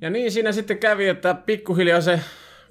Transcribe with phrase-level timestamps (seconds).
[0.00, 2.20] Ja niin siinä sitten kävi, että pikkuhiljaa se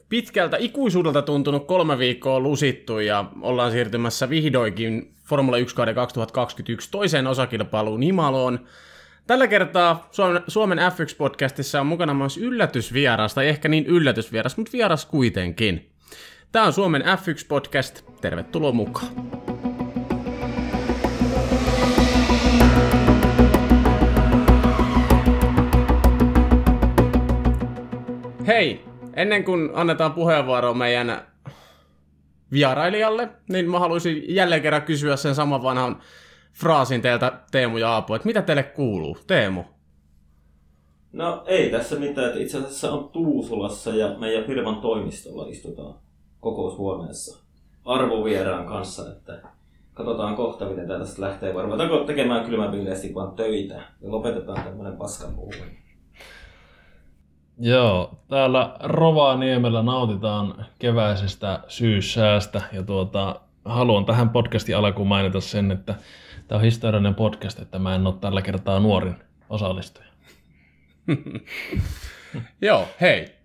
[0.10, 8.04] pitkältä ikuisuudelta tuntunut kolme viikkoa lusittu ja ollaan siirtymässä vihdoinkin Formula 1 2021 toiseen osakilpailuun
[8.04, 8.60] Imaloon.
[9.28, 10.10] Tällä kertaa
[10.48, 15.90] Suomen F1-podcastissa on mukana myös yllätysvieras, tai ehkä niin yllätysvieras, mutta vieras kuitenkin.
[16.52, 19.08] Tämä on Suomen F1-podcast, tervetuloa mukaan.
[28.48, 31.22] Hei, ennen kuin annetaan puheenvuoro meidän
[32.52, 36.00] vierailijalle, niin mä haluaisin jälleen kerran kysyä sen saman vanhan
[36.54, 39.18] fraasin teiltä Teemu ja Aapo, että mitä teille kuuluu?
[39.28, 39.64] Teemu?
[41.12, 45.96] No ei tässä mitään, että itse asiassa on Tuusulassa ja meidän firman toimistolla istutaan
[46.40, 47.44] kokoushuoneessa
[47.86, 49.42] arvovieraan kanssa, että
[49.94, 51.54] katsotaan kohta, miten tästä lähtee.
[51.54, 55.87] Varmaan tekemään kylmäpilleesti vaan töitä ja lopetetaan tämmöinen paskan puhuminen.
[57.60, 65.96] Joo, täällä Rovaniemellä nautitaan keväisestä syyssäästä ja tuota, haluan tähän podcastin alkuun mainita sen, että
[66.48, 69.16] tämä on historiallinen podcast, että mä en ole tällä kertaa nuorin
[69.50, 70.08] osallistuja.
[72.62, 73.36] Joo, hei.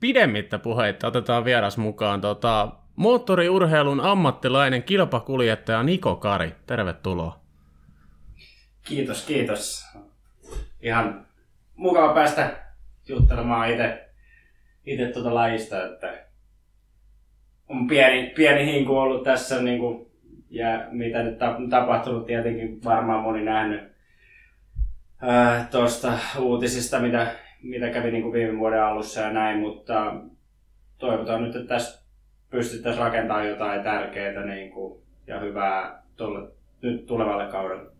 [0.00, 2.20] Pidemmittä puheita otetaan vieras mukaan.
[2.20, 6.54] Tota, moottoriurheilun ammattilainen kilpakuljettaja Niko Kari.
[6.66, 7.40] Tervetuloa.
[8.82, 9.84] Kiitos, kiitos.
[10.80, 11.26] Ihan
[11.76, 12.71] mukava päästä
[13.08, 14.12] juttelemaan itse
[14.86, 16.24] itse tuota lajista, että
[17.68, 20.06] on pieni, pieni hinku ollut tässä niin kuin,
[20.50, 21.38] ja mitä nyt
[21.70, 23.92] tapahtunut, tietenkin varmaan moni nähnyt
[25.70, 30.14] tuosta uutisista, mitä, mitä kävi niin kuin viime vuoden alussa ja näin, mutta
[30.98, 32.02] toivotaan nyt, että tässä
[32.50, 36.50] pystyttäisiin rakentamaan jotain tärkeää niin kuin, ja hyvää tuolle,
[36.82, 37.91] nyt tulevalle kaudelle.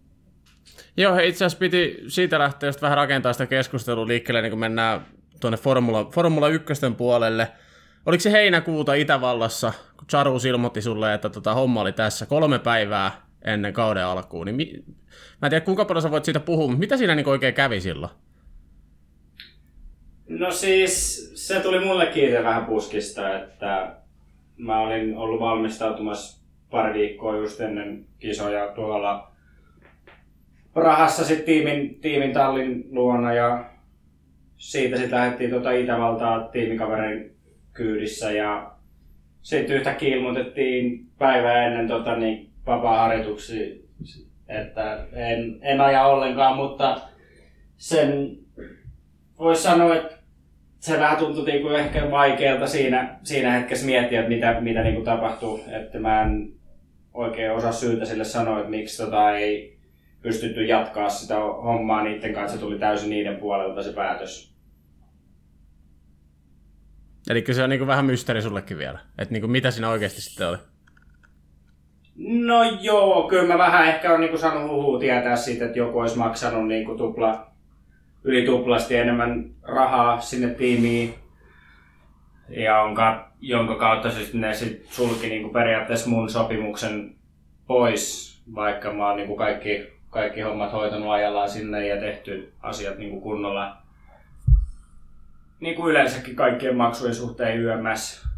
[0.97, 5.07] Joo, itse asiassa piti siitä lähteä just vähän rakentaa sitä keskustelua liikkeelle, niin kun mennään
[5.41, 7.49] tuonne Formula, Formula 1 puolelle.
[8.07, 13.11] Oliko se heinäkuuta Itävallassa, kun Charus ilmoitti sulle, että tota homma oli tässä kolme päivää
[13.45, 14.85] ennen kauden alkuun, niin mi-
[15.43, 17.81] mä en tiedä kuinka paljon sä voit siitä puhua, mutta mitä siinä niin oikein kävi
[17.81, 18.13] silloin?
[20.29, 23.97] No siis se tuli mullekin itse vähän puskista, että
[24.57, 29.32] mä olin ollut valmistautumassa pari viikkoa just ennen kisoja tuolla
[30.75, 33.65] Prahassa sitten tiimin, tiimin tallin luona ja
[34.57, 37.35] siitä sitten lähdettiin tuota Itävaltaa tiimikaverin
[37.73, 38.73] kyydissä ja
[39.43, 43.75] sitten yhtäkkiä ilmoitettiin päivää ennen tota, niin, vapaa-harjoituksia,
[44.49, 47.01] että en, en aja ollenkaan, mutta
[47.77, 48.39] sen
[49.39, 50.17] voisi sanoa, että
[50.81, 54.95] se vähän tuntui niin kuin ehkä vaikealta siinä, siinä hetkessä miettiä, että mitä, mitä niin
[54.95, 55.65] kuin tapahtuu.
[55.71, 56.53] Että mä en
[57.15, 59.72] oikein osaa syytä sille sanoa, että miksi tota ei
[60.23, 62.57] pystytty jatkaa sitä hommaa niiden kanssa.
[62.57, 64.53] Se tuli täysin niiden puolelta se päätös.
[67.31, 70.57] Eli se on niin vähän mysteeri sullekin vielä, että niin mitä siinä oikeasti sitten oli?
[72.17, 76.19] No joo, kyllä mä vähän ehkä on niin saanut huhua tietää siitä, että joku olisi
[76.19, 77.47] maksanut niin kuin tupla,
[78.25, 81.15] yli tuplasti enemmän rahaa sinne tiimiin.
[82.49, 87.15] Ja onka, jonka kautta sitten ne sit sulki niin kuin periaatteessa mun sopimuksen
[87.67, 92.99] pois, vaikka mä oon niin kuin kaikki kaikki hommat hoitanut ajallaan sinne ja tehty asiat
[92.99, 93.77] niin kuin kunnolla.
[95.61, 98.29] Niin kuin yleensäkin kaikkien maksujen suhteen YMS.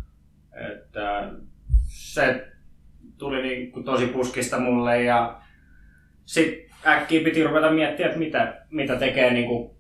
[0.53, 1.31] Että
[1.89, 2.47] se
[3.19, 5.41] tuli niin kuin tosi puskista mulle ja
[6.25, 9.71] sitten äkkiä piti ruveta miettiä, että mitä, mitä tekee niin kuin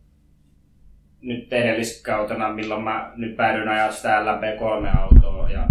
[1.20, 5.66] nyt edelliskautena, milloin mä nyt päädyin ajaa sitä LMP3-autoa ja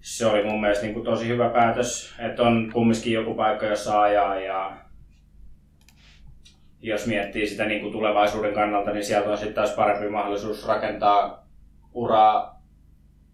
[0.00, 4.02] se oli mun mielestä niin kuin tosi hyvä päätös, että on kumminkin joku paikka, jossa
[4.02, 4.85] ajaa ja
[6.86, 11.46] jos miettii sitä niin kuin tulevaisuuden kannalta, niin sieltä on sitten taas parempi mahdollisuus rakentaa
[11.92, 12.62] uraa,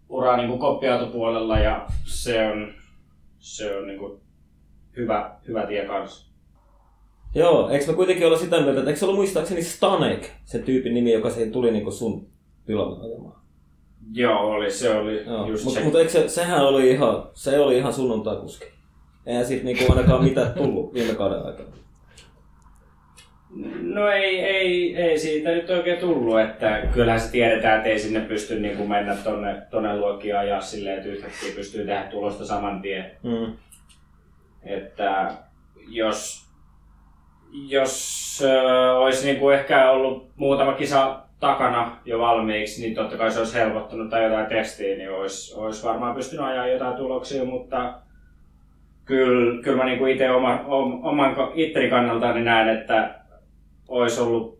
[0.09, 2.73] uraa niin kuin koppiautopuolella ja se on,
[3.39, 4.21] se on niin kuin
[4.97, 6.33] hyvä, hyvä tie kanssa.
[7.35, 10.93] Joo, eikö me kuitenkin olla sitä mieltä, että eikö se ollut muistaakseni Stanek, se tyypin
[10.93, 12.27] nimi, joka siihen tuli niin kuin sun
[12.65, 13.41] tilalle ajamaan?
[14.13, 15.47] Joo, oli, se oli Joo.
[15.47, 15.83] just mutta, se.
[15.83, 18.65] Mutta eikö se, sehän oli ihan, se oli ihan sunnuntaikuski.
[19.25, 21.82] Eihän siitä niinku ainakaan mitään tullut viime kauden aikana.
[23.81, 28.19] No ei, ei, ei siitä nyt oikein tullut, että kyllähän se tiedetään, että ei sinne
[28.19, 32.81] pysty niin kuin mennä tonne, tonne luokkiin ajaa silleen, että yhtäkkiä pystyy tehdä tulosta saman
[32.81, 33.11] tien.
[33.23, 33.53] Mm.
[34.63, 35.31] Että
[35.87, 36.49] jos,
[37.69, 43.31] jos äh, olisi niin kuin ehkä ollut muutama kisa takana jo valmiiksi, niin totta kai
[43.31, 47.93] se olisi helpottunut tai jotain testiä, niin olisi, olisi varmaan pystynyt ajaa jotain tuloksia, mutta
[49.05, 50.59] kyllä, kyllä mä niin itse oma,
[51.03, 53.22] oman itteni kannalta niin näen, että
[53.87, 54.59] olisi ollut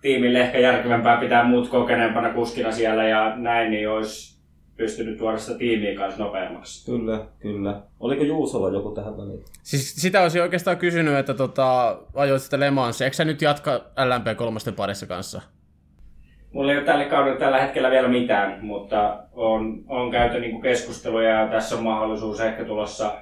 [0.00, 4.38] tiimille ehkä järkevämpää pitää muut kokeneempana kuskina siellä ja näin, niin olisi
[4.76, 6.86] pystynyt tuoda sitä tiimiä kanssa nopeammaksi.
[6.90, 7.80] Kyllä, kyllä.
[8.00, 9.44] Oliko Juusolla joku tähän väliin?
[9.62, 13.02] Siis sitä olisin oikeastaan kysynyt, että tota, ajoit sitä Le Mans.
[13.02, 15.42] Eikö sä nyt jatka LMP3 parissa kanssa?
[16.52, 21.30] Mulla ei ole tällä kaudella tällä hetkellä vielä mitään, mutta on, on käyty niin keskusteluja
[21.30, 23.12] ja tässä on mahdollisuus ehkä tulossa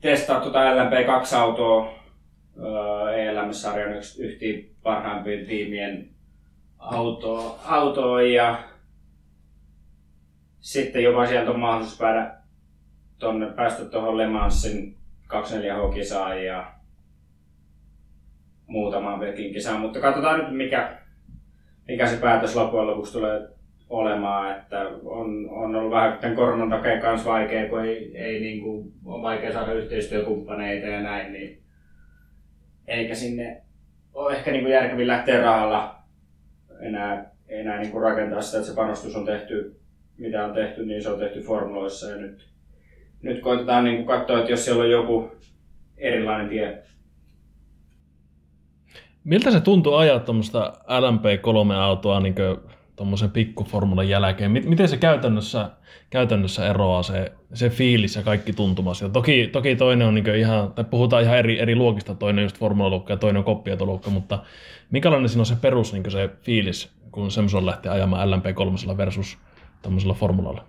[0.00, 1.99] testaa tuota LMP2-autoa
[3.16, 6.10] ELM-sarjan yhtiin parhaimpien tiimien
[6.78, 8.62] autoa, autoa ja
[10.60, 12.34] sitten jopa sieltä on mahdollisuus päädä
[13.18, 14.96] tonne, päästä tuohon Le Mansin
[15.28, 16.72] 24H-kisaan ja
[18.66, 20.98] muutamaan vieläkin kisaan, mutta katsotaan nyt mikä,
[21.88, 23.48] mikä se päätös loppujen lopuksi tulee
[23.88, 28.62] olemaan, että on, on ollut vähän tämän koronan takia kanssa vaikea, kun ei, ei niin
[28.62, 31.59] kuin, on vaikea saada yhteistyökumppaneita ja näin, niin
[32.90, 33.62] eikä sinne
[34.14, 35.98] ole ehkä niin kuin järkevin lähteä rahalla
[36.80, 39.80] enää, enää niin kuin rakentaa sitä, että se panostus on tehty,
[40.18, 42.48] mitä on tehty, niin se on tehty formuloissa ja nyt,
[43.22, 45.30] nyt koitetaan niin kuin katsoa, että jos siellä on joku
[45.96, 46.82] erilainen tie.
[49.24, 52.34] Miltä se tuntuu ajaa tuommoista LMP3-autoa niin
[53.00, 54.50] tuommoisen pikkuformulan jälkeen?
[54.50, 55.70] Miten se käytännössä,
[56.10, 59.02] käytännössä eroaa se, se fiilis ja kaikki tuntumas?
[59.02, 62.58] Ja toki, toki toinen on niin ihan, tai puhutaan ihan eri, eri luokista, toinen just
[62.58, 64.38] formulalukka ja toinen on koppiautolukka, mutta
[64.90, 69.38] minkälainen siinä on se perus niin se fiilis, kun semmoisella lähtee ajamaan LMP3 versus
[69.82, 70.64] tuommoisella formulalla?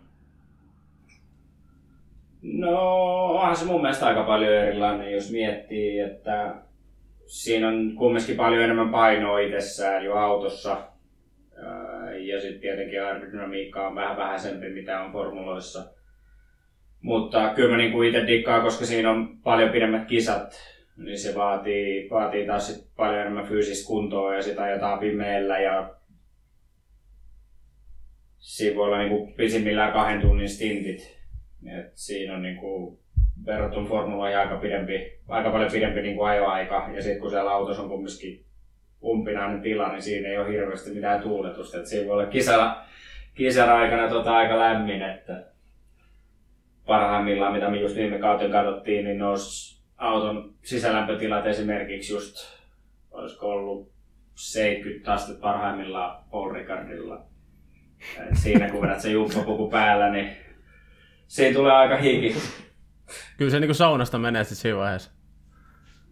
[2.41, 6.55] No, onhan se mun mielestä aika paljon erilainen, jos miettii, että
[7.25, 10.77] siinä on kumminkin paljon enemmän painoa itsessään jo autossa.
[12.17, 15.83] Ja sitten tietenkin aerodynamiikka on vähän vähäisempi, mitä on formuloissa.
[17.01, 20.53] Mutta kyllä mä niinku itse dikkaan, koska siinä on paljon pidemmät kisat,
[20.97, 25.95] niin se vaatii, vaatii taas sit paljon enemmän fyysistä kuntoa ja sitä ajetaan pimeällä ja
[28.37, 31.21] siinä voi olla niinku pisimmillään kahden tunnin stintit.
[31.77, 32.99] Et siinä on niinku
[33.45, 36.89] verrattuna formuloihin aika, pidempi, aika paljon pidempi niinku ajoaika.
[36.95, 38.45] Ja sitten kun siellä autossa on kumminkin
[39.03, 41.79] umpinainen tila, niin siinä ei ole hirveästi mitään tuuletusta.
[41.79, 42.83] Et siinä voi olla kisalla,
[43.33, 45.45] kisan aikana tota aika lämmin, että
[46.85, 52.35] parhaimmillaan, mitä me just viime kautta katsottiin, niin nos auton sisälämpötilat esimerkiksi just,
[53.11, 53.91] olisiko ollut
[54.35, 57.25] 70 astetta parhaimmillaan Paul Ricardilla.
[58.19, 60.29] Et siinä kun vedät se jumppapuku päällä, niin
[61.27, 62.35] siinä tulee aika hiki.
[63.37, 65.11] Kyllä se niin saunasta menee sitten siinä vaiheessa.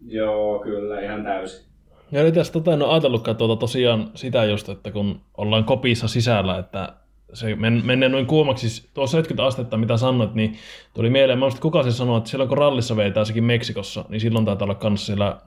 [0.06, 1.69] Joo, kyllä, ihan täysin.
[2.12, 6.08] Ja nyt tässä tota, en ole ajatellutkaan tuota tosiaan sitä just, että kun ollaan kopissa
[6.08, 6.92] sisällä, että
[7.32, 10.56] se men, menee noin kuumaksi, tuossa 70 astetta, mitä sanoit, niin
[10.94, 14.20] tuli mieleen, mä muistin, kuka se sanoi, että silloin kun rallissa veitää sekin Meksikossa, niin
[14.20, 15.40] silloin taitaa olla kanssa siellä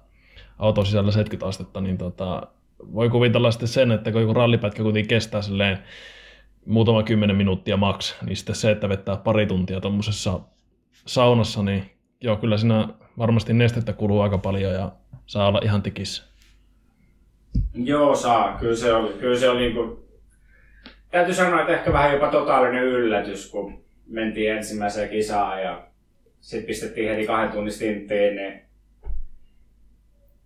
[0.59, 2.47] auton sisällä 70 astetta, niin tota,
[2.93, 5.79] voi kuvitella sitten sen, että kun joku rallipätkä kuitenkin kestää silleen
[6.65, 10.39] muutama kymmenen minuuttia maks, niin sitten se, että vettää pari tuntia tuommoisessa
[11.05, 12.87] saunassa, niin joo, kyllä siinä
[13.17, 14.91] varmasti nestettä kuluu aika paljon ja
[15.25, 16.32] saa olla ihan tikissä.
[17.73, 18.57] Joo, saa.
[18.59, 19.97] Kyllä se oli, kyllä se oli niin kuin...
[21.11, 25.87] Täytyy sanoa, että ehkä vähän jopa totaalinen yllätys, kun mentiin ensimmäiseen kisaan ja
[26.39, 28.61] sitten pistettiin heti kahden tunnin stinttiin, niin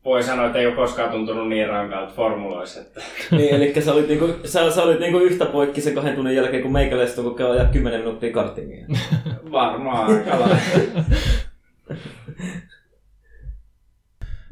[0.06, 2.82] voi sanoa, että ei ole koskaan tuntunut niin rankalta formuloissa.
[2.82, 3.02] Että...
[3.38, 6.64] niin, eli sä olit, niinku, sä, sä olit niinku yhtä poikki sen kahden tunnin jälkeen,
[6.64, 8.86] kun meikäläistä kun käy ajaa 10 minuuttia kartingia.
[9.52, 10.12] Varmaan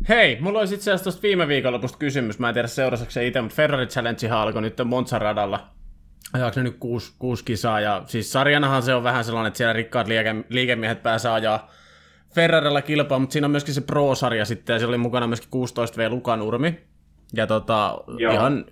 [0.09, 2.39] Hei, mulla olisi itse asiassa tuosta viime viikonlopusta kysymys.
[2.39, 5.69] Mä en tiedä seurasitko se itse, mutta Ferrari Challenge alkoi nyt Monza radalla.
[6.33, 7.79] Ajaako ne nyt kuusi, kuusi kisaa?
[7.79, 11.71] Ja siis sarjanahan se on vähän sellainen, että siellä rikkaat liike, liikemiehet pääsee ajaa
[12.35, 16.09] Ferrarilla kilpaa, mutta siinä on myöskin se Pro-sarja sitten, ja siellä oli mukana myöskin 16V
[16.09, 16.79] Lukanurmi.
[17.33, 18.33] Ja tota, Joo.
[18.33, 18.65] ihan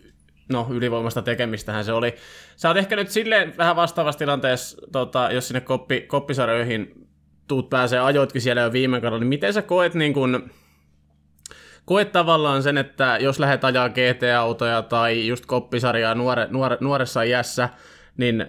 [0.49, 2.15] no, ylivoimasta tekemistähän se oli.
[2.55, 7.07] Sä oot ehkä nyt silleen vähän vastaavassa tilanteessa, tota, jos sinne koppi, koppisarjoihin
[7.47, 10.49] tuut pääsee, ajoitkin siellä jo viime kaudella, niin miten sä koet niin kun,
[11.85, 17.69] koet tavallaan sen, että jos lähdet ajaa GT-autoja tai just koppisarjaa nuore, nuore, nuoressa iässä,
[18.17, 18.45] niin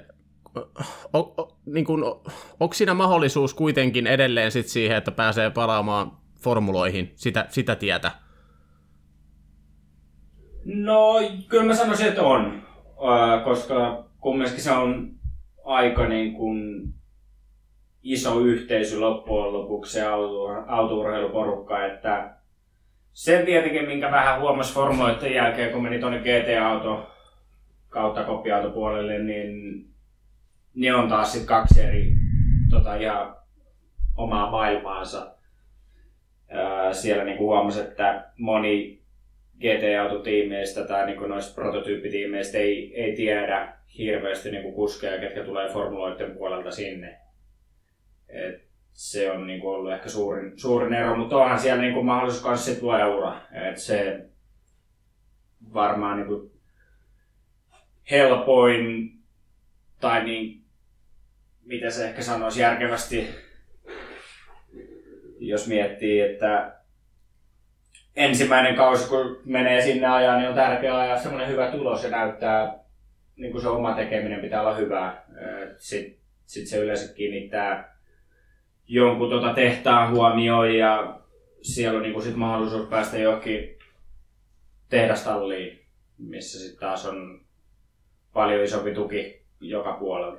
[1.13, 2.05] o, o, niin kun,
[2.61, 6.13] onko siinä mahdollisuus kuitenkin edelleen sit siihen, että pääsee palaamaan
[6.43, 8.11] formuloihin sitä, sitä tietä?
[10.65, 11.15] No,
[11.49, 12.63] kyllä mä sanoisin, että on,
[13.45, 15.11] koska kumminkin se on
[15.65, 16.89] aika niin kuin
[18.03, 22.37] iso yhteisö loppujen lopuksi se auto, autourheiluporukka, että
[23.15, 27.11] sen tietenkin, minkä vähän huomasi formuloiden jälkeen, kun meni tuonne GT-auto
[27.89, 29.85] kautta koppiautopuolelle, niin
[30.75, 32.13] ne on taas sitten kaksi eri
[32.71, 33.37] tota, ihan
[34.17, 35.35] omaa maailmaansa.
[36.49, 39.03] Ää, siellä niin huomasi, että moni
[39.61, 46.71] GT-autotiimeistä tai niin noista prototyyppitiimeistä ei, ei tiedä hirveästi niin kuskeja, ketkä tulee formuloiden puolelta
[46.71, 47.19] sinne.
[48.29, 52.07] Et se on niin kuin ollut ehkä suurin, suurin ero, mutta onhan siellä niin kuin
[52.07, 53.41] mahdollisuus myös sit lueura.
[53.71, 54.27] Et se
[55.75, 56.51] varmaan niin kuin
[58.11, 59.13] helpoin
[60.01, 60.65] tai niin,
[61.65, 63.29] mitä se ehkä sanoisi järkevästi,
[65.39, 66.75] jos miettii, että
[68.17, 72.79] ensimmäinen kausi, kun menee sinne ajaa, niin on tärkeää ajaa semmoinen hyvä tulos ja näyttää,
[73.37, 75.25] niin kuin se oma tekeminen pitää olla hyvää.
[75.77, 77.94] Sitten sit se yleensä kiinnittää
[78.89, 81.21] jonkun tota tehtaan huomioon ja
[81.63, 83.79] siellä on niin kuin sit mahdollisuus päästä johonkin
[84.89, 85.79] tehdastalliin,
[86.19, 87.41] missä sitten taas on
[88.33, 90.37] paljon isompi tuki joka puolella.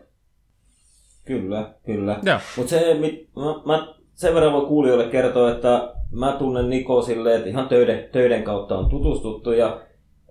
[1.26, 2.20] Kyllä, kyllä.
[2.58, 7.38] Mutta se, mit, mä, mä sen verran voi kuulijoille kertoa, että mä tunnen Niko silleen,
[7.38, 9.85] että ihan töiden, töiden kautta on tutustuttu ja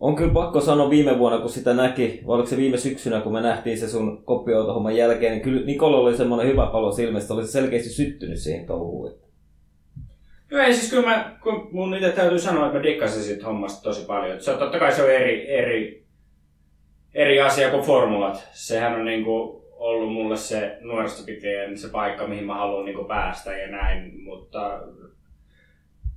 [0.05, 3.33] on kyllä pakko sanoa viime vuonna, kun sitä näki, vai oliko se viime syksynä, kun
[3.33, 7.47] me nähtiin se sun koppiautohomman jälkeen, niin kyllä Nikolla oli semmoinen hyvä palo silmästä, oli
[7.47, 9.19] se selkeästi syttynyt siihen touhuun.
[10.51, 13.83] Joo, ei siis kyllä mä, kun mun itse täytyy sanoa, että mä dikkasin siitä hommasta
[13.83, 14.41] tosi paljon.
[14.41, 16.07] Se, totta kai se on eri, eri,
[17.15, 18.49] eri asia kuin formulat.
[18.53, 23.57] Sehän on niinku ollut mulle se nuoresta pitäen se paikka, mihin mä haluan niinku päästä
[23.57, 24.81] ja näin, mutta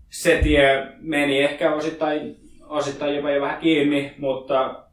[0.10, 4.83] se tie meni ehkä osittain, osittain jopa jo vähän kiinni, mutta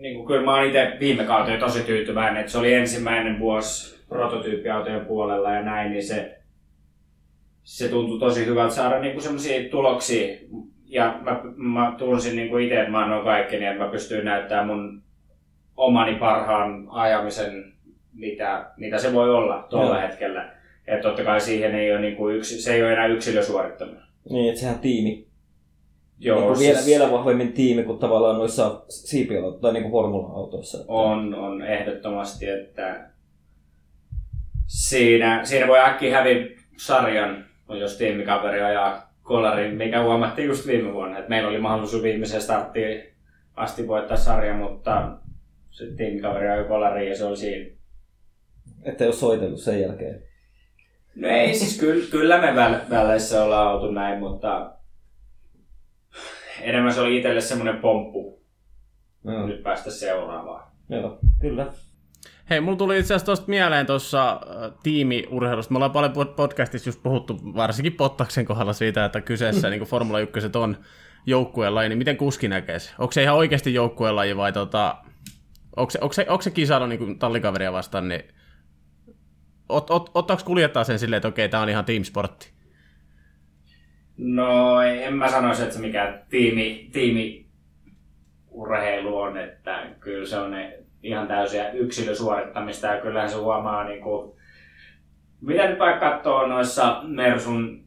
[0.00, 4.04] niin kuin kyllä mä oon itse viime kauteen tosi tyytyväinen, että se oli ensimmäinen vuosi
[4.08, 6.38] prototyyppiautojen puolella ja näin, niin se,
[7.62, 10.38] se tuntui tosi hyvältä saada niin semmoisia tuloksia.
[10.84, 14.66] Ja mä, mä tunsin niin itse, että mä annoin kaikki, niin että mä pystyin näyttämään
[14.66, 15.02] mun
[15.76, 17.72] omani parhaan ajamisen,
[18.14, 20.08] mitä, mitä se voi olla tuolla Joo.
[20.08, 20.52] hetkellä.
[20.86, 24.02] Että totta kai siihen ei ole, niin kuin yksi, se ei ole enää yksilösuorittaminen.
[24.30, 25.26] Niin, että sehän tiimi.
[26.18, 29.92] Joo, niin kuin vielä, siis vielä vahvemmin tiimi kuin tavallaan noissa siipiautoissa tai niin kuin
[29.92, 30.84] formula-autoissa.
[30.88, 33.10] on, on ehdottomasti, että
[34.66, 36.46] siinä, siinä voi äkkiä häviä
[36.76, 41.18] sarjan, jos tiimikaveri ajaa kolarin, mikä huomattiin just viime vuonna.
[41.18, 43.02] että meillä oli mahdollisuus viimeiseen starttiin
[43.56, 45.18] asti voittaa sarja, mutta
[45.70, 47.70] sitten tiimikaveri ajoi kolariin ja se oli siinä.
[48.84, 50.22] Että ei ole soitellut sen jälkeen.
[51.14, 54.75] No ei, siis kyllä, kyllä me väl, väleissä ollaan oltu näin, mutta
[56.66, 58.42] enemmän se oli itselle semmoinen pomppu
[59.24, 60.72] Joo, nyt päästä seuraavaan.
[60.88, 61.66] Joo kyllä.
[62.50, 64.40] Hei, mulla tuli itse asiassa tuosta mieleen tuossa
[64.82, 65.72] tiimiurheilusta.
[65.72, 70.20] Me ollaan paljon pod- podcastissa just puhuttu, varsinkin Pottaksen kohdalla siitä, että kyseessä niin Formula
[70.20, 70.76] 1 on
[71.26, 72.90] joukkueen laji, niin miten kuski näkee se?
[72.98, 74.96] Onko se ihan oikeasti joukkueen laji vai tota,
[75.76, 78.22] onko se, onko se, onko se kisailu niin tallikaveria vastaan, niin
[79.68, 82.55] ot, ot, ottaako kuljettaa sen silleen, että okei, tämä on ihan teamsportti?
[84.18, 87.46] No en mä sanoisi, että se mikään tiimi, tiimi
[88.50, 94.02] urheilu on, että kyllä se on ne ihan täysiä yksilösuorittamista ja kyllähän se huomaa niin
[94.02, 94.36] kuin,
[95.40, 97.84] mitä nyt vaikka katsoo noissa Mersun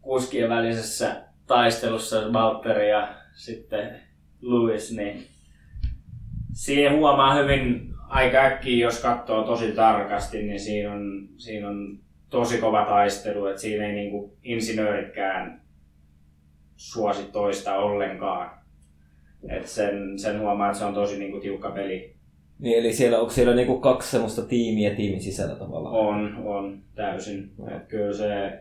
[0.00, 4.00] kuskien välisessä taistelussa Valtteri ja sitten
[4.40, 5.26] Lewis, niin
[6.52, 11.98] siinä huomaa hyvin aika äkkiä, jos katsoo tosi tarkasti, niin siinä on, siinä on
[12.30, 15.62] tosi kova taistelu, että siinä ei niinku insinööritkään
[16.76, 18.50] suosi toista ollenkaan.
[19.48, 22.16] Et sen, sen huomaa, että se on tosi niinku tiukka peli.
[22.58, 25.94] Niin, eli siellä, onko siellä niinku kaksi semmoista tiimiä tiimin sisällä tavallaan?
[25.94, 27.50] On, on täysin.
[27.76, 28.60] Et kyllä se...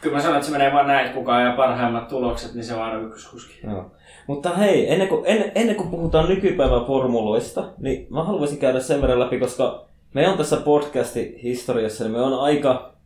[0.00, 2.74] Kyllä mä sanon, että se menee vaan näin, että kuka ajaa parhaimmat tulokset, niin se
[2.74, 3.66] on ykköskuski.
[3.66, 3.90] Joo.
[4.26, 9.02] Mutta hei, ennen kuin, ennen, ennen kuin puhutaan nykypäivän formuloista, niin mä haluaisin käydä sen
[9.02, 12.96] verran läpi, koska me on tässä podcastin historiassa, niin me on aika,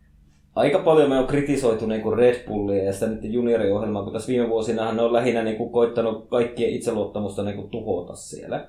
[0.55, 4.29] aika paljon me on kritisoitu niin kuin Red Bullia ja sitä niiden junioriohjelmaa, kun tässä
[4.29, 8.69] viime vuosina ne on lähinnä niin kuin koittanut kaikkien itseluottamusta niin kuin tuhota siellä.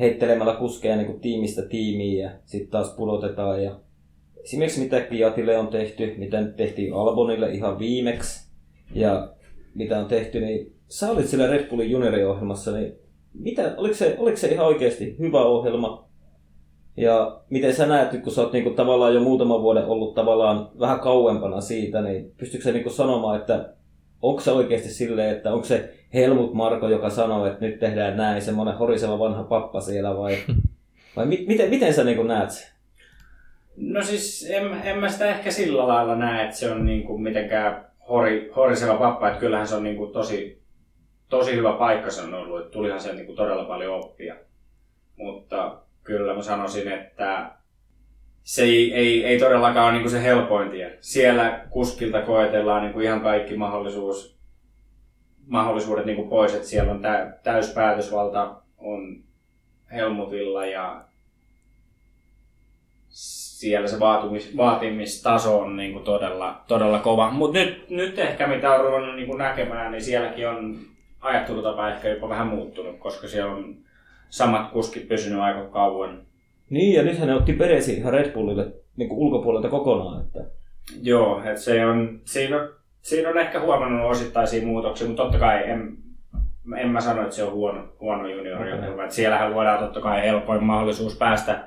[0.00, 3.64] Heittelemällä kuskeja niin kuin tiimistä tiimiin ja sitten taas pudotetaan.
[3.64, 3.76] Ja
[4.44, 8.48] esimerkiksi mitä Kiatille on tehty, mitä nyt tehtiin Albonille ihan viimeksi
[8.94, 9.32] ja
[9.74, 12.94] mitä on tehty, niin sä olit siellä Red Bullin junioriohjelmassa, niin
[13.34, 16.11] mitä, oliko, se, oliko se ihan oikeasti hyvä ohjelma?
[16.96, 21.00] Ja miten sä näet, kun sä oot niinku tavallaan jo muutaman vuoden ollut tavallaan vähän
[21.00, 23.74] kauempana siitä, niin pystytkö sä niinku sanomaan, että
[24.22, 28.42] onko se oikeasti silleen, että onko se Helmut Marko, joka sanoo, että nyt tehdään näin,
[28.42, 30.36] semmoinen horiseva vanha pappa siellä vai,
[31.16, 32.72] vai mi- miten, miten sä niinku näet sen?
[33.76, 37.86] No siis en, en mä sitä ehkä sillä lailla näe, että se on niinku mitenkään
[38.08, 40.62] hori, horiseva pappa, että kyllähän se on niinku tosi,
[41.28, 44.36] tosi hyvä paikka se on ollut, että tulihan siellä niinku todella paljon oppia.
[45.16, 47.50] Mutta kyllä mä sanoisin, että
[48.42, 50.98] se ei, ei, ei todellakaan ole niin se helpoin tie.
[51.00, 54.36] Siellä kuskilta koetellaan niin kuin ihan kaikki mahdollisuus,
[55.46, 59.22] mahdollisuudet niin kuin pois, että siellä on tä, täyspäätösvalta on
[59.92, 61.04] Helmutilla ja
[63.08, 67.30] siellä se vaatimis, vaatimistaso on niin kuin todella, todella kova.
[67.30, 70.78] Mutta nyt, nyt ehkä mitä on ruvennut niin kuin näkemään, niin sielläkin on
[71.20, 73.76] ajattelutapa ehkä jopa vähän muuttunut, koska siellä on
[74.32, 76.22] samat kuskit pysynyt aika kauan.
[76.70, 80.22] Niin, ja nythän ne otti Peresi ihan Red Bullille niin kuin ulkopuolelta kokonaan.
[80.22, 80.44] Että...
[81.02, 82.68] Joo, että se on, siinä,
[83.02, 85.96] siinä on ehkä huomannut osittaisia muutoksia, mutta totta kai en,
[86.78, 88.72] en mä sano, että se on huono, huono juniori.
[88.72, 89.10] Okay.
[89.10, 91.64] Siellähän luodaan totta kai helpoin mahdollisuus päästä,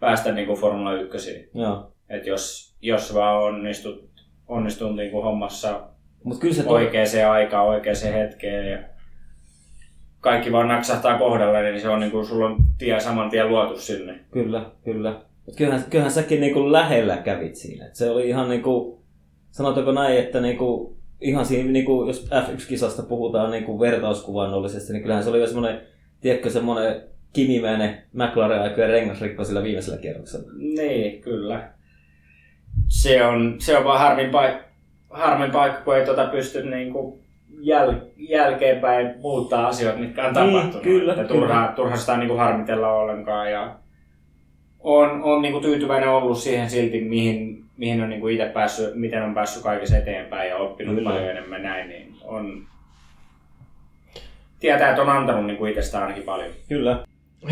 [0.00, 1.50] päästä niin kuin Formula 1.
[1.54, 1.92] Joo.
[2.08, 4.10] Et jos, jos vaan onnistut,
[4.48, 5.80] onnistut niin kuin hommassa
[6.24, 6.84] Mut kyllä se toi...
[6.84, 8.78] oikeaan aikaan, oikeaan hetkeen ja
[10.26, 13.80] kaikki vaan naksahtaa kohdalle, niin se on niin kuin, sulla on tie, saman tien luotu
[13.80, 14.20] sinne.
[14.30, 15.20] Kyllä, kyllä.
[15.46, 17.86] Mut kyllähän, kyllähän säkin niin kuin lähellä kävit siinä.
[17.86, 18.98] Et se oli ihan niin kuin,
[19.50, 24.92] sanotaanko näin, että niin kuin, ihan siinä, niin kuin, jos F1-kisasta puhutaan niin kuin vertauskuvannollisesti,
[24.92, 25.80] niin kyllähän se oli jo semmoinen,
[26.20, 27.02] tiedätkö, semmoinen
[27.32, 30.52] kimimäinen McLaren aikojen rengasrikko sillä viimeisellä kierroksella.
[30.56, 31.70] Niin, kyllä.
[32.88, 34.64] Se on, se on vaan harmin paikka,
[35.10, 37.25] harmin paikka kun ei tuota pysty niin kuin
[37.66, 40.82] jäl, jälkeenpäin muuttaa asioita, mitkä on Niin, tapahtunut.
[40.82, 41.40] kyllä, Että kyllä.
[41.40, 43.52] turha, turha sitä niin kuin harmitella ollenkaan.
[43.52, 43.74] Ja
[44.80, 48.94] on, on niin kuin tyytyväinen ollut siihen silti, mihin, mihin on niin kuin itse päässyt,
[48.94, 51.10] miten on päässyt kaikessa eteenpäin ja oppinut Kyllä.
[51.10, 52.66] paljon enemmän näin, niin on,
[54.60, 56.50] tietää, että on antanut niin kuin itsestä ainakin paljon.
[56.68, 56.98] Kyllä.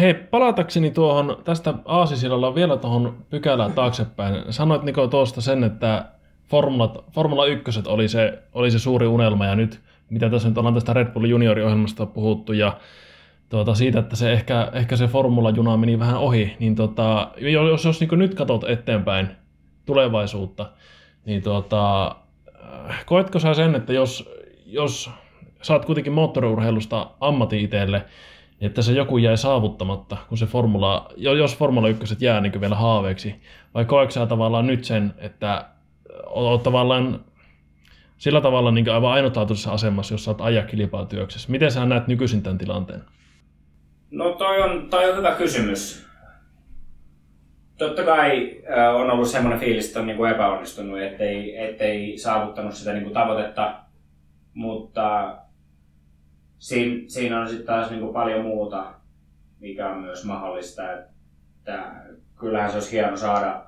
[0.01, 4.53] Hei, palatakseni tuohon tästä Aasisilalla vielä tuohon pykälään taaksepäin.
[4.53, 6.05] Sanoit Niko tuosta sen, että
[6.49, 9.81] Formulat, Formula 1 oli se, oli se suuri unelma ja nyt,
[10.11, 12.79] mitä tässä nyt ollaan tästä Red Bull junioriohjelmasta puhuttu ja
[13.49, 17.31] tuota, siitä, että se ehkä, ehkä se Formula-juna meni vähän ohi, niin tuota,
[17.71, 19.29] jos, jos niin nyt katsot eteenpäin
[19.87, 20.71] tulevaisuutta,
[21.27, 22.17] niin tuota,
[23.07, 24.31] koetko sä sen, että jos,
[24.67, 25.11] jos
[25.63, 28.05] saat kuitenkin moottoriurheilusta ammatti itselle,
[28.61, 32.61] niin että se joku jäi saavuttamatta, kun se formula, jo- jos Formula 1 jää niin
[32.61, 33.35] vielä haaveeksi,
[33.75, 35.65] vai koetko sä tavallaan nyt sen, että
[36.27, 37.21] oot tavallaan
[38.17, 41.51] sillä tavalla niin aivan ainutlaatuisessa asemassa, jos oot ajaa kilpaa työksessä.
[41.51, 43.05] Miten sä näet nykyisin tämän tilanteen?
[44.11, 46.07] No toi on, toi on hyvä kysymys.
[47.79, 52.93] Totta kai äh, on ollut semmoinen fiilis, että on niinku epäonnistunut, ettei, ettei saavuttanut sitä
[52.93, 53.81] niinku tavoitetta,
[54.55, 55.37] mutta
[56.59, 58.95] siinä, siinä on sitten taas niinku paljon muuta,
[59.61, 60.93] mikä on myös mahdollista.
[60.93, 61.93] Että
[62.39, 63.65] kyllähän se olisi hieno saada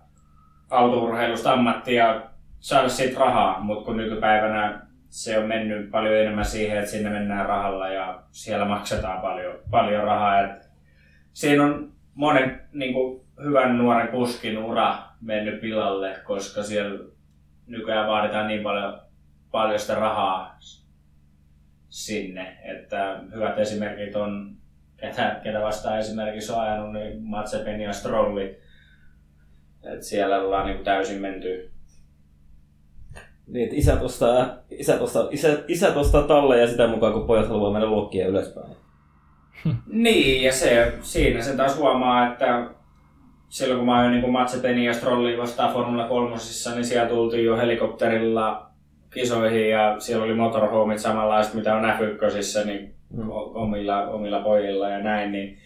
[0.70, 2.22] autourheilusta ammattia
[2.66, 7.46] saada siitä rahaa, mutta kun nykypäivänä se on mennyt paljon enemmän siihen, että sinne mennään
[7.46, 10.40] rahalla ja siellä maksetaan paljon, paljon rahaa.
[10.40, 10.70] Et
[11.32, 17.04] siinä on monen niin kuin, hyvän nuoren kuskin ura mennyt pilalle, koska siellä
[17.66, 19.00] nykyään vaaditaan niin paljon,
[19.50, 20.58] paljon sitä rahaa
[21.88, 24.56] sinne, että hyvät esimerkit on,
[24.96, 28.60] ketä, ketä vastaan esimerkiksi on ajanut, niin Mazepin ja Strolli.
[29.84, 31.75] Et siellä ollaan niin kuin täysin menty
[33.46, 37.72] Niin, että isät ostaa, isät ostaa, isät, isät ostaa talleja sitä mukaan, kun pojat haluaa
[37.72, 38.76] mennä luokkia ylöspäin.
[39.86, 42.66] Niin, ja se, siinä sen taas huomaa, että
[43.48, 46.36] silloin kun mä ajoin niin Matsepeni ja Strolli vastaan Formula 3,
[46.74, 48.66] niin siellä tultiin jo helikopterilla
[49.10, 53.30] kisoihin ja siellä oli motorhomeit samanlaiset, mitä on F1, niin Mm.
[53.30, 55.58] omilla, omilla pojilla ja näin, niin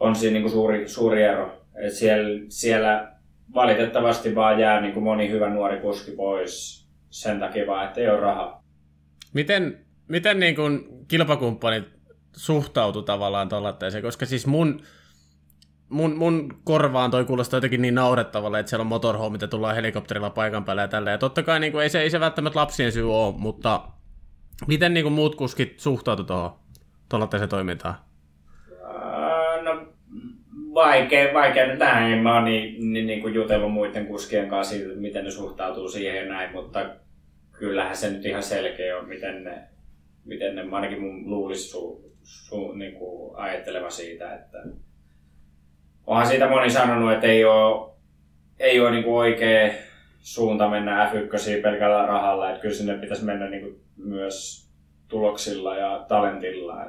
[0.00, 1.52] on siinä niin kuin suuri, suuri ero.
[1.86, 3.12] Et siellä, siellä
[3.54, 6.81] valitettavasti vaan jää niin kuin moni hyvä nuori kuski pois
[7.12, 8.64] sen takia vaan, että ei ole rahaa.
[9.32, 11.84] Miten, miten niin kuin kilpakumppanit
[12.36, 14.82] suhtautu tavallaan tuollaiseen, koska siis mun,
[15.88, 20.30] mun, mun korvaan toi kuulostaa jotenkin niin naurettavalle, että siellä on motorhome, mitä tullaan helikopterilla
[20.30, 21.14] paikan päälle ja tälleen.
[21.14, 23.88] Ja totta kai niin kuin, ei, se, ei se välttämättä lapsien syy ole, mutta
[24.66, 26.58] miten niin kuin muut kuskit suhtautu tuohon
[27.08, 27.94] tuollaiseen toimintaan?
[29.62, 29.86] No
[30.74, 32.12] vaikea, vaikea nyt tähän.
[32.12, 35.88] En mä ole niin, niin, niin kuin jutellut muiden kuskien kanssa siitä, miten ne suhtautuu
[35.88, 37.01] siihen ja näin, mutta
[37.62, 39.58] kyllähän se nyt ihan selkeä on, miten ne,
[40.24, 44.58] miten ne ainakin mun luulisi su, su, niin kuin ajatteleva siitä, että
[46.06, 47.90] onhan siitä moni sanonut, että ei ole,
[48.58, 49.72] ei ole niin kuin oikea
[50.18, 54.68] suunta mennä F1 pelkällä rahalla, että kyllä sinne pitäisi mennä niin kuin myös
[55.08, 56.86] tuloksilla ja talentilla.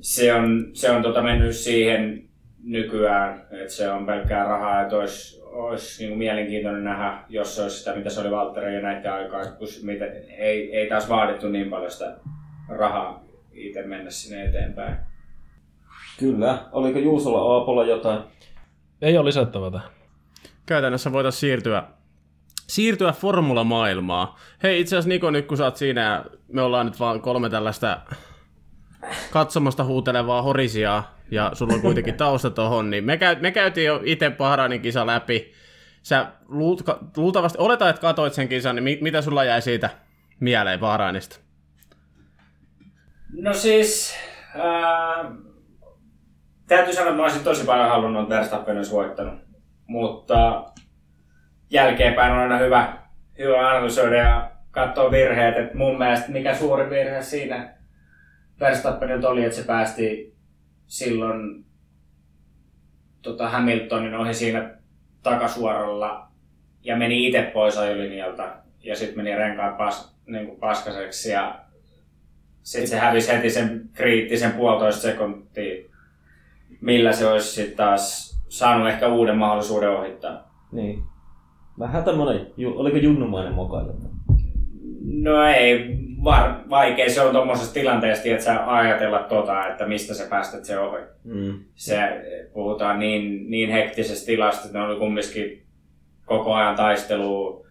[0.00, 2.28] Se on, se on tota mennyt siihen
[2.62, 7.62] nykyään, että se on pelkkää rahaa, että olisi, olisi niin kuin mielenkiintoinen nähdä, jos se
[7.62, 10.04] olisi sitä, mitä se oli Valtteri ja näiden aikaa, kun mitä,
[10.38, 12.16] ei, ei taas vaadittu niin paljon sitä
[12.68, 14.96] rahaa itse mennä sinne eteenpäin.
[16.18, 16.58] Kyllä.
[16.72, 18.20] Oliko Juusolla Aapolla jotain?
[19.02, 19.88] Ei ole lisättävää tähän.
[20.66, 21.82] käytännössä voitaisiin siirtyä,
[22.66, 24.28] siirtyä formulamaailmaan.
[24.62, 27.50] Hei, itse asiassa Niko, nyt kun sä oot siinä ja me ollaan nyt vaan kolme
[27.50, 28.00] tällaista
[29.30, 34.00] katsomasta huutelevaa horisiaa ja sulla on kuitenkin tausta tohon, niin me, käy, me käytiin jo
[34.04, 35.52] itse Bahrainin kisa läpi.
[36.02, 36.82] Sä luult,
[37.16, 39.90] luultavasti, oletaan, että katoit sen kisan, niin mi, mitä sulla jäi siitä
[40.40, 41.36] mieleen Bahrainista?
[43.32, 44.16] No siis,
[44.56, 45.32] ää,
[46.66, 49.40] täytyy sanoa, että mä olisin tosi paljon halunnut, että Verstappen olisi voittanut.
[49.86, 50.64] Mutta
[51.70, 52.98] jälkeenpäin on aina hyvä,
[53.38, 55.58] hyvä analysoida ja katsoa virheet.
[55.58, 57.74] Et mun mielestä mikä suuri virhe siinä
[58.60, 60.33] Verstappenilta oli, että se päästi
[60.86, 61.64] silloin
[63.22, 64.74] tota Hamiltonin ohi siinä
[65.22, 66.28] takasuoralla
[66.82, 71.60] ja meni itse pois ajolinjalta ja sitten meni renkaat pas, niin kuin paskaseksi ja
[72.62, 75.84] sitten se hävisi heti sen kriittisen puolitoista sekuntia,
[76.80, 80.50] millä se olisi sitten taas saanut ehkä uuden mahdollisuuden ohittaa.
[80.72, 81.02] Niin.
[81.78, 83.84] Vähän tämmönen, ju- oliko junnumainen moka
[85.02, 90.26] No ei, var, vaikea se on tuommoisessa tilanteessa, että sä ajatella tota, että mistä sä
[90.30, 91.02] päästät se ohi.
[91.24, 91.64] Mm.
[91.74, 91.98] Se,
[92.52, 95.66] puhutaan niin, niin hektisestä tilasta, että ne oli kumminkin
[96.24, 97.66] koko ajan taistelu,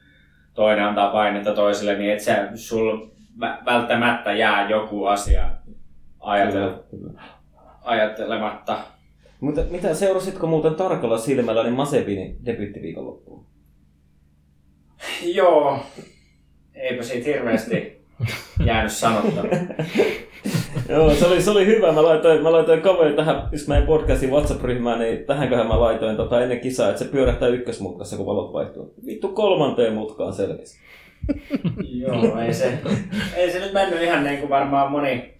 [0.53, 2.97] toinen antaa painetta toiselle, niin että se sul
[3.41, 5.49] vä- välttämättä jää joku asia
[6.19, 6.83] ajatella,
[7.81, 8.79] ajattelematta.
[9.39, 13.45] Mutta mitä seurasitko muuten tarkalla silmällä niin Masepinin debyyttiviikonloppuun?
[15.23, 15.79] Joo,
[16.75, 18.02] eipä siitä hirveästi
[18.65, 19.51] jäänyt sanottavaa.
[20.89, 21.91] Joo, se oli, se oli hyvä.
[21.91, 26.41] Mä laitoin, mä laitoin kaveri tähän, just meidän podcastin WhatsApp-ryhmään, niin tähänköhän mä laitoin tota,
[26.41, 28.93] ennen kisaa, että se pyörähtää ykkösmutkassa, kun valot vaihtuu.
[29.05, 30.79] Vittu kolmanteen mutkaan selkeästi.
[32.01, 32.79] Joo, ei se,
[33.35, 35.33] ei se nyt mennyt ihan niin kuin varmaan moni,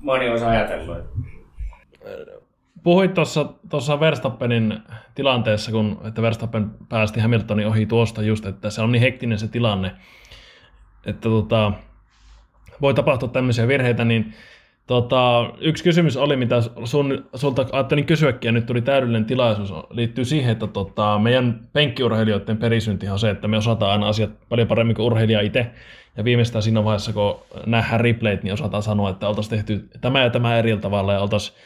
[0.00, 0.98] moni olisi ajatellut.
[2.82, 3.14] Puhuit
[3.70, 4.78] tuossa Verstappenin
[5.14, 9.48] tilanteessa, kun että Verstappen päästi Hamiltonin ohi tuosta just, että se on niin hektinen se
[9.48, 9.90] tilanne,
[11.08, 11.72] että tota,
[12.80, 14.34] voi tapahtua tämmöisiä virheitä, niin
[14.86, 20.24] tota, yksi kysymys oli, mitä sun, sulta ajattelin kysyäkin, ja nyt tuli täydellinen tilaisuus, liittyy
[20.24, 24.96] siihen, että tota, meidän penkkiurheilijoiden perisynti on se, että me osataan aina asiat paljon paremmin
[24.96, 25.66] kuin urheilija itse,
[26.16, 30.30] ja viimeistään siinä vaiheessa, kun nähdään replayt, niin osataan sanoa, että oltaisiin tehty tämä ja
[30.30, 31.58] tämä eri tavalla, ja oltaisiin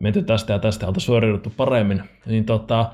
[0.00, 2.02] menty tästä ja tästä, oltaisiin suoriuduttu paremmin.
[2.26, 2.90] Niin tota,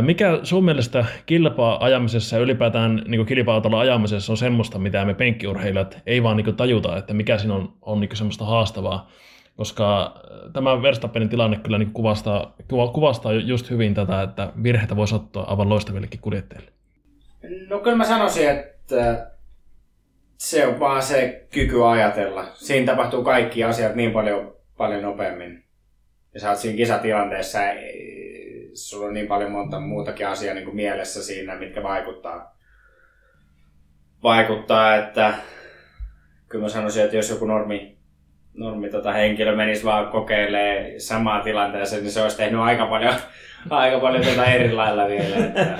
[0.00, 6.22] mikä sun mielestä kilpa-ajamisessa ja ylipäätään niin kilpa-autolla ajamisessa on semmoista, mitä me penkkiurheilijat ei
[6.22, 9.10] vaan niin tajuta, että mikä siinä on, on niin semmoista haastavaa?
[9.56, 10.14] Koska
[10.52, 12.54] tämä Verstappenin tilanne kyllä niin kuvastaa,
[12.92, 16.72] kuvastaa just hyvin tätä, että virheitä voi sattua aivan loistavillekin kuljettajille.
[17.68, 19.26] No kyllä mä sanoisin, että
[20.36, 22.44] se on vaan se kyky ajatella.
[22.54, 25.64] Siinä tapahtuu kaikki asiat niin paljon, paljon nopeammin.
[26.34, 27.58] Ja sä oot siinä kisatilanteessa,
[28.74, 32.56] sulla on niin paljon monta muutakin asiaa niin kuin mielessä siinä, mitkä vaikuttaa.
[34.22, 35.34] Vaikuttaa, että
[36.48, 37.98] kyllä mä sanoisin, että jos joku normi,
[38.54, 43.14] normi tota henkilö menisi vaan kokeilemaan samaa tilanteessa, niin se olisi tehnyt aika paljon,
[43.70, 45.36] aika paljon tuota eri lailla vielä.
[45.36, 45.78] Että...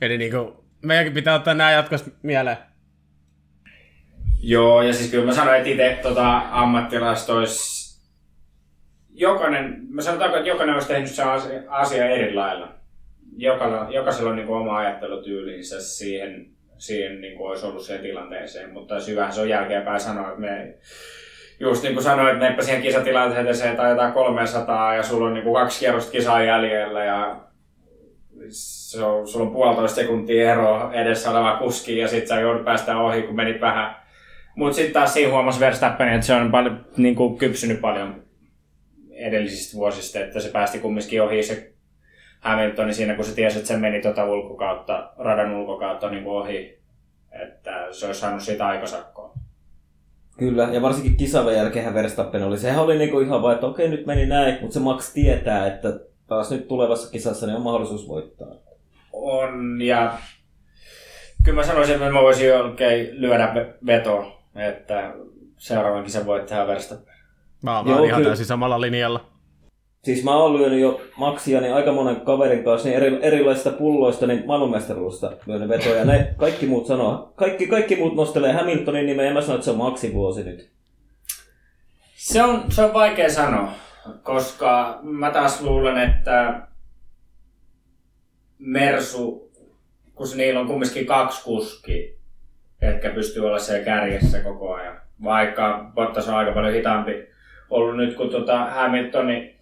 [0.00, 2.56] Eli niin kuin, meidänkin pitää ottaa nämä jatkossa mieleen.
[4.42, 7.75] Joo, ja siis kyllä mä sanoin, että itse tota, ammattilaiset olisi
[9.16, 11.22] jokainen, mä sanotaanko, että jokainen olisi tehnyt se
[11.68, 12.68] asia, eri lailla.
[13.36, 16.46] Jokaisella, jokaisella on niin kuin oma ajattelutyylinsä siihen,
[16.78, 20.74] siihen niin kuin olisi ollut siihen tilanteeseen, mutta syvähän se on jälkeenpäin sanoa, että me
[21.60, 25.44] just niin kuin sanoin, että meppä siihen kisatilanteeseen tai jotain 300 ja sulla on niin
[25.44, 27.40] kuin kaksi kierrosta kisaa jäljellä ja
[28.48, 32.98] se on, sulla on puolitoista sekuntia ero edessä oleva kuski ja sitten sä joudut päästä
[32.98, 33.96] ohi, kun menit vähän.
[34.54, 38.25] Mutta sitten taas siinä huomasi Verstappen, että se on paljon, niin kuin, kypsynyt paljon
[39.16, 41.72] edellisistä vuosista, että se päästi kumminkin ohi se
[42.40, 46.78] Hamiltoni siinä, kun se tiesi, että se meni tuota ulkokautta, radan ulkokautta niin ohi,
[47.42, 49.34] että se olisi saanut siitä aikasakkoa.
[50.38, 52.58] Kyllä, ja varsinkin kisavan jälkeen Verstappen oli.
[52.58, 56.00] Sehän oli niinku ihan vaan, että okei, nyt meni näin, mutta se Max tietää, että
[56.26, 58.54] taas nyt tulevassa kisassa niin on mahdollisuus voittaa.
[59.12, 60.18] On, ja
[61.44, 63.54] kyllä mä sanoisin, että mä voisin oikein lyödä
[63.86, 65.14] veto, että
[65.56, 67.15] seuraavan kisan voittaa Verstappen.
[67.66, 68.28] Mä oon Joo, ihan kyllä.
[68.28, 69.20] täysin samalla linjalla.
[70.04, 74.26] Siis mä oon lyönyt jo Maxia niin aika monen kaverin kanssa niin eri, erilaisista pulloista
[74.26, 76.04] niin maailmanmestaruudesta lyönyt vetoja.
[76.04, 79.70] Ne kaikki muut sanoo, kaikki, kaikki muut nostelee Hamiltonin nimeä ja mä sanon, että se
[79.70, 80.70] on Maxi vuosi nyt.
[82.16, 83.68] Se on, se on vaikea sanoa,
[84.22, 86.60] koska mä taas luulen, että
[88.58, 89.52] Mersu,
[90.14, 92.18] kun niillä on kumminkin kaksi kuski,
[92.82, 95.00] ehkä pystyy olla siellä kärjessä koko ajan.
[95.24, 97.35] Vaikka Bottas on aika paljon hitaampi
[97.70, 99.56] ollut nyt, kun tota Hamiltoni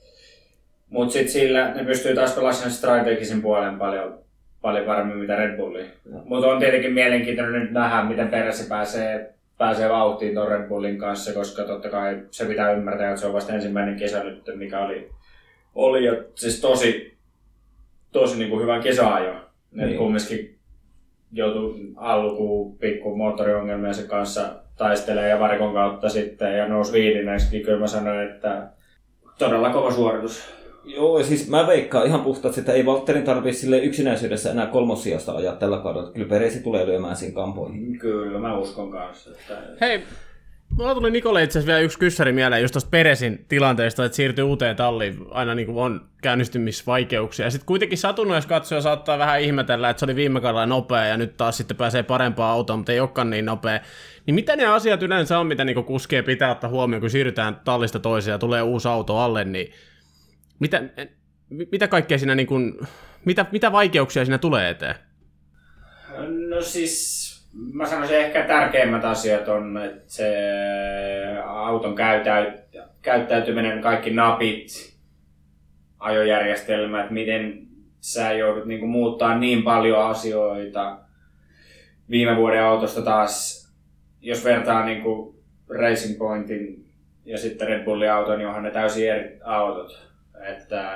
[0.89, 4.19] Mutta sitten sillä ne pystyy taas pelaamaan sen strategisen puolen paljon,
[4.63, 5.85] paljon paremmin mitä Red Bulli.
[6.25, 11.33] Mutta on tietenkin mielenkiintoinen nyt nähdä, miten perässä pääsee, pääsee vauhtiin tuon Red Bullin kanssa,
[11.33, 15.11] koska totta kai se pitää ymmärtää, että se on vasta ensimmäinen kesä nyt, mikä oli,
[15.75, 17.17] oli jo siis tosi,
[18.13, 19.33] tosi niin kuin hyvän kesääjo.
[19.33, 19.87] Niin.
[19.87, 19.99] Niin.
[19.99, 20.59] kumminkin
[21.33, 27.65] joutui alkuun pikku moottoriongelmia sen kanssa taistelee ja varikon kautta sitten ja nousi viidenneksi, niin
[27.65, 28.69] kyllä mä sanoin, että
[29.39, 30.55] todella kova suoritus.
[30.85, 35.33] Joo, ja siis mä veikkaan ihan puhtaasti, että ei Valtterin tarvitse sille yksinäisyydessä enää kolmossijasta
[35.33, 36.11] ajaa tällä kaudella.
[36.11, 37.99] Kyllä Peresi tulee lyömään siinä kampoihin.
[37.99, 39.31] Kyllä, mä uskon kanssa.
[39.31, 39.63] Että...
[39.81, 40.03] Hei,
[40.77, 44.45] mulla tuli Nikolle itse asiassa vielä yksi kyssäri mieleen just tuosta Peresin tilanteesta, että siirtyy
[44.45, 47.51] uuteen talliin, aina niin kuin on käynnistymisvaikeuksia.
[47.51, 51.37] Sitten kuitenkin satunnoissa katsoja saattaa vähän ihmetellä, että se oli viime kaudella nopea ja nyt
[51.37, 53.81] taas sitten pääsee parempaan autoon, mutta ei olekaan niin nopea.
[54.27, 57.99] Niin mitä ne asiat yleensä on, mitä niin kuskee pitää ottaa huomioon, kun siirrytään tallista
[57.99, 59.73] toiseen ja tulee uusi auto alle, niin
[60.59, 60.83] mitä,
[61.73, 62.79] mitä kaikkea siinä niin kuin,
[63.25, 64.95] mitä, mitä vaikeuksia siinä tulee eteen?
[66.49, 70.35] No siis, mä sanoisin ehkä tärkeimmät asiat on, että se
[71.45, 71.95] auton
[73.03, 74.95] käyttäytyminen, kaikki napit,
[75.99, 77.67] ajojärjestelmät, miten
[78.01, 80.99] sä joudut niin muuttaa niin paljon asioita.
[82.11, 83.65] Viime vuoden autosta taas,
[84.21, 85.03] jos vertaa niin
[85.69, 86.85] Racing Pointin
[87.25, 90.09] ja sitten Red Bullin auton, niin onhan ne täysin eri autot.
[90.49, 90.91] Että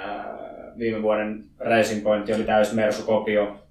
[0.79, 3.68] viime vuoden Racing Point oli täysin Mersu-kopio,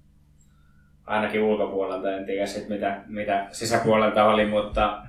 [1.07, 5.01] ainakin ulkopuolelta, en tiedä sit mitä, mitä sisäpuolelta oli, mutta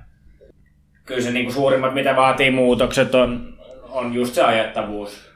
[1.05, 3.53] kyllä se niinku suurimmat, mitä vaatii muutokset, on,
[3.89, 5.29] on just se ajettavuus.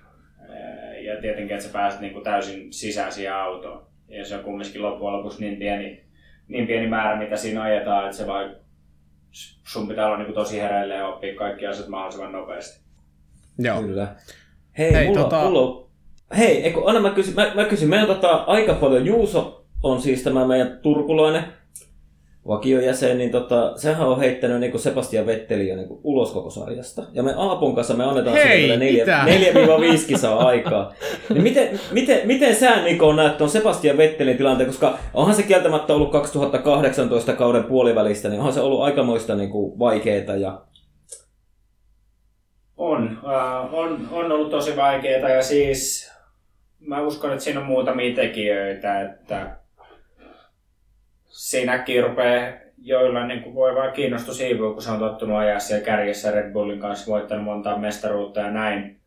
[1.01, 3.85] Ja tietenkin, että sä pääset niinku täysin sisään siihen autoon.
[4.07, 6.03] Ja se on kumminkin loppujen lopuksi niin pieni,
[6.47, 8.55] niin pieni määrä, mitä siinä ajetaan, että se vai,
[9.67, 12.83] sun pitää olla niinku tosi hereillä ja oppia kaikki asiat mahdollisimman nopeasti.
[13.59, 13.81] Joo.
[13.81, 14.15] Kyllä.
[14.77, 15.89] Hei, Hei, mulla, tota- mulla on...
[16.37, 20.01] Hei, eikö, anna mä kysyn, mä, mä kysyn, meillä on tota, aika paljon, Juuso on
[20.01, 21.43] siis tämä meidän turkulainen
[22.47, 27.03] vakiojäsen, niin tota, sehän on heittänyt niin Sebastian Vetteliä niin ulos koko sarjasta.
[27.13, 30.93] Ja me Aapon kanssa me annetaan Hei, sille neljä, 4-5 kisaa aikaa.
[31.29, 35.93] Niin miten, miten, miten sä Niko näet tuon Sebastian Vettelin tilanteen, koska onhan se kieltämättä
[35.93, 40.61] ollut 2018 kauden puolivälistä, niin onhan se ollut aikamoista niin kuin vaikeeta ja
[42.77, 46.11] On, äh, on, on ollut tosi vaikeaa ja siis
[46.79, 49.62] mä uskon, että siinä on muutamia tekijöitä, että
[51.33, 55.59] siinä äkkiä rupeaa joilla niin kuin voi vaan kiinnostus hiipua, kun se on tottunut ajaa
[55.59, 58.99] siellä kärjessä Red Bullin kanssa, voittanut monta mestaruutta ja näin.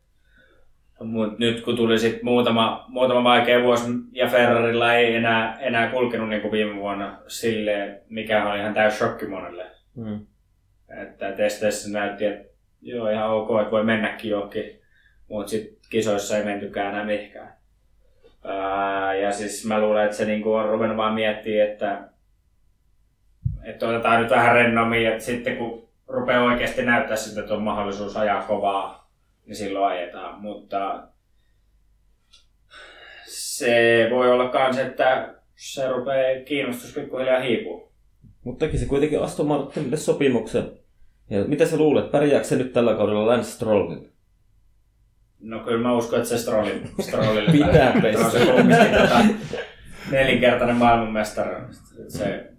[1.01, 6.29] Mutta nyt kun tuli sit muutama, muutama vaikea vuosi ja Ferrarilla ei enää, enää kulkenut
[6.29, 9.67] niin kuin viime vuonna sille, mikä oli ihan täys shokki monelle.
[9.95, 10.27] mm.
[11.03, 12.49] Että testeissä näytti, että
[12.83, 14.81] joo ihan ok, että voi mennäkin johonkin,
[15.29, 17.53] mutta sitten kisoissa ei mentykään enää mihinkään.
[18.45, 22.09] Ää, ja siis mä luulen, että se niinku on ruvennut vaan miettimään, että,
[23.67, 28.17] että otetaan nyt vähän rennommin, että sitten kun rupeaa oikeasti näyttää siltä, että on mahdollisuus
[28.17, 29.11] ajaa kovaa,
[29.47, 30.41] niin silloin ajetaan.
[30.41, 31.09] Mutta
[33.25, 37.89] se voi olla myös, että se rupeaa kiinnostus pikkuhiljaa hiipua.
[38.45, 40.71] Mutta teki se kuitenkin Aston Martinille sopimuksen.
[41.31, 44.13] Ja mitä sä luulet, pärjääkö se nyt tällä kaudella Lance Strollin?
[45.41, 48.31] No kyllä mä uskon, että se Strollin, Strollille Pitää pestä.
[48.31, 49.21] Se on kumminkin tota,
[50.11, 51.63] nelinkertainen maailmanmestari.
[52.09, 52.56] Se,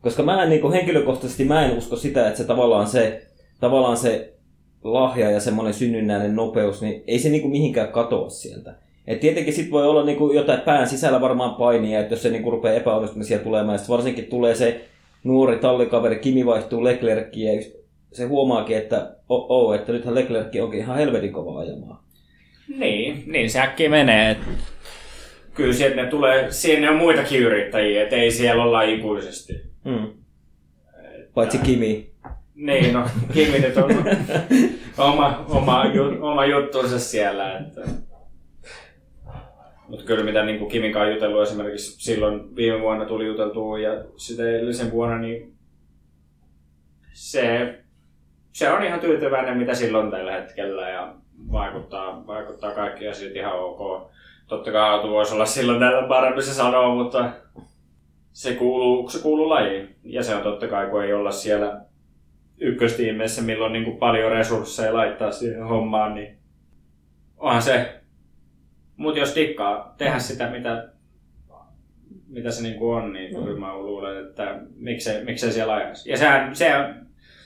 [0.00, 3.22] Koska mä en niin henkilökohtaisesti mä en usko sitä, että se tavallaan se,
[3.60, 4.34] tavallaan se
[4.84, 8.74] lahja ja semmoinen synnynnäinen nopeus, niin ei se niin mihinkään katoa sieltä.
[9.06, 12.52] Et tietenkin sit voi olla niin jotain pään sisällä varmaan painia, että jos se niin
[12.52, 14.84] rupeaa epäonnistumisia tulemaan, ja varsinkin tulee se
[15.24, 17.62] nuori tallikaveri, Kimi vaihtuu Leclerckiin, ja
[18.12, 21.98] se huomaakin, että oh, oh, että nythän Leclerc onkin ihan helvetin kova ajamaan.
[22.78, 24.36] niin, niin se äkkiä menee.
[25.54, 29.67] Kyllä sieltä ne tulee, siinä on muitakin yrittäjiä, et ei siellä olla ikuisesti.
[29.88, 30.08] Hmm.
[31.34, 32.10] Paitsi Kimi.
[32.54, 33.90] Niin, no Kimi nyt on
[34.98, 35.84] oma, oma,
[36.20, 37.58] oma juttunsa siellä.
[37.58, 37.80] Että...
[39.88, 44.04] Mutta kyllä mitä niin kuin Kimin kanssa jutellut esimerkiksi silloin viime vuonna tuli juteltua ja
[44.16, 45.54] sitä edellisen vuonna, niin
[47.12, 47.74] se,
[48.52, 51.14] se on ihan tyytyväinen mitä silloin tällä hetkellä ja
[51.52, 54.10] vaikuttaa, vaikuttaa kaikki asiat ihan ok.
[54.46, 57.30] Totta kai auto voisi olla silloin tällä parempi se sanoo, mutta
[58.38, 59.96] se kuuluu, se kuuluu lajiin.
[60.04, 61.80] Ja se on totta kai, kun ei olla siellä
[62.60, 66.38] ykköstiimeissä, milloin niin kuin paljon resursseja laittaa siihen hommaan, niin
[67.36, 68.00] onhan se.
[68.96, 70.88] Mutta jos tikkaa tehdä sitä, mitä,
[72.28, 76.10] mitä se niin kuin on, niin kyllä mä luulen, että miksei, miksei siellä ajaisi.
[76.10, 76.94] Ja sehän, se on,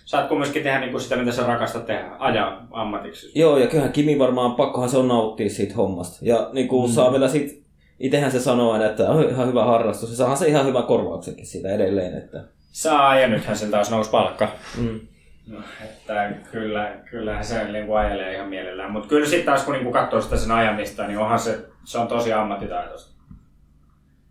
[0.05, 3.41] saat kumminkin tehdä niinku sitä, mitä sä rakastat tehdä, ajaa ammatiksi.
[3.41, 6.19] Joo, ja kyllähän Kimi varmaan, pakkohan se on nauttia siitä hommasta.
[6.23, 6.95] Ja niin kuin mm.
[6.95, 7.62] saa vielä sit,
[7.99, 10.11] itehän se sanoo että on ihan hyvä harrastus.
[10.11, 12.19] Ja saahan se ihan hyvä korvauksenkin siitä edelleen.
[12.19, 12.45] Että...
[12.61, 14.49] Saa, ja nythän sen taas nousi palkka.
[14.79, 15.01] Mm.
[15.47, 18.93] No, että kyllä, kyllähän se niin kuin ajelee ihan mielellään.
[18.93, 22.09] Mutta kyllä sitten taas kun niin katsoo sitä sen ajamista, niin onhan se, se on
[22.09, 23.13] tosi ammattitaitoista.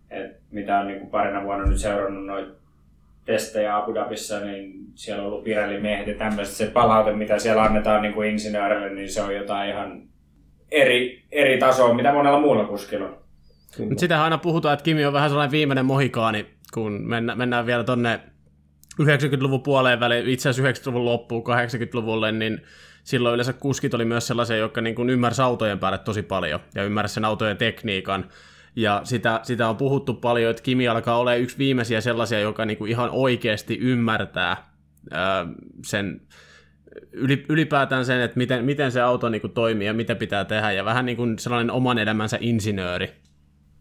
[0.09, 2.51] Et mitä on niin parina vuonna nyt seurannut noita
[3.25, 6.55] testejä Abu Dhabissa, niin siellä on ollut Pirelli-miehet ja tämmöistä.
[6.55, 10.03] Se palaute, mitä siellä annetaan niin kuin insinöörille, niin se on jotain ihan
[10.71, 13.20] eri, eri tasoa, mitä monella muulla kuskilla on.
[13.79, 17.83] Mutta sitähän aina puhutaan, että Kimi on vähän sellainen viimeinen mohikaani, kun mennään, mennään vielä
[17.83, 18.19] tonne
[19.01, 22.61] 90-luvun puoleen väliin, itse asiassa 90-luvun loppuun 80-luvulle, niin
[23.03, 26.83] silloin yleensä kuskit oli myös sellaisia, jotka niin kuin ymmärsi autojen päälle tosi paljon ja
[26.83, 28.25] ymmärsi sen autojen tekniikan.
[28.75, 32.77] Ja sitä, sitä on puhuttu paljon, että Kimi alkaa olla yksi viimeisiä sellaisia, joka niin
[32.77, 34.57] kuin ihan oikeasti ymmärtää
[35.11, 35.47] ää,
[35.85, 36.21] sen
[37.49, 40.85] ylipäätään sen, että miten, miten se auto niin kuin toimii ja mitä pitää tehdä, ja
[40.85, 43.09] vähän niin kuin sellainen oman elämänsä insinööri.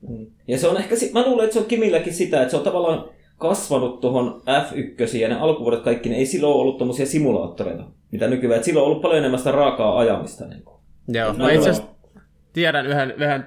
[0.09, 0.27] Mm.
[0.49, 3.11] Ja se on ehkä, mä luulen, että se on Kimilläkin sitä, että se on tavallaan
[3.39, 8.59] kasvanut tuohon F1 ja ne alkuvuodet kaikki, ne ei silloin ollut tuommoisia simulaattoreita, mitä nykyään.
[8.59, 10.47] Et silloin on ollut paljon enemmän sitä raakaa ajamista.
[10.47, 10.81] Niin kuin.
[11.09, 11.91] Joo, no itse asiassa
[12.53, 13.47] tiedän yhden, yhden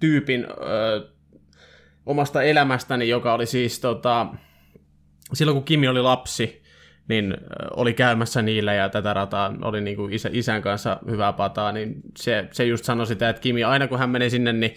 [0.00, 1.08] tyypin ö,
[2.06, 4.26] omasta elämästäni, joka oli siis tota,
[5.32, 6.62] silloin kun Kimi oli lapsi,
[7.08, 7.36] niin
[7.76, 11.94] oli käymässä niillä ja tätä rataa oli niin kuin isä, isän kanssa hyvää pataa, niin
[12.16, 14.74] se, se just sanoi sitä, että Kimi aina kun hän meni sinne, niin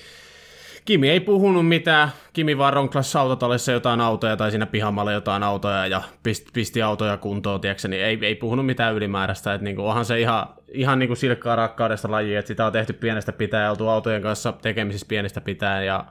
[0.88, 2.10] Kimi ei puhunut mitään.
[2.34, 7.18] Kimi vaan ronklasi autotallissa jotain autoja tai siinä pihamalla jotain autoja ja pisti, pisti autoja
[7.18, 9.54] kuntoon, tiedätkö, niin ei, ei puhunut mitään ylimääräistä.
[9.54, 13.32] Että niinku, onhan se ihan, ihan niinku silkkaa rakkaudesta laji, että sitä on tehty pienestä
[13.32, 16.06] pitää ja oltu autojen kanssa tekemisissä pienestä pitää ja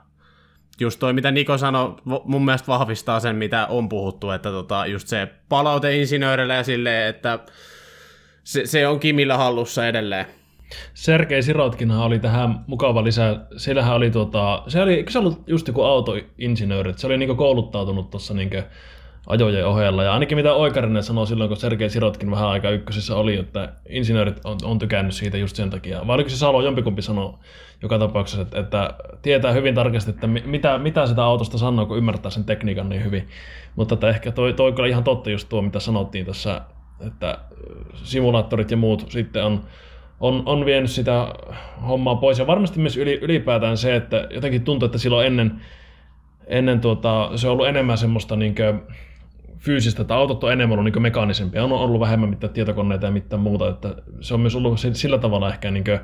[0.81, 5.09] just toi, mitä Niko sanoi, mun mielestä vahvistaa sen, mitä on puhuttu, että tota, just
[5.09, 7.39] se palaute insinöörille ja silleen, että
[8.45, 10.27] se, se on Kimillä hallussa edelleen.
[10.95, 13.37] Sergei Sirotkinhan oli tähän mukava lisä.
[13.57, 18.35] Siellähän oli, tuota, se oli, se ollut just joku autoinsinööri, se oli niinku kouluttautunut tuossa
[18.35, 18.57] niinku
[19.27, 20.05] ajojen ohella.
[20.05, 24.41] Ja ainakin mitä Oikarinen sanoi silloin, kun Sergei Sirotkin vähän aika ykkösessä oli, että insinöörit
[24.45, 26.07] on, on tykännyt siitä just sen takia.
[26.07, 27.35] Vai oliko se Salo, jompikumpi sanoi
[27.83, 32.31] joka tapauksessa, että, että tietää hyvin tarkasti, että mitä, mitä sitä autosta sanoo, kun ymmärtää
[32.31, 33.29] sen tekniikan niin hyvin.
[33.77, 36.61] Mutta että ehkä toi, toi kyllä ihan totta just tuo, mitä sanottiin tässä,
[37.07, 37.39] että
[37.95, 39.65] simulaattorit ja muut sitten on
[40.21, 41.35] on, on vienyt sitä
[41.89, 42.39] hommaa pois.
[42.39, 45.61] Ja varmasti myös yli, ylipäätään se, että jotenkin tuntuu, että silloin ennen,
[46.47, 48.55] ennen tuota, se on ollut enemmän semmoista niin
[49.59, 51.65] fyysistä, että autot on enemmän ollut niin mekaanisempia.
[51.65, 53.69] On ollut vähemmän mitään tietokoneita ja mitään muuta.
[53.69, 55.99] Että se on myös ollut sillä tavalla ehkä niin kuin,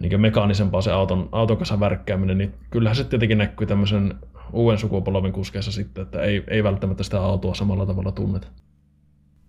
[0.00, 4.14] niin mekaanisempaa se auton, auton kanssa värkkääminen, niin kyllähän se tietenkin näkyy tämmöisen
[4.52, 8.46] uuden sukupolven kuskeessa sitten, että ei, ei välttämättä sitä autoa samalla tavalla tunneta.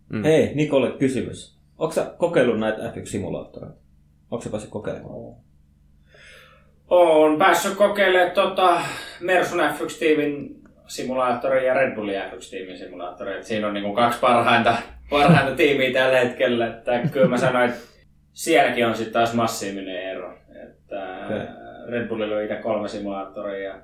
[0.10, 0.24] Mm.
[0.24, 1.56] Hei, Nikolle kysymys.
[1.78, 3.76] Onko sä kokeillut näitä F1-simulaattoreita?
[4.32, 5.36] Onko sä päässyt kokeilemaan?
[6.88, 8.82] Olen päässyt kokeilemaan tota
[9.22, 13.44] Mersun F1-tiimin simulaattori ja Red Bullin F1-tiimin simulaattori.
[13.44, 14.78] siinä on niinku kaksi parhainta,
[15.10, 16.68] parhainta tiimiä tällä hetkellä.
[16.68, 17.82] Että kyllä mä sanoin, että
[18.34, 20.38] sielläkin on sitten taas massiivinen ero.
[20.64, 21.48] Että okay.
[21.88, 23.82] Red Bullilla on itse kolme simulaattoria ja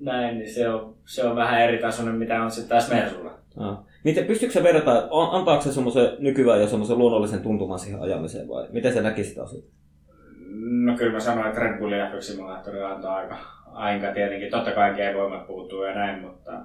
[0.00, 3.38] näin, niin se on, se on vähän eri tasoinen, mitä on sitten taas Mersulla.
[3.56, 3.78] Ah.
[4.04, 8.68] Miten, pystyykö se verrata, antaako se semmoisen nykyään jo semmoisen luonnollisen tuntuman siihen ajamiseen vai
[8.72, 9.62] miten se näki sitä asiaa?
[10.84, 14.50] No kyllä mä sanoin, että Red Bullin F1-simulaattori antaa aika, aika tietenkin.
[14.50, 16.60] Totta kai G-voimat puuttuu ja näin, mutta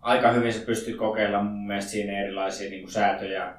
[0.00, 3.54] aika hyvin se pystyt kokeilemaan mun mielestä siinä erilaisia niin kuin säätöjä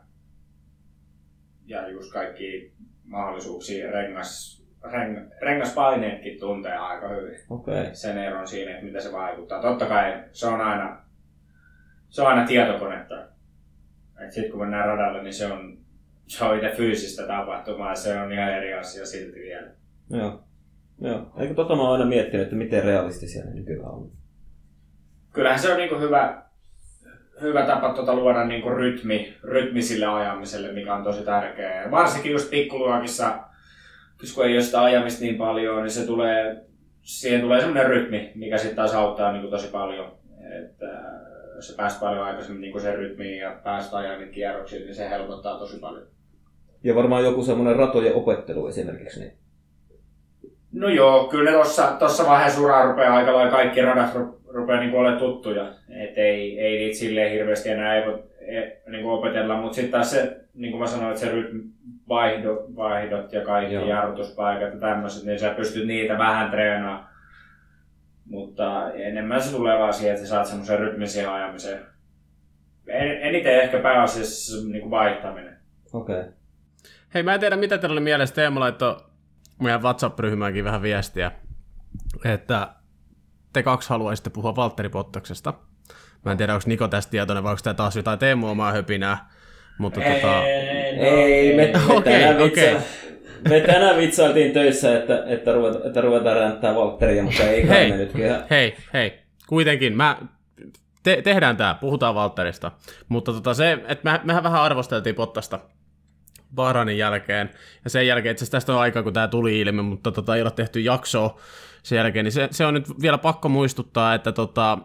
[1.65, 7.39] ja just kaikki mahdollisuuksia rengas, reng, rengaspaineetkin tuntee aika hyvin.
[7.49, 7.85] Okay.
[7.93, 9.61] Sen eron siinä, että mitä se vaikuttaa.
[9.61, 11.08] Totta kai se on aina
[12.09, 13.15] se on aina tietokonetta.
[14.29, 15.77] Sitten kun mennään radalle, niin se on,
[16.27, 19.67] se on itse fyysistä tapahtumaa ja se on ihan eri asia silti vielä.
[20.09, 20.43] Joo.
[21.01, 21.31] Joo.
[21.37, 24.11] Eikö tota mä oon aina miettinyt, että miten realistisia ne nykyään on?
[25.33, 26.43] Kyllähän se on niin hyvä,
[27.41, 31.91] hyvä tapa tuota luoda niin kuin rytmi, rytmi sille ajamiselle, mikä on tosi tärkeää.
[31.91, 33.39] Varsinkin just pikkuluokissa,
[34.35, 36.65] kun ei ole sitä ajamista niin paljon, niin se tulee,
[37.01, 40.17] siihen tulee semmoinen rytmi, mikä sitten taas auttaa niin kuin tosi paljon.
[40.63, 40.87] Että
[41.59, 45.09] jos sä pääst paljon aikaisemmin niin sen rytmiin ja pääst ajan niitä kierroksia, niin se
[45.09, 46.07] helpottaa tosi paljon.
[46.83, 49.19] Ja varmaan joku semmoinen ratojen opettelu esimerkiksi.
[49.19, 49.33] Niin...
[50.71, 54.13] No joo, kyllä ne tossa, tossa vaiheessa uraa rupeaa aika lailla kaikki radat
[54.47, 55.73] rupeaa niin olemaan tuttuja.
[55.89, 59.91] Et ei, ei niitä silleen hirveästi enää ei voi e, niin kuin opetella, mutta sitten
[59.91, 61.63] taas se, niin kuin mä sanoin, että se rytmi,
[62.09, 63.87] vaihdot, vaihdot ja kaikki Joo.
[63.87, 67.08] jarrutuspaikat ja tämmöiset, niin sä pystyt niitä vähän treenaamaan
[68.29, 71.85] mutta enemmän se tulee vaan siihen, että sä saat semmoisen rytmisen ajamisen
[72.87, 75.57] En, eniten ehkä pääasiassa niin kuin vaihtaminen.
[75.93, 76.19] Okei.
[76.19, 76.31] Okay.
[77.13, 78.35] Hei, mä en tiedä, mitä teillä oli mielessä.
[78.35, 78.97] Teemu laittoi
[79.61, 81.31] meidän WhatsApp-ryhmäänkin vähän viestiä,
[82.25, 82.69] että
[83.53, 85.53] te kaksi haluaisitte puhua Valtteri Pottaksesta.
[86.25, 89.29] Mä en tiedä, onko Niko tästä tietoinen vai onko tämä taas jotain Teemu omaa höpinää.
[89.77, 90.43] Mutta ei, tota...
[90.43, 92.73] Ei, me, me, Okei, tänään okei.
[92.75, 92.87] vitsa,
[93.49, 97.97] me tänään vitsailtiin töissä, että, että, ruveta, että ruvetaan ränttää Valtteria, mutta ei Hei, me
[97.97, 98.43] nytkin ihan...
[98.49, 99.19] hei, hei.
[99.47, 100.17] Kuitenkin, mä,
[101.03, 102.71] te, tehdään tämä, puhutaan Valtterista.
[103.09, 105.59] Mutta tota se, että me, mehän vähän arvosteltiin Pottasta
[106.55, 107.49] Bahrainin jälkeen.
[107.83, 110.41] Ja sen jälkeen, itse asiassa tästä on aika, kun tämä tuli ilmi, mutta tota, ei
[110.41, 111.39] ole tehty jaksoa
[111.83, 114.77] sen jälkeen, niin se, se on nyt vielä pakko muistuttaa, että tota,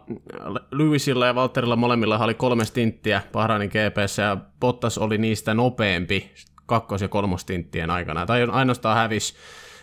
[0.71, 6.31] Lewisilla ja Valtterilla molemmilla oli kolme stinttiä Bahrainin GPssä ja Bottas oli niistä nopeampi
[6.65, 8.25] kakkos- ja kolmostinttien aikana.
[8.25, 9.33] Tai ainoastaan hävisi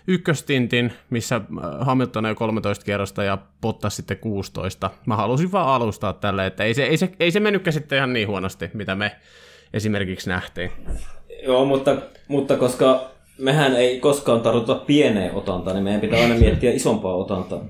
[0.06, 1.42] ykköstintin, missä äh,
[1.80, 4.90] Hamilton oli 13 kierrosta ja Bottas sitten 16.
[5.06, 8.12] Mä halusin vaan alustaa tälle, että ei se, ei se, ei se mennytkään sitten ihan
[8.12, 9.12] niin huonosti, mitä me
[9.72, 10.72] esimerkiksi nähtiin.
[11.42, 11.96] Joo, mutta,
[12.28, 17.64] mutta koska mehän ei koskaan tarvita pieneen otantaan, niin meidän pitää aina miettiä isompaa otantaa.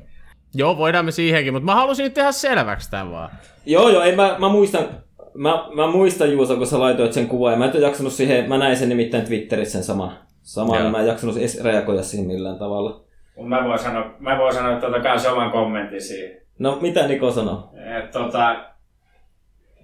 [0.55, 3.31] Joo, voidaan me siihenkin, mutta mä halusin nyt tehdä selväksi tämän vaan.
[3.67, 4.89] Joo, joo, ei, mä, mä muistan,
[5.35, 8.59] mä, mä muistan Juuso, kun sä laitoit sen kuvan, ja mä ole jaksanut siihen, mä
[8.59, 10.91] näin sen nimittäin Twitterissä sen sama, sama Joo.
[10.91, 13.05] mä en jaksanut edes reagoida siihen millään tavalla.
[13.43, 16.43] Mä voin sanoa, mä voin sanoa tota kanssa oman kommentin siihen.
[16.59, 17.59] No, mitä Niko sanoi?
[17.99, 18.64] Et, tota,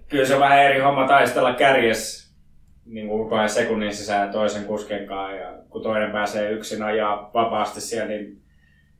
[0.08, 2.28] kyllä se on vähän eri homma taistella kärjes
[2.86, 5.36] niin kuin ajan sekunnin sisään toisen kusken kanssa.
[5.36, 8.42] Ja kun toinen pääsee yksin ajaa vapaasti siellä, niin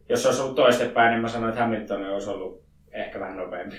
[0.08, 3.76] jos olisi ollut toistepäin, niin mä sanoin, että Hamilton olisi ollut ehkä vähän nopeampi.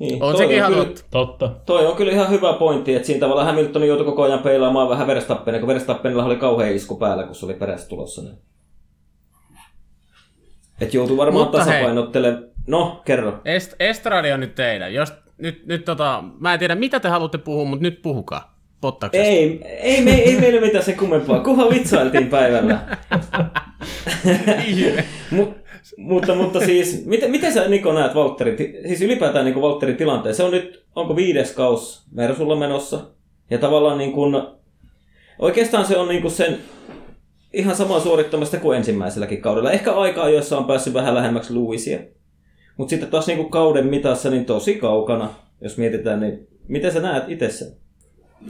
[0.00, 1.02] Niin, On toi sekin ihan kyllä, totta.
[1.10, 1.50] Totta.
[1.66, 5.06] Toi on kyllä ihan hyvä pointti, että siinä tavalla Hamilton joutui koko ajan peilaamaan vähän
[5.06, 8.22] Verstappenia, kun Verstappenilla oli kauhean isku päällä, kun se oli perässä tulossa.
[8.22, 8.38] Niin.
[10.80, 12.44] Et joutui varmaan Mutta tasapainottelemaan.
[12.66, 13.30] No, kerro.
[13.30, 14.94] Est- Estradi on nyt teidän.
[14.94, 18.60] Jos, nyt, nyt tota, mä en tiedä mitä te haluatte puhua, mutta nyt puhukaa.
[18.80, 19.28] Pottaksesta.
[19.28, 22.78] Ei, ei, me, ei meillä mitään sen kummempaa, kunhan vitsailtiin päivällä.
[25.30, 25.56] Mut,
[25.96, 30.34] mutta, mutta siis, miten, miten sä Niko näet Valtterin, ti- siis ylipäätään niin Valtterin tilanteen?
[30.34, 33.00] Se on nyt, onko viides kaus Mersulla menossa?
[33.50, 34.42] Ja tavallaan niin kuin,
[35.38, 36.58] oikeastaan se on niin kuin sen
[37.52, 39.70] ihan samaa suorittamista kuin ensimmäiselläkin kaudella.
[39.70, 41.98] Ehkä aikaa, joissa on päässyt vähän lähemmäksi Louisia.
[42.76, 47.00] Mutta sitten taas niin kuin kauden mitassa niin tosi kaukana, jos mietitään, niin miten sä
[47.00, 47.68] näet itse sen?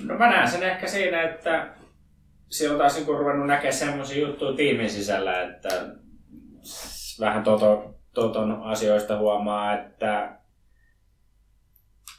[0.04, 1.68] No mä näen sen ehkä siinä, että
[2.48, 5.68] siellä on taas niin ruvennut näkemään semmoisia juttuja tiimin sisällä, että
[7.20, 10.36] vähän toto, toton asioista huomaa, että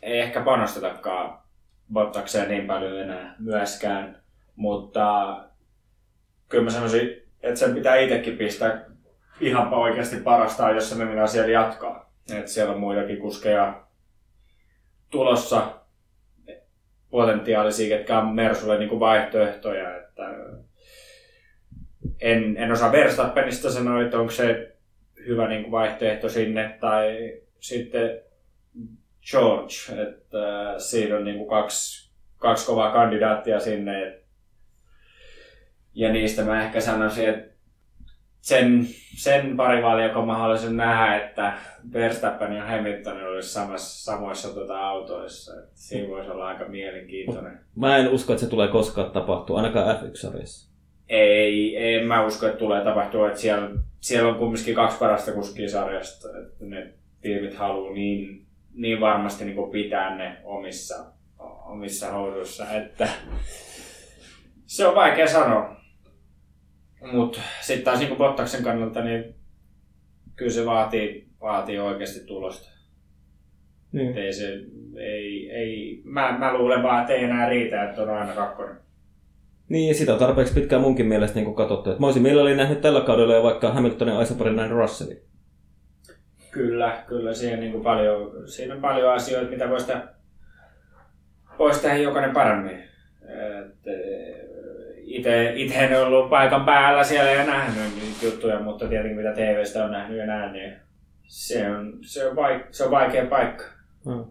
[0.01, 1.39] ei ehkä panostetakaan
[1.93, 4.21] Bottakseen niin paljon enää myöskään,
[4.55, 5.37] mutta
[6.49, 8.85] kyllä mä sanoisin, että sen pitää itsekin pistää
[9.39, 12.11] ihan oikeasti parastaan, jos se mennään siellä jatkaa.
[12.33, 13.83] Että siellä on muitakin kuskeja
[15.09, 15.81] tulossa,
[17.09, 19.97] potentiaalisia, ketkä on Mersulle niin kuin vaihtoehtoja.
[19.97, 20.23] Että
[22.21, 24.70] en, en osaa Verstappenista sanoa, että onko se
[25.27, 28.21] hyvä niin kuin vaihtoehto sinne, tai sitten
[29.31, 34.07] George, että siinä on niin kuin kaksi, kaksi kovaa kandidaattia sinne.
[34.07, 34.21] Et,
[35.93, 37.51] ja niistä mä ehkä sanoisin, että
[38.41, 41.53] sen, sen parivaaliokon mä haluaisin nähdä, että
[41.93, 45.59] Verstappen ja Hamilton olisi samassa, samoissa tuota autoissa.
[45.59, 47.59] Et siinä voisi olla aika mielenkiintoinen.
[47.75, 50.71] Mä en usko, että se tulee koskaan tapahtua, ainakaan F1-sarjassa.
[51.09, 53.69] Ei, en mä usko, että tulee tapahtua, että siellä,
[54.01, 59.71] siellä on kumminkin kaksi parasta kuskia sarjasta, että ne tiimit haluaa niin, niin varmasti niin
[59.71, 61.05] pitää ne omissa,
[61.65, 63.09] omissa housuissa, että
[64.65, 65.81] se on vaikea sanoa.
[67.11, 69.35] Mutta sitten taas niin Bottaksen kannalta, niin
[70.35, 72.71] kyllä se vaatii, vaatii oikeasti tulosta.
[73.91, 74.17] Niin.
[74.17, 74.59] Ei se,
[74.97, 78.77] ei, ei, mä, mä luulen vaan, että ei enää riitä, että on aina kakkonen.
[79.71, 81.91] Niin, ja sitä on tarpeeksi pitkään munkin mielestä niin katsottu.
[81.91, 85.21] Et mä olisin mielelläni nähnyt tällä kaudella jo vaikka Hamiltonin Aisaparin näin Russellin.
[86.51, 90.03] Kyllä, kyllä siinä, niin kuin paljon, siinä on paljon asioita, mitä voisi tehdä,
[91.59, 92.83] voisi tehdä jokainen paremmin.
[94.97, 99.85] Ite, ite en ollut paikan päällä siellä ja nähnyt niitä juttuja, mutta tietenkin mitä TVstä
[99.85, 100.73] on nähnyt ja näin, niin
[101.27, 103.63] se on, se on, vaik, se on vaikea paikka.
[104.05, 104.25] Hmm.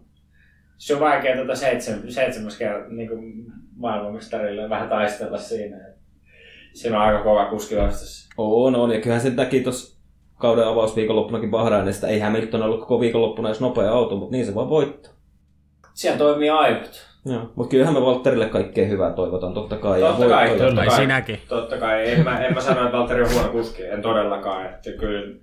[0.77, 3.45] Se on vaikea tuota seitsemän, seitsemäs kerta niin kuin
[3.81, 5.77] maailmanmestarille vähän taistella siinä.
[6.73, 8.29] Siinä on aika kova kuski vastas.
[8.37, 10.01] On, on, ja kyllähän se näki tuossa
[10.35, 12.07] kauden avausviikonloppunakin Bahrainista.
[12.07, 15.13] Ei Hamilton ollut koko viikonloppuna edes nopea auto, mutta niin se vaan voittaa.
[15.93, 17.07] Siellä toimii aivot.
[17.25, 17.51] Joo.
[17.55, 19.99] Mutta kyllähän me Valtterille kaikkea hyvää toivotan, totta kai.
[19.99, 20.95] Totta voi- kai, totta Ai kai.
[20.97, 21.39] sinäkin.
[21.47, 22.11] Totta kai.
[22.11, 23.83] En mä, en mä sano, että Valtteri on huono kuski.
[23.83, 24.65] En todellakaan.
[24.65, 25.39] Että kyllä,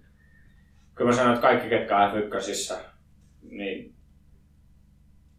[0.95, 2.75] kyllä mä sanon, että kaikki ketkä on F1,
[3.51, 3.93] niin ei,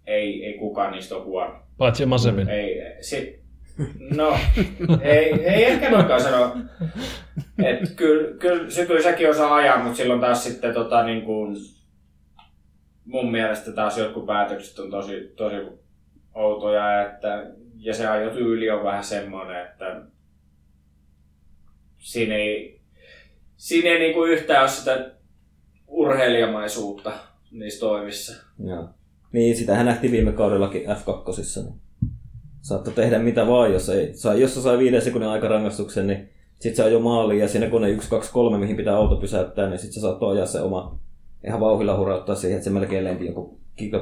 [0.08, 1.60] ei, ei kukaan niistä ole huono.
[1.80, 2.50] Paitsi Masepin.
[2.50, 3.40] Ei, si,
[4.16, 4.38] no,
[5.02, 6.58] ei, ei ehkä noinkaan sano.
[7.64, 11.56] Et kyllä, kyllä, se, kyllä sekin osaa ajaa, mutta silloin taas sitten tota, niin kuin,
[13.06, 15.56] mun mielestä taas jotkut päätökset on tosi, tosi
[16.34, 20.02] outoja, että, ja se ajotyyli on vähän semmoinen, että
[21.98, 22.82] siinä ei,
[23.58, 25.12] siinä ei niin kuin yhtään ole sitä
[25.88, 27.12] urheilijamaisuutta
[27.52, 28.46] niissä toimissa.
[28.68, 28.90] Joo.
[29.32, 31.64] Niin, sitähän nähtiin viime kaudellakin F2.
[31.64, 31.74] Niin
[32.62, 36.84] saattoi tehdä mitä vaan, jos, ei, sai, jos sai viiden sekunnin aikarangaistuksen, niin sitten se
[36.84, 39.94] ajoi maaliin ja siinä kun ne 1, 2, 3, mihin pitää auto pysäyttää, niin sitten
[39.94, 41.00] se saattoi ajaa se oma
[41.48, 43.58] ihan vauhilla hurauttaa siihen, että se melkein lenti jonkun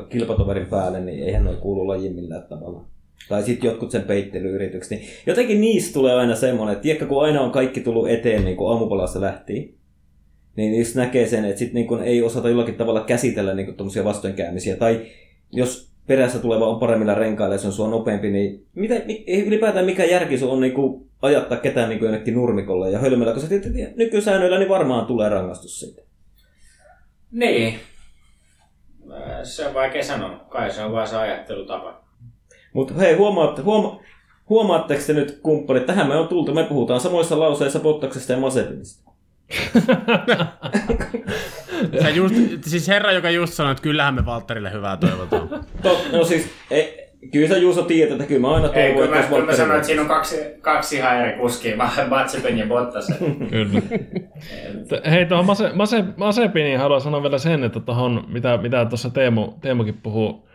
[0.10, 2.86] kilpatoverin päälle, niin eihän noin kuulu lajiin millään tavalla.
[3.30, 5.00] Tai sitten jotkut sen peittelyyritykset.
[5.00, 8.58] Niin jotenkin niistä tulee aina semmoinen, että tiedätkö, kun aina on kaikki tullut eteen niin
[8.58, 9.77] kuin aamupalassa lähti,
[10.58, 14.04] niin niistä näkee sen, että sit niin kun ei osata jollakin tavalla käsitellä niin tuommoisia
[14.04, 14.76] vastoinkäymisiä.
[14.76, 15.06] Tai
[15.52, 18.96] jos perässä tuleva on paremmilla renkailla ja se on sua nopeampi, niin mitä,
[19.28, 23.00] ei ylipäätään mikä järki sun on niin kuin ajattaa ketään niin kuin jonnekin nurmikolle ja
[23.00, 23.50] hölmöllä, koska
[23.96, 26.02] nykysäännöillä niin varmaan tulee rangaistus siitä.
[27.32, 27.80] Niin.
[29.44, 30.46] Se on vaikea sanoa.
[30.50, 32.04] Kai se on vaan se ajattelutapa.
[32.74, 34.04] Mutta hei, huomaatte, huoma,
[34.50, 39.07] huomaatteko te nyt kumppanit, tähän me on tultu, me puhutaan samoissa lauseissa Bottaksesta ja Masepinista.
[42.02, 45.50] Sä just, siis herra, joka just sanoi, että kyllähän me Valtterille hyvää toivotaan.
[45.82, 49.06] Tot, no siis, ei, kyllä sä Juuso tiedät, että kyllä mä aina toivon, Ei, kyllä
[49.06, 51.78] että mä, kyllä mä sanoin, että siinä on kaksi, kaksi ihan eri kuskia,
[52.10, 53.08] Matsepen ja Bottas.
[53.50, 53.82] Kyllä.
[55.12, 59.52] Hei, tuohon Mase, Mase, Masepiniin haluan sanoa vielä sen, että tuohon, mitä, mitä tuossa Teemu,
[59.62, 60.48] Teemukin puhuu,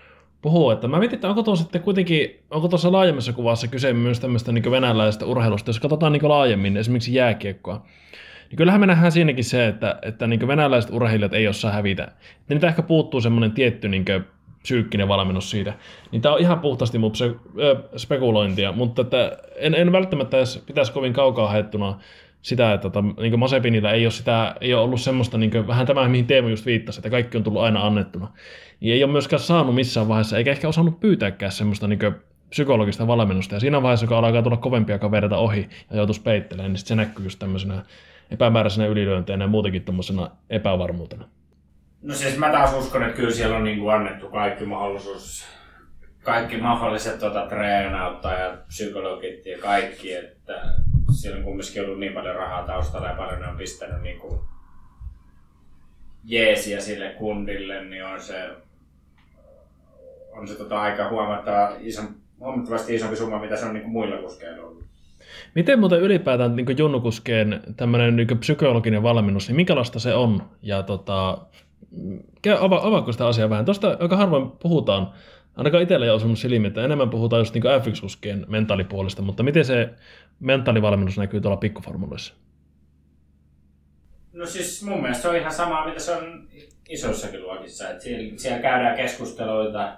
[0.42, 4.20] puhuu, että mä mietin, että onko tuossa sitten kuitenkin, onko tuossa laajemmassa kuvassa kyse myös
[4.20, 7.86] tämmöistä niin venäläisestä urheilusta, jos katsotaan niin laajemmin, esimerkiksi jääkiekkoa.
[8.52, 12.08] Niin kyllähän me nähdään siinäkin se, että, että niin venäläiset urheilijat ei osaa hävitä.
[12.48, 14.04] Niitä ehkä puuttuu semmoinen tietty niin
[14.62, 15.74] psyykkinen valmennus siitä.
[16.10, 20.62] Niin tämä on ihan puhtaasti mun se, ö, spekulointia, mutta että en, en välttämättä edes
[20.66, 21.98] pitäisi kovin kaukaa haettuna
[22.42, 25.86] sitä, että tota, niin Masepinillä ei ole, sitä, ei ole ollut semmoista, niin kuin, vähän
[25.86, 28.28] tämä, mihin Teemu just viittasi, että kaikki on tullut aina annettuna.
[28.80, 32.14] Niin ei ole myöskään saanut missään vaiheessa, eikä ehkä osannut pyytääkään semmoista niin kuin,
[32.50, 33.54] psykologista valmennusta.
[33.54, 37.24] Ja siinä vaiheessa, kun alkaa tulla kovempia kavereita ohi ja joutuisi peittelemään, niin se näkyy
[37.26, 37.82] just tämmöisenä
[38.32, 41.28] epämääräisenä ylilyönteinä ja muutenkin tuommoisena epävarmuutena.
[42.02, 45.46] No siis mä taas uskon, että kyllä siellä on niinku annettu kaikki mahdollisuus,
[46.22, 50.62] kaikki mahdolliset tota, treenauttajat, psykologit ja kaikki, että
[51.10, 54.44] siellä on kumminkin ollut niin paljon rahaa taustalla ja paljon ne on pistänyt niinku
[56.24, 58.50] jeesiä sille kundille, niin on se,
[60.32, 62.02] on se tota, aika huomattava, iso,
[62.40, 64.81] huomattavasti isompi summa, mitä se on niinku muilla kuskeilla ollut.
[65.54, 70.42] Miten muuten ylipäätään niin junnukuskeen tämmöinen niin psykologinen valmennus, niin minkälaista se on?
[70.62, 71.38] Ja tota,
[72.60, 73.64] ava, avaako sitä asiaa vähän?
[73.64, 75.10] Tuosta aika harvoin puhutaan,
[75.56, 79.90] ainakaan itsellä ei ole osunut että enemmän puhutaan just niin F1-kuskien mentaalipuolesta, mutta miten se
[80.40, 82.34] mentaalivalmennus näkyy tuolla pikkuformuloissa?
[84.32, 86.48] No siis mun mielestä se on ihan sama, mitä se on
[86.88, 87.90] isoissakin luokissa.
[87.90, 89.96] Että siellä, siellä käydään keskusteluita.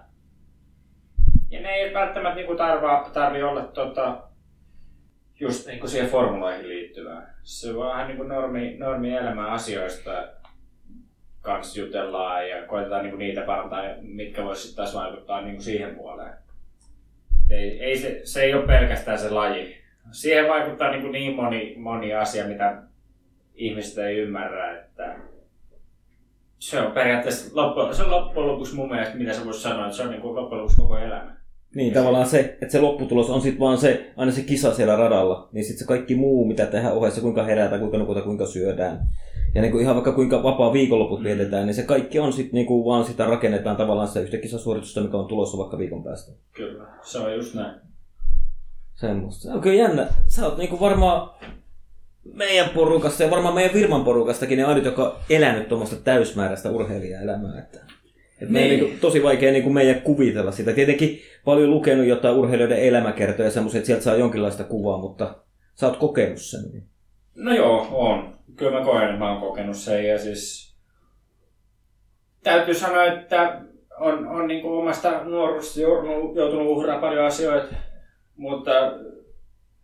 [1.50, 4.18] Ja ne ei välttämättä tarva, tarvi olla tota,
[5.44, 7.34] just niinku siihen formuloihin liittyvää.
[7.42, 10.28] Se on vähän niinku normi, normi elämän asioista
[11.40, 16.32] kanssa jutellaan ja koitetaan niinku niitä parantaa, mitkä voisi sitten taas vaikuttaa niinku siihen puoleen.
[17.50, 19.76] Ei, ei se, se, ei ole pelkästään se laji.
[20.12, 22.82] Siihen vaikuttaa niinku niin moni, moni asia, mitä
[23.54, 25.16] ihmiset ei ymmärrä, että
[26.58, 29.96] se on periaatteessa loppujen, se on loppujen lopuksi mun mielestä, mitä sä voisi sanoa, että
[29.96, 31.36] se on niin kuin loppujen lopuksi koko elämä.
[31.74, 35.48] Niin, tavallaan se, että se lopputulos on sitten vaan se, aina se kisa siellä radalla,
[35.52, 39.08] niin sitten se kaikki muu, mitä tehdään ohessa, kuinka herätään, kuinka nukutaan, kuinka syödään.
[39.54, 41.24] Ja niin kuin ihan vaikka kuinka vapaa viikonloput Mm.
[41.24, 45.00] vietetään, niin se kaikki on sitten niin kuin vaan sitä rakennetaan tavallaan sitä yhtä kisasuoritusta,
[45.00, 46.32] mikä on tulossa vaikka viikon päästä.
[46.52, 47.74] Kyllä, se on just näin.
[48.94, 49.42] Semmosta.
[49.42, 50.06] Se on kyllä jännä.
[50.26, 51.30] Sä oot niinku varmaan
[52.34, 57.58] meidän porukasta ja varmaan meidän firman porukastakin ne ainut, joka on elänyt tuommoista täysmääräistä urheilijaelämää.
[57.58, 57.78] Että,
[58.42, 58.80] et meidän Niin.
[58.80, 60.72] niinku, tosi vaikea niinku meidän kuvitella sitä.
[60.72, 65.34] Tietenkin paljon lukenut jotain urheilijoiden elämäkertoja ja semmoisia, että sieltä saa jonkinlaista kuvaa, mutta
[65.74, 66.60] sä oot kokenut sen.
[66.72, 66.82] Niin.
[67.34, 68.34] No joo, on.
[68.56, 70.74] Kyllä mä koen, että mä oon kokenut sen ja siis
[72.42, 73.60] täytyy sanoa, että
[73.98, 77.74] on, on niin kuin omasta nuoruudesta joutunut, uhraamaan paljon asioita,
[78.36, 78.70] mutta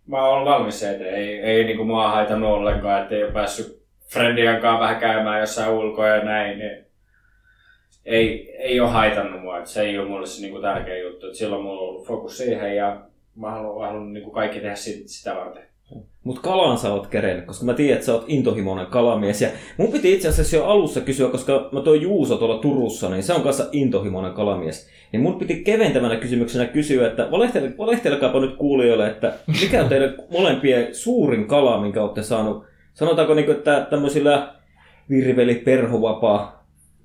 [0.06, 3.32] mä oon valmis se, että ei, ei niin kuin mua haitannut ollenkaan, että ei ole
[3.32, 3.82] päässyt
[4.12, 6.58] friendien kanssa vähän käymään jossain ulkoa ja näin.
[6.58, 6.86] Niin
[8.04, 11.26] ei, ei ole haitannut mua, että se ei ole mulle se niin kuin tärkeä juttu.
[11.26, 13.00] Että silloin mulla on ollut fokus siihen ja
[13.36, 15.62] mä haluan, haluan niin kuin kaikki tehdä sit, sitä varten.
[16.24, 19.42] Mutta kalan sä oot kerennyt, koska mä tiedän, että sä oot intohimoinen kalamies.
[19.42, 23.22] Ja mun piti itse asiassa jo alussa kysyä, koska mä toin Juuso tuolla Turussa, niin
[23.22, 24.90] se on kanssa intohimoinen kalamies.
[25.12, 29.32] Niin mun piti keventävänä kysymyksenä kysyä, että valehtel- valehtelkaapa nyt kuulijoille, että
[29.62, 34.54] mikä on teidän molempien suurin kala, minkä olette saanut, sanotaanko niin kuin, että tämmöisillä
[35.10, 36.59] virveli, perhovapaa,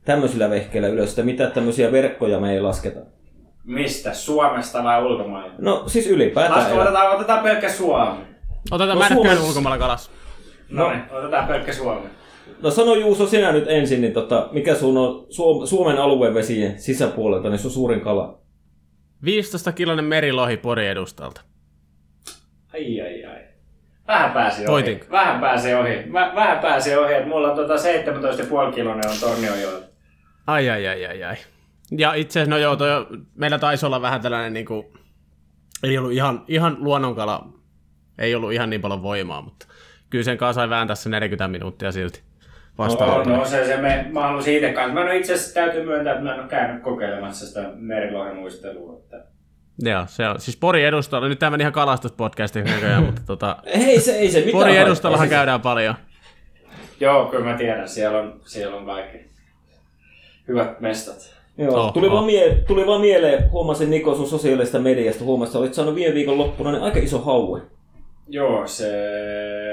[0.06, 2.99] tämmöisillä vehkeillä ylös, että mitä tämmöisiä verkkoja me ei lasketa.
[3.64, 4.14] Mistä?
[4.14, 5.56] Suomesta vai ulkomailta?
[5.60, 6.60] No siis ylipäätään.
[6.60, 8.18] Lasku, otetaan, otetaan pelkkä Suomi.
[8.72, 10.12] Otetaan, No, mä en Suomessa- ulkomailla kalas.
[10.70, 12.08] No, niin, otetaan pelkkä Suomi.
[12.62, 17.49] No sano Juuso sinä nyt ensin, niin tota, mikä sun on Suom- Suomen aluevesien sisäpuolelta,
[17.49, 18.38] niin sun suurin kala?
[19.24, 21.41] 15 kilonen merilohi Pori edustalta.
[22.74, 23.41] Ai ai ai.
[24.08, 24.72] Vähän pääsi ohi.
[24.72, 25.06] Voitinko?
[25.12, 26.03] Vähän pääsi ohi.
[26.06, 27.76] Mä, vähän pääsi ohi, että mulla on tota
[28.70, 29.80] 17,5 kilonen on Tornionjoella.
[30.48, 31.36] Ai ai ai ai ai.
[31.98, 34.93] Ja itse asiassa, no joo, toi, meillä taisi olla vähän tällainen niinku,
[35.84, 37.50] ei ollut ihan, ihan luonnonkala,
[38.18, 39.68] ei ollut ihan niin paljon voimaa, mutta
[40.10, 42.22] kyllä sen kanssa sai vääntää se 40 minuuttia silti.
[43.28, 44.93] No, no se, se me, mä halusin itse kanssa.
[44.93, 49.00] Mä en itse asiassa täytyy myöntää, että mä en ole käynyt kokeilemassa sitä merilohen muistelua.
[49.00, 49.26] Että...
[49.80, 50.39] Joo, se on.
[50.39, 54.46] Siis Pori edustalla, nyt tämä meni ihan kalastuspodcastin näköjään, mutta tota, Ei se, ei se.
[54.52, 55.96] Pori edustallahan se- käydään paljon.
[57.00, 57.89] Joo, kyllä mä tiedän.
[57.89, 59.35] Siellä on, siellä on kaikki
[60.48, 61.36] hyvät mestat.
[61.58, 62.14] Joo, Oh, tuli, oh.
[62.14, 66.14] Vaan mie- tuli vaan mieleen, huomasin Niko sun sosiaalista mediasta, huomasin, että olit saanut viime
[66.14, 67.62] viikon loppuna niin aika iso haue.
[68.28, 68.88] Joo, se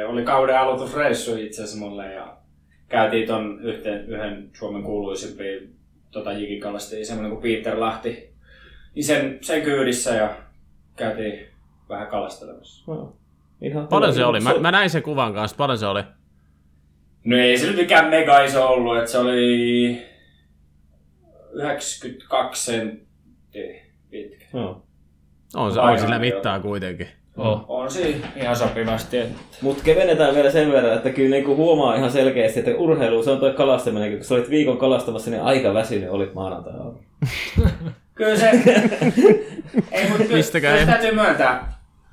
[0.09, 2.37] oli kauden aloitusreissu itse asiassa mulle ja
[2.89, 5.61] käytiin ton yhteen, yhden Suomen kuuluisimpia
[6.11, 8.31] tota, jikikalastajia, semmoinen kuin Peter Lahti,
[8.95, 10.31] niin sen, sen kyydissä ja
[10.97, 11.47] käytiin
[11.89, 12.93] vähän kalastelemassa.
[12.93, 13.13] No,
[13.63, 14.17] ihan Paljon hyvä.
[14.23, 14.41] se oli.
[14.41, 16.03] Mä, mä näin sen kuvan kanssa, paljon se oli.
[17.25, 20.03] No ei se nyt mikään mega iso ollut, että se oli
[21.53, 24.45] 92 senttiä pitkä.
[24.55, 24.83] Joo.
[25.55, 27.09] On se, on Aivan, sillä mittaa kuitenkin.
[27.37, 27.65] Oh.
[27.69, 29.17] On siinä ihan sopivasti.
[29.63, 33.41] Mutta kevennetään vielä sen verran, että kyllä niinku huomaa ihan selkeästi, että urheilu, se on
[33.41, 36.75] toi kalastaminen, kun sä olit viikon kalastamassa, niin aika väsynyt olit maanantai
[38.15, 38.51] Kyllä se...
[39.93, 41.73] ei, mutta kyllä, Mistäkään kyllä ei- täytyy myöntää,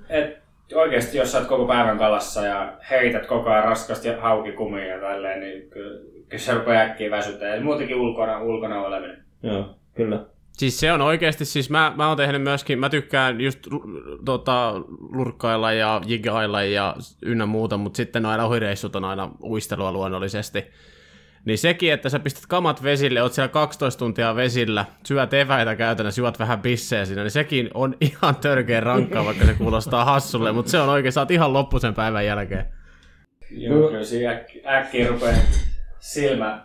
[0.09, 0.39] että
[0.75, 5.39] oikeasti jos sä oot koko päivän kalassa ja heität koko ajan raskasti haukikumia ja tälleen,
[5.39, 7.55] niin kyllä, kyllä se rupeaa äkkiä väsyttää.
[7.55, 9.23] Ja muutenkin ulkona, ulkona oleminen.
[9.43, 10.25] Joo, kyllä.
[10.53, 13.77] Siis se on oikeasti, siis mä, mä oon tehnyt myöskin, mä tykkään just l-
[14.25, 20.63] tota, lurkkailla ja jigailla ja ynnä muuta, mutta sitten aina ohireissut on aina uistelua luonnollisesti.
[21.45, 26.21] Niin sekin, että sä pistät kamat vesille, oot siellä 12 tuntia vesillä, syöt eväitä käytännössä,
[26.21, 30.71] juot vähän bissejä siinä, niin sekin on ihan törkeä rankkaa, vaikka se kuulostaa hassulle, mutta
[30.71, 32.65] se on oikein, sä oot ihan loppu sen päivän jälkeen.
[33.51, 35.37] Joo, kyllä siinä äkki, äkkiä rupeaa
[35.99, 36.63] silmä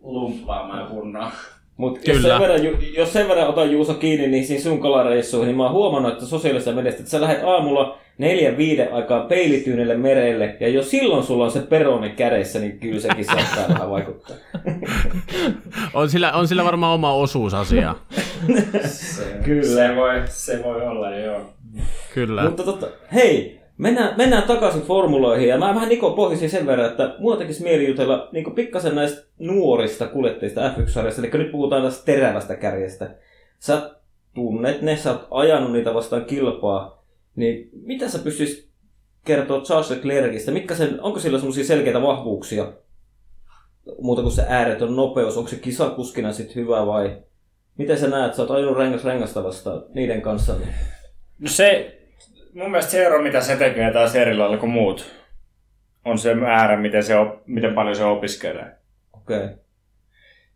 [0.00, 1.32] lumppaamaan kunnolla.
[1.78, 2.60] Mutta jos, sen verran
[2.96, 6.26] jos sen verran otan Juuso kiinni niin siinä sun kalareissuihin, niin mä oon huomannut, että
[6.26, 11.44] sosiaalisessa mediassa, että sä lähdet aamulla neljän viiden aikaa peilityynelle merelle, ja jos silloin sulla
[11.44, 14.36] on se peroni kädessä, niin kyllä sekin saattaa vähän vaikuttaa.
[15.94, 18.06] On sillä, on sillä varmaan oma osuus asiaa.
[18.84, 19.88] Se, Kyllä.
[19.88, 21.40] Se voi, se voi olla, joo.
[22.14, 22.44] Kyllä.
[22.44, 25.48] Mutta totta, hei, mennään, mennään takaisin formuloihin.
[25.48, 29.26] Ja mä vähän Niko pohjisin sen verran, että mua tekisi mieli jutella niin pikkasen näistä
[29.38, 31.22] nuorista kuljettajista F1-sarjassa.
[31.22, 33.10] Eli nyt puhutaan tästä terävästä kärjestä.
[33.58, 33.94] Sä
[34.34, 37.04] tunnet ne, sä oot ajanut niitä vastaan kilpaa.
[37.36, 38.68] Niin mitä sä pystyisit
[39.24, 40.50] kertoa Charles Leclercistä?
[40.50, 42.72] Mitkä sen, onko sillä semmoisia selkeitä vahvuuksia?
[44.00, 45.36] Muuta kuin se ääretön nopeus.
[45.36, 47.16] Onko se kisakuskina sitten hyvä vai
[47.78, 48.34] miten sä näet?
[48.34, 50.54] Sä oot ajanut rengas rengasta vastaan niiden kanssa.
[50.58, 50.68] Niin...
[51.38, 51.97] No se,
[52.58, 55.14] mun mielestä se ero, mitä se tekee taas eri lailla kuin muut,
[56.04, 58.66] on se määrä, miten, se op, miten paljon se opiskelee.
[59.12, 59.36] Okei.
[59.36, 59.48] Okay.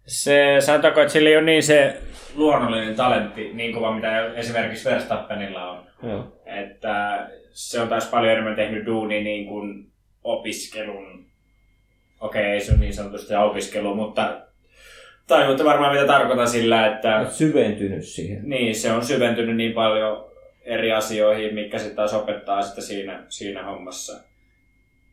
[0.06, 1.96] Se, sanotaanko, että sillä ei ole niin se
[2.34, 5.86] luonnollinen talentti niin kova, mitä esimerkiksi Verstappenilla on.
[6.02, 6.32] Joo.
[6.46, 9.86] Että se on taas paljon enemmän tehnyt duuni niin kuin
[10.24, 11.26] opiskelun.
[12.20, 14.40] Okei, ei se ole niin sanotusti opiskelu, mutta
[15.26, 18.48] tajuutte varmaan mitä tarkoitan sillä, että Olet syventynyt siihen.
[18.48, 20.31] niin, se on syventynyt niin paljon
[20.64, 24.12] eri asioihin, mitkä sitten taas opettaa sitä siinä, siinä hommassa.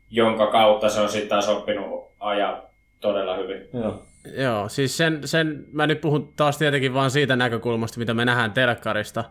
[0.10, 2.62] Jonka kautta se on sitten taas oppinut ajaa
[3.00, 3.70] todella hyvin.
[3.74, 4.06] Joo.
[4.38, 8.52] Joo, siis sen, sen, mä nyt puhun taas tietenkin vaan siitä näkökulmasta, mitä me nähdään
[8.52, 9.24] telkkarista,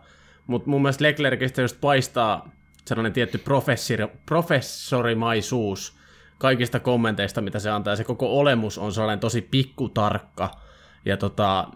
[0.47, 2.49] mutta mun mielestä Leclercistä just paistaa
[2.85, 5.97] sellainen tietty professori, professorimaisuus
[6.37, 10.51] kaikista kommenteista, mitä se antaa, ja se koko olemus on sellainen tosi pikkutarkka,
[11.05, 11.67] ja tota,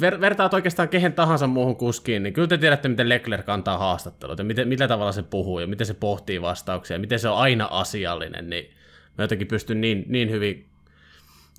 [0.00, 4.38] ver, vertaat oikeastaan kehen tahansa muuhun kuskiin, niin kyllä te tiedätte, miten Leclerc antaa haastattelut,
[4.38, 7.38] ja miten, millä tavalla se puhuu, ja miten se pohtii vastauksia, ja miten se on
[7.38, 8.70] aina asiallinen, niin
[9.18, 10.66] mä jotenkin pystyn niin, niin hyvin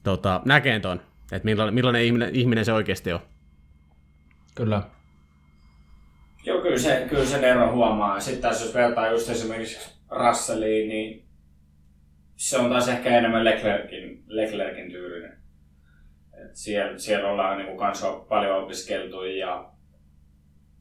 [0.03, 3.19] tota, näkeen ton, että millainen, millainen ihminen, ihminen se oikeasti on.
[4.55, 4.81] Kyllä.
[6.45, 8.19] Joo, kyllä, se, kyllä sen ero huomaa.
[8.19, 11.25] Sitten taas jos vertaa just esimerkiksi Russelliin, niin
[12.36, 15.42] se on taas ehkä enemmän Leclerkin, Leclerkin tyylinen.
[16.45, 19.65] Et siellä, siellä ollaan niin kanssa paljon opiskeltu ja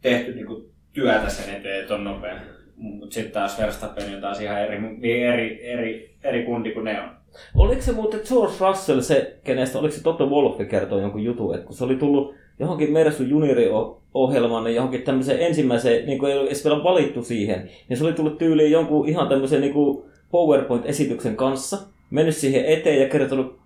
[0.02, 2.40] tehty niin kuin, työtä sen eteen, että on nopea.
[2.76, 4.76] Mutta sitten taas Verstappen on taas ihan eri,
[5.22, 7.10] eri, eri, eri kundi kuin ne on.
[7.54, 11.66] Oliko se muuten George Russell se, kenestä, oliko se Toto Wolff kertoi jonkun jutun, että
[11.66, 16.50] kun se oli tullut johonkin Mersu juniori-ohjelmaan, niin johonkin tämmöiseen ensimmäiseen, niin kuin ei ollut
[16.50, 21.36] edes vielä valittu siihen, niin se oli tullut tyyliin jonkun ihan tämmöisen niin kuin PowerPoint-esityksen
[21.36, 21.78] kanssa,
[22.10, 23.58] mennyt siihen eteen ja kertonut,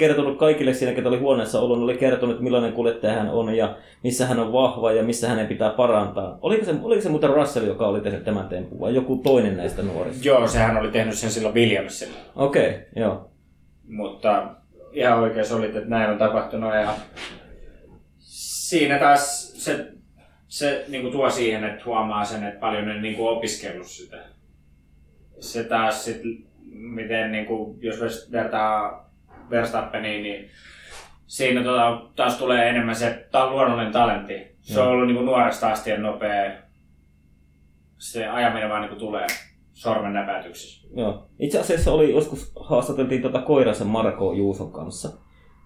[0.00, 4.26] kertonut kaikille siinä, ketä oli huoneessa ollut, oli kertonut, millainen kuljettaja hän on ja missä
[4.26, 6.38] hän on vahva ja missä hänen pitää parantaa.
[6.42, 9.82] Oliko se, oliko se muuten Russell, joka oli tehnyt tämän tempun vai joku toinen näistä
[9.82, 10.28] nuorista?
[10.28, 12.14] Joo, sehän oli tehnyt sen silloin Williamsilla.
[12.36, 13.30] Okei, okay, joo.
[13.88, 14.46] Mutta
[14.92, 16.94] ihan oikein se oli, että näin on tapahtunut ja
[18.18, 19.86] siinä taas se,
[20.48, 24.16] se niin kuin tuo siihen, että huomaa sen, että paljon ne niin kuin opiskellut sitä.
[25.40, 26.22] Se taas sit,
[26.72, 29.09] miten niin kuin, jos vertaa
[29.50, 30.50] Verstappeniin, niin
[31.26, 34.56] siinä tota, taas tulee enemmän se ta- luonnollinen talentti.
[34.60, 36.52] Se on ollut niin kuin nuoresta asti nopea.
[37.98, 39.26] Se ajaminen vaan niin kuin tulee
[39.72, 40.88] sormen näpäytyksissä.
[40.96, 41.26] Joo.
[41.38, 45.08] Itse asiassa oli joskus haastateltiin tuota Koirasen Marko Juuson kanssa.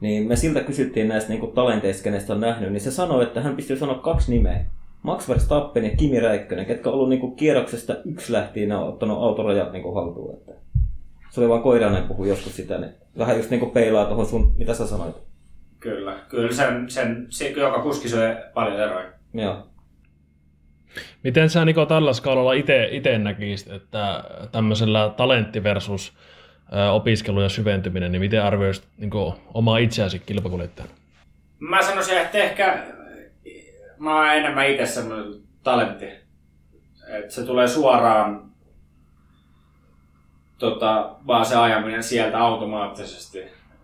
[0.01, 3.57] Niin me siltä kysyttiin näistä niin talenteista, kenestä on nähnyt, niin se sanoi, että hän
[3.57, 4.65] pystyy sanoa kaksi nimeä.
[5.03, 9.23] Max Verstappen ja Kimi Räikkönen, ketkä on ollut niin kuin kierroksesta yksi lähtien ja ottanut
[9.23, 10.35] autorajat niin kuin haltuun.
[10.35, 10.53] Että
[11.35, 14.55] se oli vaan Koiranen puhui joskus sitä, niin vähän just niin kuin peilaa tuohon sun,
[14.59, 15.17] mitä sä sanoit.
[15.81, 19.09] Kyllä, kyllä sen, sen, se, joka kuski syö paljon eroja.
[19.35, 19.67] Joo.
[21.25, 26.13] Miten sä Niko tällä skaalalla itse näkisit, että tämmöisellä talentti versus
[26.93, 29.11] opiskelu ja syventyminen, niin miten arvioisit niin
[29.55, 30.95] omaa itseäsi kilpakuljettajana?
[31.59, 32.87] Mä sanoisin, että ehkä
[33.99, 36.07] mä oon enemmän itse semmoinen talentti.
[37.09, 38.54] Että se tulee suoraan
[40.59, 43.39] tota, vaan se ajaminen sieltä automaattisesti.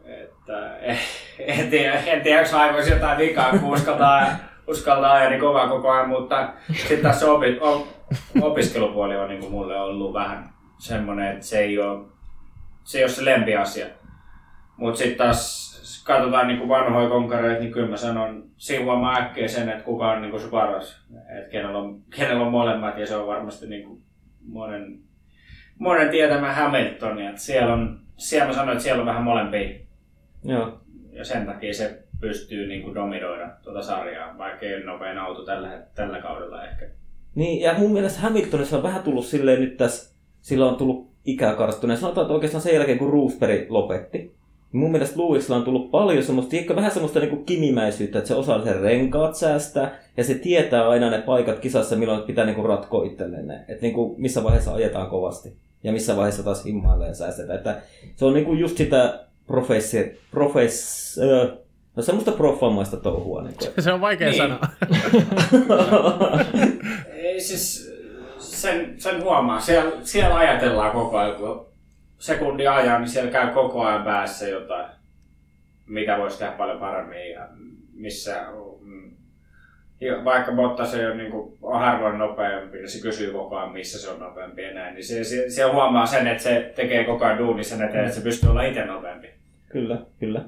[0.04, 0.76] Että,
[1.38, 4.26] en tiedä, en tiedä jos aivoisi jotain vikaa, kun uskaltaa,
[4.66, 7.60] uskaltaa ajaa niin kovaa koko ajan, mutta sitten tässä opi,
[8.40, 12.04] opiskelupuoli on niin kuin mulle ollut vähän semmoinen, että se ei ole
[12.84, 13.86] se, ei ole se lempiasia.
[14.76, 15.70] Mutta sitten taas
[16.04, 18.44] katsotaan niin vanhoja konkareita, niin kyllä mä sanon,
[18.84, 21.06] huomaa äkkiä sen, että kuka on niin se paras.
[21.38, 24.02] Että kenellä on, kenellä on molemmat ja se on varmasti niin kuin
[24.46, 24.98] monen,
[25.80, 27.22] monen tietämä Hamilton.
[27.22, 29.78] Että siellä, on, siellä mä sanoin, että siellä on vähän molempia.
[30.44, 30.80] Joo.
[31.12, 35.44] Ja sen takia se pystyy niin kuin dominoida tuota sarjaa, vaikka ei ole nopein auto
[35.44, 36.86] tällä, tällä kaudella ehkä.
[37.34, 41.54] Niin, ja mun mielestä Hamiltonissa on vähän tullut silleen nyt tässä, sillä on tullut ikää
[41.54, 41.98] karttuneen.
[41.98, 44.18] Sanotaan, että oikeastaan sen jälkeen, kun Roosberg lopetti,
[44.72, 48.28] niin mun mielestä Lewisilla on tullut paljon semmoista, ehkä vähän semmoista niin kuin kimimäisyyttä, että
[48.28, 52.54] se osaa sen renkaat säästää, ja se tietää aina ne paikat kisassa, milloin pitää niin
[52.54, 53.64] kuin ratkoa itselleen ne.
[53.68, 57.58] Että niin kuin missä vaiheessa ajetaan kovasti, ja missä vaiheessa taas himmailla ja säästetään.
[57.58, 57.82] Että
[58.16, 61.18] se on niin kuin just sitä professi, profess,
[61.96, 63.42] No semmoista proffamaista touhua.
[63.42, 63.70] Niin kuin.
[63.84, 64.42] Se on vaikea niin.
[64.42, 64.60] sanoa.
[67.12, 67.92] Ei siis,
[68.38, 69.60] sen, sen huomaa.
[69.60, 71.66] Siellä, siellä ajatellaan koko ajan, kun
[72.18, 74.86] sekunti ajaa, niin siellä käy koko ajan päässä jotain,
[75.86, 77.48] mitä voisi tehdä paljon paremmin ja
[77.92, 78.46] missä
[80.00, 81.32] ja vaikka Bottas ei ole, niin
[81.62, 84.94] on harvoin nopeampi, niin se kysyy koko ajan, missä se on nopeampi ja näin.
[84.94, 88.16] Niin se, se, se huomaa sen, että se tekee koko ajan duuni sen eteen, että
[88.16, 89.28] se pystyy olla itse nopeampi.
[89.68, 90.44] Kyllä, kyllä.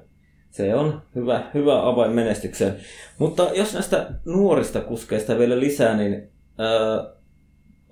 [0.51, 2.75] Se on hyvä, hyvä avain menestykseen.
[3.19, 6.29] Mutta jos näistä nuorista kuskeista vielä lisää, niin
[6.59, 7.13] ää,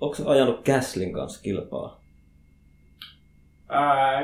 [0.01, 2.00] Onko ajanut Gaslin kanssa kilpaa?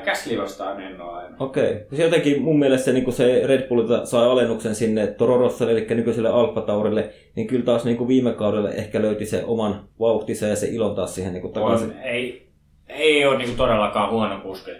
[0.06, 1.36] Gasly vastaan en ole aina.
[1.40, 1.72] Okei.
[1.72, 1.98] Okay.
[1.98, 6.30] Se jotenkin mun mielestä se, niin se Red Bull sai alennuksen sinne Toro eli nykyiselle
[6.30, 10.56] Alfa Taurille, niin kyllä taas niin kuin viime kaudella ehkä löyti se oman vauhtinsa ja
[10.56, 11.90] se ilon taas siihen niin kuin takaisin.
[11.90, 12.50] On, ei,
[12.88, 14.72] ei ole niin kuin todellakaan huono kuski.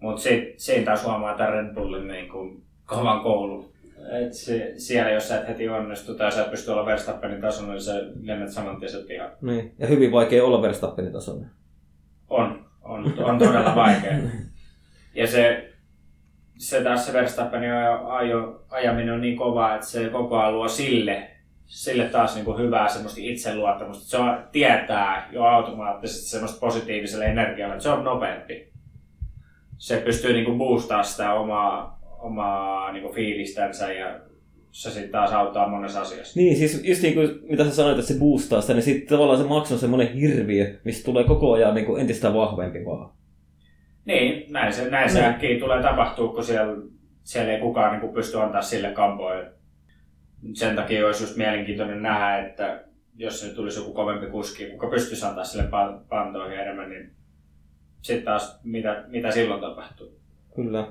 [0.00, 0.22] Mutta
[0.56, 3.74] siinä taas huomaa, että Red Bullin niin kuin kovan koulun
[4.12, 7.72] et se, siellä, jos sä et heti onnistu tai sä et pysty olla Verstappenin tasolla,
[7.72, 9.30] niin sä lennät saman tien sen pihan.
[9.42, 9.74] Niin.
[9.78, 11.46] Ja hyvin vaikea olla Verstappenin tasolla.
[12.30, 12.63] On.
[12.84, 14.12] On, on todella vaikea.
[15.14, 15.72] ja se,
[16.58, 17.72] se taas se Verstappenin
[18.08, 21.30] ajo, ajaminen on niin kova, että se koko ajan luo sille,
[21.66, 24.10] sille taas niin kuin hyvää semmoista itseluottamusta.
[24.10, 28.72] Se on, tietää jo automaattisesti semmoista positiiviselle energialle, että se on nopeampi.
[29.78, 34.20] Se pystyy niin kuin boostaa sitä omaa, omaa niin kuin fiilistänsä ja
[34.74, 36.40] se sitten taas auttaa monessa asiassa.
[36.40, 39.38] Niin, siis just niin kuin mitä sä sanoit, että se boostaa sitä, niin sitten tavallaan
[39.38, 43.10] se maksu on semmoinen hirviö, mistä tulee koko ajan niin kuin entistä vahvempi vaan.
[44.04, 46.82] Niin, näin se, näin se äkkiä tulee tapahtua, kun siellä,
[47.22, 49.50] siellä ei kukaan niin kuin pysty antaa sille kampoja.
[50.54, 52.84] Sen takia olisi just mielenkiintoinen nähdä, että
[53.16, 55.68] jos se tulisi joku kovempi kuski, kuka pystyisi antaa sille
[56.08, 57.10] pantoihin enemmän, niin
[58.02, 60.20] sitten taas mitä, mitä silloin tapahtuu.
[60.56, 60.86] Kyllä.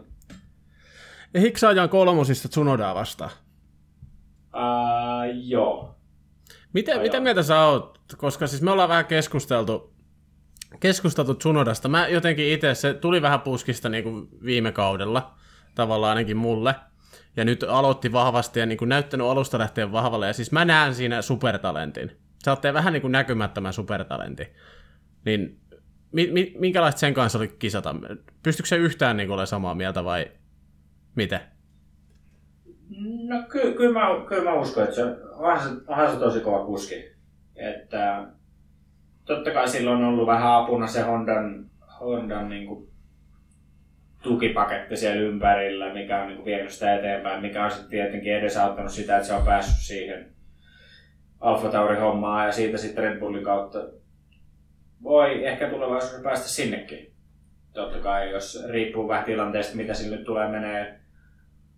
[1.33, 3.31] Eikö sä ajan kolmosista Tsunodaa vastaan?
[4.53, 5.95] Uh, joo.
[6.73, 7.03] Miten, Ajaa.
[7.03, 7.99] mitä mieltä sä oot?
[8.17, 9.93] Koska siis me ollaan vähän keskusteltu,
[10.79, 11.89] keskusteltu Tsunodasta.
[11.89, 15.33] Mä jotenkin itse, se tuli vähän puskista niin kuin viime kaudella,
[15.75, 16.75] tavallaan ainakin mulle.
[17.37, 20.27] Ja nyt aloitti vahvasti ja niin kuin näyttänyt alusta lähtien vahvalle.
[20.27, 22.17] Ja siis mä näen siinä supertalentin.
[22.45, 24.47] Sä oot vähän niin kuin näkymättömän supertalentin.
[25.25, 25.59] Niin
[26.11, 27.95] mi, mi, minkälaista sen kanssa oli kisata?
[28.43, 30.31] Pystyykö se yhtään niin kuin olemaan samaa mieltä vai
[31.15, 31.52] miten?
[33.27, 36.65] No ky- kyllä mä, kyllä mä uskon, että se onhan se, onhan se tosi kova
[36.65, 36.95] kuski.
[37.55, 38.27] Että
[39.25, 41.65] totta kai silloin on ollut vähän apuna se Hondan,
[41.99, 42.89] Hondan niin kuin
[44.23, 48.91] tukipaketti siellä ympärillä, mikä on niin kuin vienyt sitä eteenpäin, mikä on sitten tietenkin edesauttanut
[48.91, 50.33] sitä, että se on päässyt siihen
[51.39, 53.79] Alfa Tauri hommaan ja siitä sitten Red Bullin kautta
[55.03, 57.13] voi ehkä tulevaisuudessa päästä sinnekin.
[57.73, 60.99] Totta kai, jos riippuu vähän tilanteesta, mitä sille tulee menee.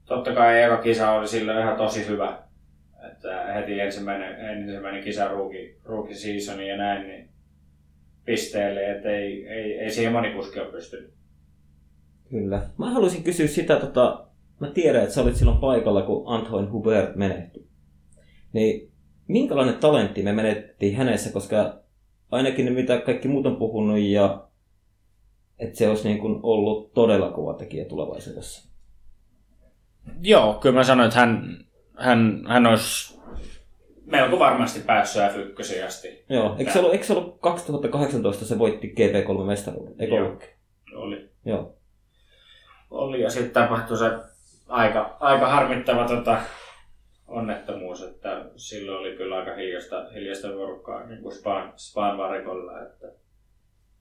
[0.05, 2.39] Totta kai eka kisa oli sille ihan tosi hyvä.
[3.11, 7.29] Että heti ensimmäinen, ensimmäinen kisa rookie, rookie season ja näin, niin
[8.25, 11.13] pisteelle, että ei, ei, ei siihen moni kuski ole pystynyt.
[12.29, 12.61] Kyllä.
[12.77, 14.27] Mä haluaisin kysyä sitä, tota,
[14.59, 17.67] mä tiedän, että sä olit silloin paikalla, kun Antoine Hubert menehtyi.
[18.53, 18.91] Niin
[19.27, 21.79] minkälainen talentti me menettiin hänessä, koska
[22.31, 24.47] ainakin ne, mitä kaikki muut on puhunut, ja
[25.59, 28.74] että se olisi niin kuin ollut todella kova tekijä tulevaisuudessa.
[30.21, 31.57] Joo, kyllä mä sanoin, että hän,
[31.97, 33.15] hän, hän olisi
[34.05, 36.25] melko varmasti päässyt F1 asti.
[36.29, 39.95] Joo, eikö se ollut, eikö se ollut 2018 se voitti GP3-mestaruuden?
[39.99, 40.25] Eikö Joo.
[40.25, 40.49] ollutkin?
[40.95, 41.29] Oli.
[41.45, 41.75] Joo.
[42.91, 44.11] oli ja sitten tapahtui se
[44.67, 46.41] aika, aika harmittava tota,
[47.27, 52.81] onnettomuus, että silloin oli kyllä aika hiljasta, hiljasta porukkaa niin kuin Spaan, Spaan varikolla.
[52.81, 53.07] Että.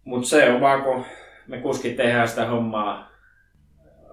[0.05, 1.05] Mutta se on vaan, kun
[1.47, 3.14] me kuskit tehdään sitä hommaa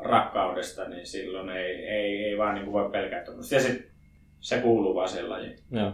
[0.03, 3.55] rakkaudesta, niin silloin ei, ei, ei vaan niin kuin voi pelkää tuommoista.
[3.55, 3.91] Ja sit
[4.39, 5.55] se kuuluu vaan sen lajiin.
[5.71, 5.91] Joo.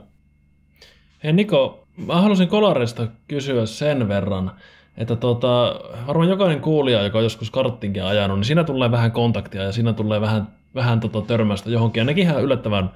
[1.24, 4.51] Hei Niko, mä halusin Kolarista kysyä sen verran,
[4.97, 9.64] että tota, varmaan jokainen kuulija, joka on joskus karttinkin ajanut, niin siinä tulee vähän kontaktia
[9.64, 12.01] ja siinä tulee vähän, vähän tota törmästä johonkin.
[12.01, 12.91] Ja nekin ihan yllättävän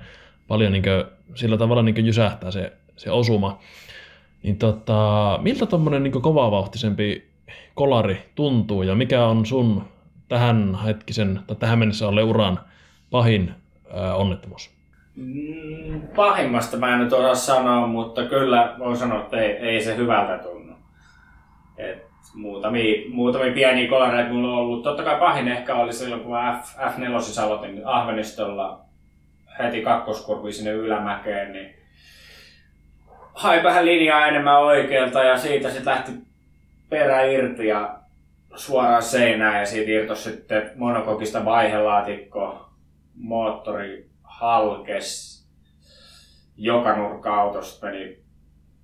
[0.47, 0.83] paljon niin
[1.35, 3.59] sillä tavalla niin jysähtää se, se osuma.
[4.43, 7.31] Niin tota, miltä tuommoinen niin kovavauhtisempi
[7.75, 9.83] kolari tuntuu ja mikä on sun
[10.31, 12.59] tähän hetkisen tai tähän mennessä ole uran
[13.09, 13.51] pahin
[13.93, 14.71] ää, onnettomuus?
[15.15, 19.95] Mm, Pahimmasta mä en nyt osaa sanoa, mutta kyllä voin sanoa, että ei, ei se
[19.95, 20.73] hyvältä tunnu.
[21.77, 24.83] Et muutamia, muutamia pieniä kolareita mulla on ollut.
[24.83, 28.79] Totta kai pahin ehkä oli silloin, kun mä F, F4 aloitin Ahvenistolla
[29.59, 31.75] heti kakkoskurviin sinne ylämäkeen, niin
[33.33, 36.11] hain vähän linjaa enemmän oikealta ja siitä sitten lähti
[36.89, 38.00] perä irti ja
[38.55, 42.69] suoraan seinään ja siitä irtosi sitten monokokista vaihelaatikko,
[43.15, 45.41] moottori halkes,
[46.57, 48.17] joka nurkka autosta meni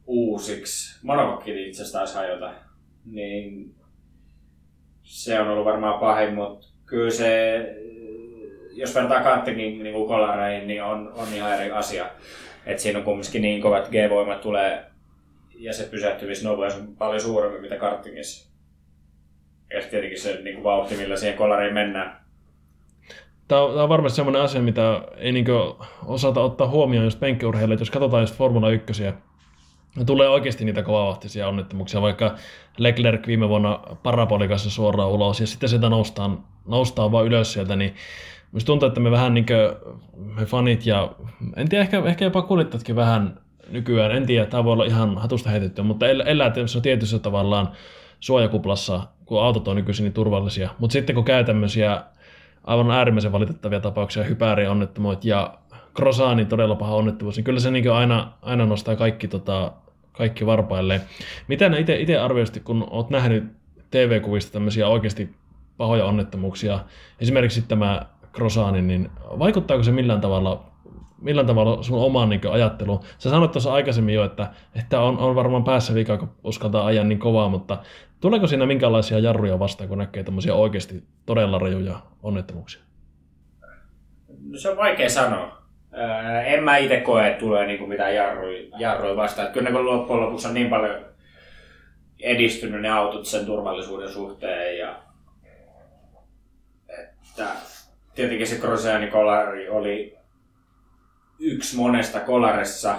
[0.06, 1.00] uusiksi.
[1.04, 2.54] Monokokki itse asiassa hajota.
[3.06, 3.76] Niin
[5.04, 7.60] se on ollut varmaan pahin, mutta kyllä se,
[8.72, 12.10] jos vertaa karttingin niin kolareihin, niin on, on ihan eri asia.
[12.66, 14.86] Et siinä on kumminkin niin kovat G-voimat tulee
[15.60, 18.47] ja se pysähtymisnopeus on paljon suurempi mitä karttingissa.
[19.74, 22.18] Ja tietenkin se niin kuin vauhti, millä siihen kolariin mennään.
[23.48, 25.46] Tämä on, tämä on varmasti sellainen asia, mitä ei niin
[26.06, 27.74] osata ottaa huomioon just penkkiurheilijoille.
[27.74, 29.14] että Jos katsotaan just Formula 1, ja
[30.06, 32.36] tulee oikeasti niitä kovavahtisia onnettomuuksia, vaikka
[32.78, 37.96] Leclerc viime vuonna parabolikassa suoraan ulos, ja sitten sieltä noustaan, noustaan vaan ylös sieltä, niin
[38.52, 39.96] Minusta tuntuu, että me vähän niin kuin,
[40.36, 41.12] me fanit ja
[41.56, 43.40] en tiedä, ehkä, ehkä jopa kuljettajatkin vähän
[43.70, 47.70] nykyään, en tiedä, tämä voi olla ihan hatusta heitettyä, mutta el- elää tämmöisessä tietyssä tavallaan
[48.20, 50.70] suojakuplassa, kun autot on nykyisin niin turvallisia.
[50.80, 52.04] Mutta sitten kun käy tämmöisiä
[52.64, 55.58] aivan äärimmäisen valitettavia tapauksia, hypääriä onnettomuut ja
[55.96, 59.72] Crossanin todella paha onnettomuus, niin kyllä se niin aina, aina nostaa kaikki, tota,
[60.12, 61.02] kaikki varpailleen.
[61.48, 63.44] Miten itse, itse arvioisit, kun olet nähnyt
[63.92, 65.36] TV-kuvista tämmöisiä oikeasti
[65.78, 66.80] pahoja onnettomuuksia,
[67.22, 68.02] esimerkiksi tämä
[68.34, 69.10] Crossanin, niin
[69.40, 70.64] vaikuttaako se millään tavalla
[71.22, 73.00] millään tavalla sun omaan niin ajatteluun?
[73.18, 77.04] Sä sanoit tuossa aikaisemmin jo, että, että on, on varmaan päässä vika, kun uskaltaa ajaa
[77.04, 77.78] niin kovaa, mutta
[78.20, 82.82] tuleeko siinä minkälaisia jarruja vastaan, kun näkee tämmöisiä oikeasti todella rajuja onnettomuuksia?
[84.50, 85.58] No, se on vaikea sanoa.
[86.46, 89.52] En mä itse koe, että tulee niinku mitään jarruja, jarruja vastaan.
[89.52, 91.06] Kyllä ne loppujen lopuksi on niin paljon
[92.20, 94.78] edistynyt ne autot sen turvallisuuden suhteen.
[94.78, 95.00] Ja,
[96.90, 97.48] että
[98.16, 100.18] tietenkin se Grosjeanin kolari oli
[101.40, 102.96] yksi monesta kolaressa,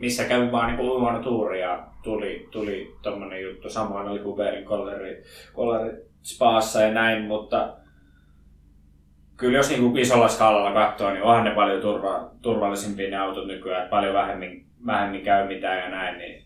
[0.00, 3.70] missä kävin vaan niin huono tuuri ja tuli, tuli tommonen juttu.
[3.70, 5.22] Samoin oli Kuberin kollari,
[5.52, 5.90] kollari
[6.22, 7.76] spaassa ja näin, mutta
[9.36, 13.88] kyllä jos niin isolla skaalalla katsoo, niin onhan ne paljon turva, turvallisimpia ne autot nykyään,
[13.88, 16.44] paljon vähemmin, vähemmin käy mitään ja näin, niin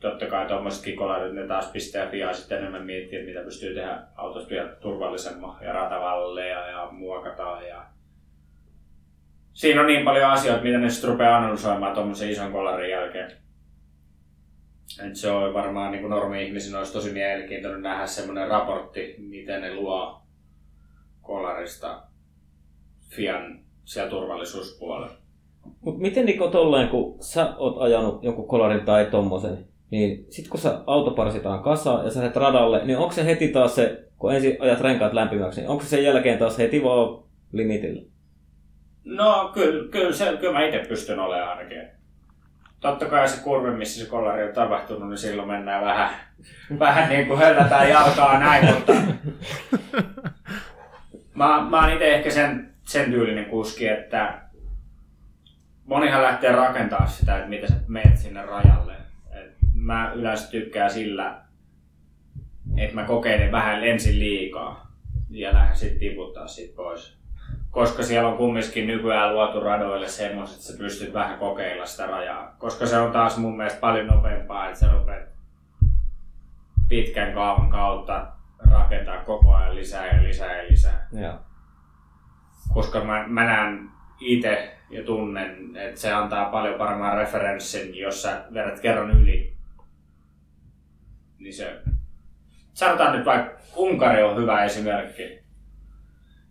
[0.00, 4.50] totta kai tuommoisetkin kolarit, ne taas pistää pian sitten enemmän miettiä, mitä pystyy tehdä autosta
[4.50, 7.68] vielä turvallisemman ja ratavalleja ja muokataan.
[7.68, 7.86] Ja...
[9.52, 13.32] Siinä on niin paljon asioita, mitä ne sitten rupeaa analysoimaan tuommoisen ison kolarin jälkeen.
[15.06, 20.22] Et se on varmaan niin normi-ihmisen olisi tosi mielenkiintoinen nähdä semmoinen raportti, miten ne luo
[21.22, 22.02] kolarista
[23.10, 25.10] Fian siellä turvallisuuspuolella.
[25.80, 30.60] Mut miten Niko tolleen, kun sä oot ajanut jonkun kolarin tai tommosen, niin sit kun
[30.60, 34.34] sä auto parsitaan kasaan ja sä lähdet radalle, niin onko se heti taas se, kun
[34.34, 38.09] ensin ajat renkaat lämpimäksi, niin onko se sen jälkeen taas heti vaan limitillä?
[39.04, 41.82] No kyllä, kyllä, se, kyllä mä itse pystyn olemaan ainakin.
[42.80, 46.10] Totta kai se kurvi, missä se kollari on tapahtunut, niin silloin mennään vähän,
[46.78, 48.92] vähän niin kuin höllätään jalkaa näin, mutta
[51.34, 54.40] mä, mä oon itse ehkä sen, sen tyylinen kuski, että
[55.84, 58.96] monihan lähtee rakentaa sitä, että miten sä menet sinne rajalle.
[59.32, 61.40] Et mä yleensä tykkään sillä,
[62.76, 64.90] että mä kokeilen vähän ensin liikaa
[65.30, 67.19] ja lähden sitten tiputtaa siitä pois.
[67.70, 72.54] Koska siellä on kumminkin nykyään luotu radoille semmoiset, että sä pystyt vähän kokeilla sitä rajaa.
[72.58, 75.28] Koska se on taas mun mielestä paljon nopeampaa, että sä rupeat
[76.88, 78.26] pitkän kaavan kautta
[78.70, 81.08] rakentaa koko ajan lisää ja lisää ja lisää.
[81.12, 81.34] Joo.
[82.74, 83.90] Koska mä, mä näen
[84.20, 89.56] itse ja tunnen, että se antaa paljon paremman referenssin, jos sä vedät kerran yli.
[91.38, 91.82] Niin se...
[92.72, 95.40] Sanotaan nyt vaikka Unkari on hyvä esimerkki.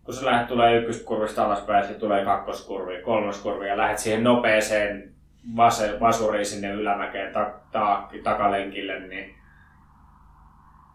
[0.03, 5.13] Kun sä lähdet tulee ykköskurvista alaspäin, sitten tulee kakkoskurvi, kolmoskurvi ja lähdet siihen nopeeseen
[5.55, 9.35] vase, vasuriin sinne ylämäkeen ta, ta, takalenkille, niin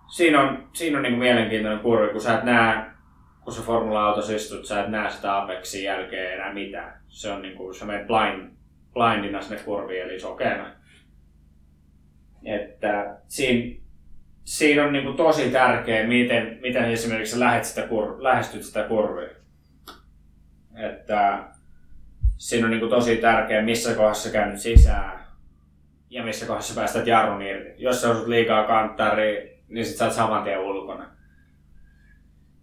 [0.08, 2.84] siinä on, siinä on niin mielenkiintoinen kurvi, kun sä et näe,
[3.44, 7.00] kun sä formula-autossa istut, sä et näe sitä Apexin jälkeen enää mitään.
[7.08, 8.50] Se on niin kuin, sä menet blind,
[8.92, 10.66] blindina sinne kurviin, eli sokeena.
[12.44, 13.83] Että siinä,
[14.44, 18.82] siinä on niin kuin tosi tärkeä, miten, miten esimerkiksi sä lähet sitä kur, lähestyt sitä
[18.82, 19.28] kurvia.
[20.74, 21.44] Että
[22.36, 25.26] siinä on niin kuin tosi tärkeä, missä kohdassa sä käynyt sisään
[26.10, 27.82] ja missä kohdassa sä päästät jarrun irti.
[27.82, 31.06] Jos sä osut liikaa kanttariin, niin sit sä oot saman tien ulkona.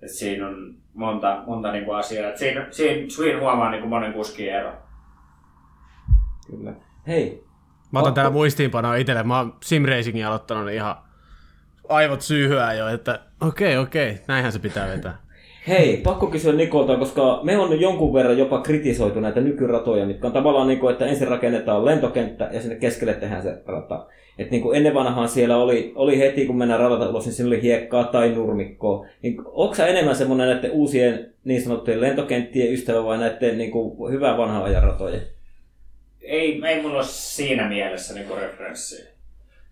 [0.01, 2.29] Et siinä on monta, monta niinku asiaa.
[2.29, 4.73] Et siinä, siinä, siinä huomaa niinku monen kuskin ero.
[6.47, 6.73] Kyllä.
[7.07, 7.43] Hei,
[7.91, 9.23] Mä otan täällä muistiinpanoa itselle.
[9.23, 10.95] Mä oon simracingin aloittanut niin ihan
[11.91, 15.17] aivot syyhyää jo, että okei, okei, näinhän se pitää vetää.
[15.67, 20.33] Hei, pakko kysyä Nikolta, koska me on jonkun verran jopa kritisoitu näitä nykyratoja, mitkä on
[20.33, 24.07] tavallaan niin kuin, että ensin rakennetaan lentokenttä ja sinne keskelle tehdään se rata.
[24.37, 27.47] Et niin kuin ennen vanhaan siellä oli, oli heti, kun mennään radalta ulos, niin siinä
[27.47, 29.05] oli hiekkaa tai nurmikkoa.
[29.21, 34.13] Niin, onko sä enemmän semmoinen näiden uusien niin sanottujen lentokenttien ystävä vai näiden niin kuin,
[34.13, 35.21] hyvää vanhaa ajan ratojen?
[36.21, 39.05] Ei, ei mulla ole siinä mielessä niinku referenssiä,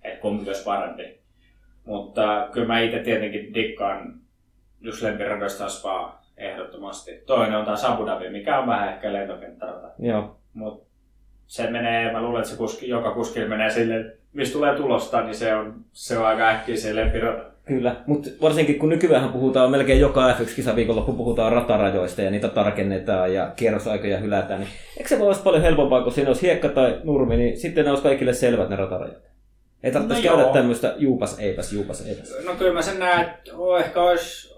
[0.03, 1.18] että kumpi olisi parempi.
[1.89, 4.13] Mutta kyllä mä itse tietenkin dikkaan
[4.81, 7.23] just lempiradoista Spa ehdottomasti.
[7.25, 9.87] Toinen on taas Abu Dhabi, mikä on vähän ehkä lentokenttärata.
[9.99, 10.35] Joo.
[10.53, 10.85] Mutta
[11.47, 15.35] se menee, mä luulen, että se kuski, joka kuskilla menee sille, mistä tulee tulosta, niin
[15.35, 17.43] se on, se on aika äkkiä se lempirata.
[17.65, 23.51] Kyllä, mutta varsinkin kun nykyään puhutaan melkein joka F1-kisaviikonloppu puhutaan ratarajoista ja niitä tarkennetaan ja
[23.55, 27.37] kierrosaikoja hylätään, niin eikö se voi olla paljon helpompaa, kun siinä olisi hiekka tai nurmi,
[27.37, 29.28] niin sitten ne olisi kaikille selvät ne ratarajat.
[29.83, 30.53] Ei tarvitsisi No käydä joo.
[30.53, 32.33] tämmöistä juupas eipäs, juupas eipäs.
[32.45, 34.55] No kyllä mä sen näen, että ehkä olisi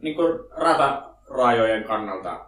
[0.00, 2.46] niin kuin ratarajojen kannalta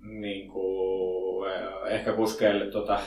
[0.00, 3.00] niin kuin, eh, ehkä kuskeille tota,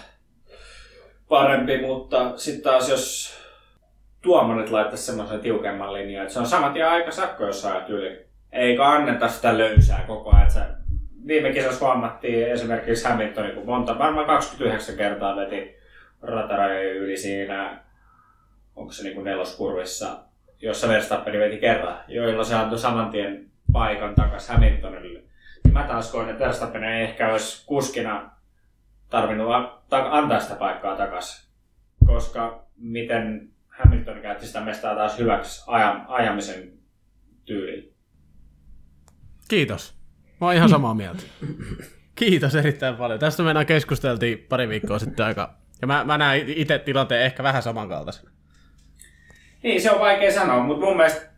[1.29, 3.33] parempi, mutta sitten taas jos
[4.21, 7.89] tuomarit laittaisi semmoisen tiukemman linjan, että se on saman tien aika sakko, jos sä ajat
[7.89, 8.25] yli.
[8.51, 10.41] Eikä anneta sitä löysää koko ajan.
[10.41, 10.65] Että sä,
[11.27, 15.76] viime kisassa huomattiin esimerkiksi Hamiltonin, kun monta, varmaan 29 kertaa veti
[16.21, 17.83] ratarajojen yli siinä,
[18.75, 20.19] onko se niin neloskurvissa,
[20.61, 25.19] jossa Verstappen veti kerran, joilla se antoi saman tien paikan takaisin Hamiltonille.
[25.63, 28.31] Niin Mä taas koen, että Verstappen ei ehkä olisi kuskina
[29.09, 29.47] tarvinnut
[29.91, 31.47] antaa sitä paikkaa takaisin.
[32.05, 36.73] Koska miten Hamilton käytti sitä mestaa taas hyväksi aja- ajamisen
[37.45, 37.93] tyyliin.
[39.47, 39.93] Kiitos.
[40.41, 41.23] Mä oon ihan samaa mieltä.
[42.15, 43.19] Kiitos erittäin paljon.
[43.19, 45.53] Tästä me enää keskusteltiin pari viikkoa sitten aika.
[45.81, 48.31] Ja mä, mä näen itse tilanteen ehkä vähän samankaltaisena.
[49.63, 51.29] Niin, se on vaikea sanoa, mutta mun mielestä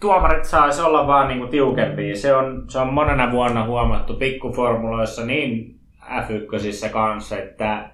[0.00, 2.16] tuomarit saisi olla vaan niinku tiukempia.
[2.16, 7.90] Se on, se on monena vuonna huomattu pikkuformuloissa niin F1 kanssa, että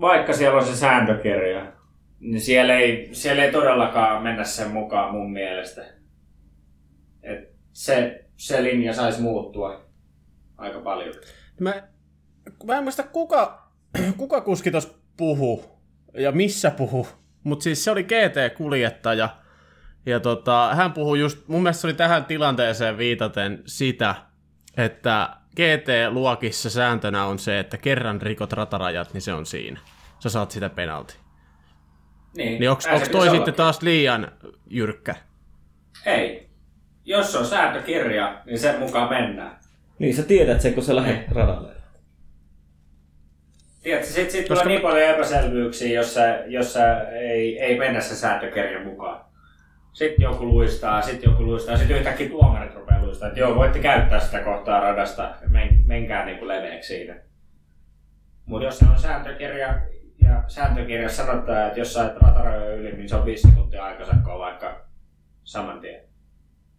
[0.00, 1.72] vaikka siellä on se sääntökirja,
[2.20, 5.84] niin siellä ei, siellä ei todellakaan mennä sen mukaan mun mielestä.
[7.22, 9.84] Et se, se linja saisi muuttua
[10.58, 11.14] aika paljon.
[11.60, 11.82] Mä,
[12.64, 13.59] mä en muista kuka,
[14.16, 15.64] kuka kuski tuossa puhu
[16.14, 17.08] ja missä puhu,
[17.44, 19.28] mutta siis se oli GT-kuljettaja.
[20.06, 24.14] Ja tota, hän puhui just, mun mielestä se oli tähän tilanteeseen viitaten sitä,
[24.76, 29.80] että GT-luokissa sääntönä on se, että kerran rikot ratarajat, niin se on siinä.
[30.18, 31.16] Sä saat sitä penalti.
[32.36, 33.54] Niin onks se toi pitäisi sitten ollakin.
[33.54, 34.32] taas liian
[34.66, 35.14] jyrkkä?
[36.06, 36.50] Ei.
[37.04, 39.58] Jos on sääntökirja, niin sen mukaan mennään.
[39.98, 41.79] Niin sä tiedät sen, kun sä lähdet radalle.
[43.82, 48.00] Tiedätkö, sit, sit Koska tulee niin paljon epäselvyyksiä, jos, sä, jos sä ei, ei mennä
[48.00, 49.24] se sääntökirjan mukaan.
[49.92, 54.20] Sitten joku luistaa, sitten joku luistaa, sitten yhtäkkiä tuomarit rupeaa luistaa, että joo, voitte käyttää
[54.20, 57.16] sitä kohtaa radasta, men, menkää niinku leveäksi siinä.
[58.46, 59.80] Mutta jos se on sääntökirja,
[60.22, 64.38] ja sääntökirjassa sanotaan, että jos sä et ratarajoja yli, niin se on 5 sekuntia aikasakkoa
[64.38, 64.84] vaikka
[65.44, 66.00] saman tien.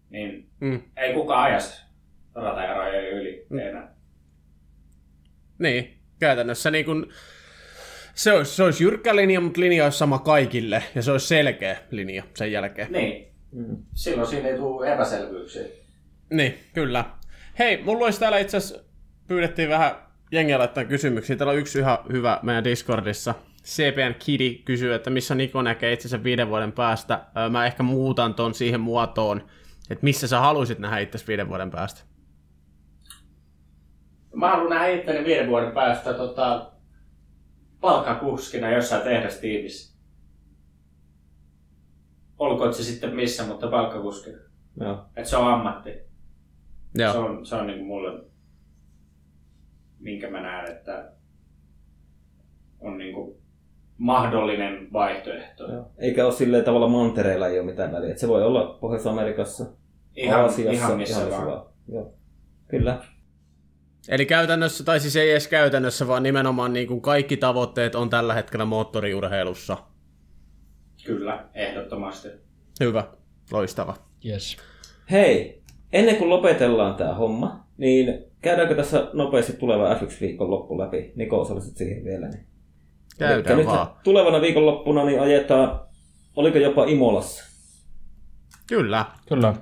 [0.09, 0.81] Niin Mm.
[0.97, 1.57] ei kukaan aja
[2.35, 3.59] ratajaroja yli Mm.
[3.59, 3.93] enää.
[5.59, 7.09] Niin, käytännössä niin kun,
[8.13, 11.77] se, olisi, se olisi jyrkkä linja, mutta linja olisi sama kaikille, ja se olisi selkeä
[11.91, 12.91] linja sen jälkeen.
[12.91, 13.77] Niin, Mm.
[13.95, 15.63] silloin siinä ei tule epäselvyyksiä.
[16.29, 17.05] Niin, kyllä.
[17.59, 18.83] Hei, mulla olisi täällä itse asiassa,
[19.27, 19.95] pyydettiin vähän
[20.31, 21.35] jengiä laittaa kysymyksiä.
[21.35, 23.33] Täällä on yksi ihan hyvä meidän Discordissa.
[23.65, 27.21] CPN Kidi kysyy, että missä Niko näkee itsensä viiden vuoden päästä.
[27.49, 29.47] Mä ehkä muutan ton siihen muotoon,
[29.89, 32.01] että missä sä haluaisit nähdä itsesi viiden vuoden päästä.
[34.33, 36.71] Mä haluan nähdä itteni viiden vuoden päästä tota,
[37.81, 39.97] palkkakuskina jossain tehdastiimissä.
[42.37, 44.37] Olkoon se sitten missä, mutta palkkakuskina.
[44.79, 45.05] Joo.
[45.15, 45.93] Et se on ammatti.
[46.95, 47.11] Joo.
[47.13, 48.23] Se on, se on niinku mulle,
[49.99, 51.11] minkä mä näen, että
[52.79, 53.41] on niinku
[53.97, 55.71] mahdollinen vaihtoehto.
[55.71, 55.91] Joo.
[55.97, 58.11] Eikä ole silleen tavalla mantereilla ei ole mitään väliä.
[58.11, 59.65] Et se voi olla Pohjois-Amerikassa,
[60.15, 61.47] Ihan, Aasiassa, ihan missä vaan.
[61.47, 61.65] vaan.
[61.91, 62.13] Joo.
[62.67, 63.03] Kyllä.
[64.11, 68.33] Eli käytännössä, tai siis ei edes käytännössä, vaan nimenomaan niin kuin kaikki tavoitteet on tällä
[68.33, 69.77] hetkellä moottoriurheilussa.
[71.05, 72.27] Kyllä, ehdottomasti.
[72.79, 73.07] Hyvä,
[73.51, 73.95] loistava.
[74.25, 74.57] Yes.
[75.11, 75.61] Hei,
[75.93, 81.11] ennen kuin lopetellaan tämä homma, niin käydäänkö tässä nopeasti tuleva F1-viikon loppu läpi?
[81.15, 82.27] Niko, osalliset siihen vielä.
[82.29, 82.45] Niin.
[83.19, 83.87] Elikkä Käydään nyt vaan.
[84.03, 85.79] tulevana viikonloppuna niin ajetaan,
[86.35, 87.43] oliko jopa Imolassa?
[88.67, 89.53] Kyllä, Kyllä.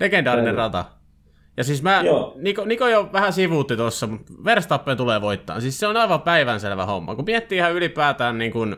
[0.00, 0.62] legendaarinen Kyllä.
[0.62, 0.84] rata.
[1.56, 2.34] Ja siis mä, Joo.
[2.36, 5.60] Niko, Niko jo vähän sivuutti tuossa, mutta Verstappen tulee voittaa.
[5.60, 7.14] Siis se on aivan päivänselvä homma.
[7.14, 8.76] Kun miettii ihan ylipäätään niin kun,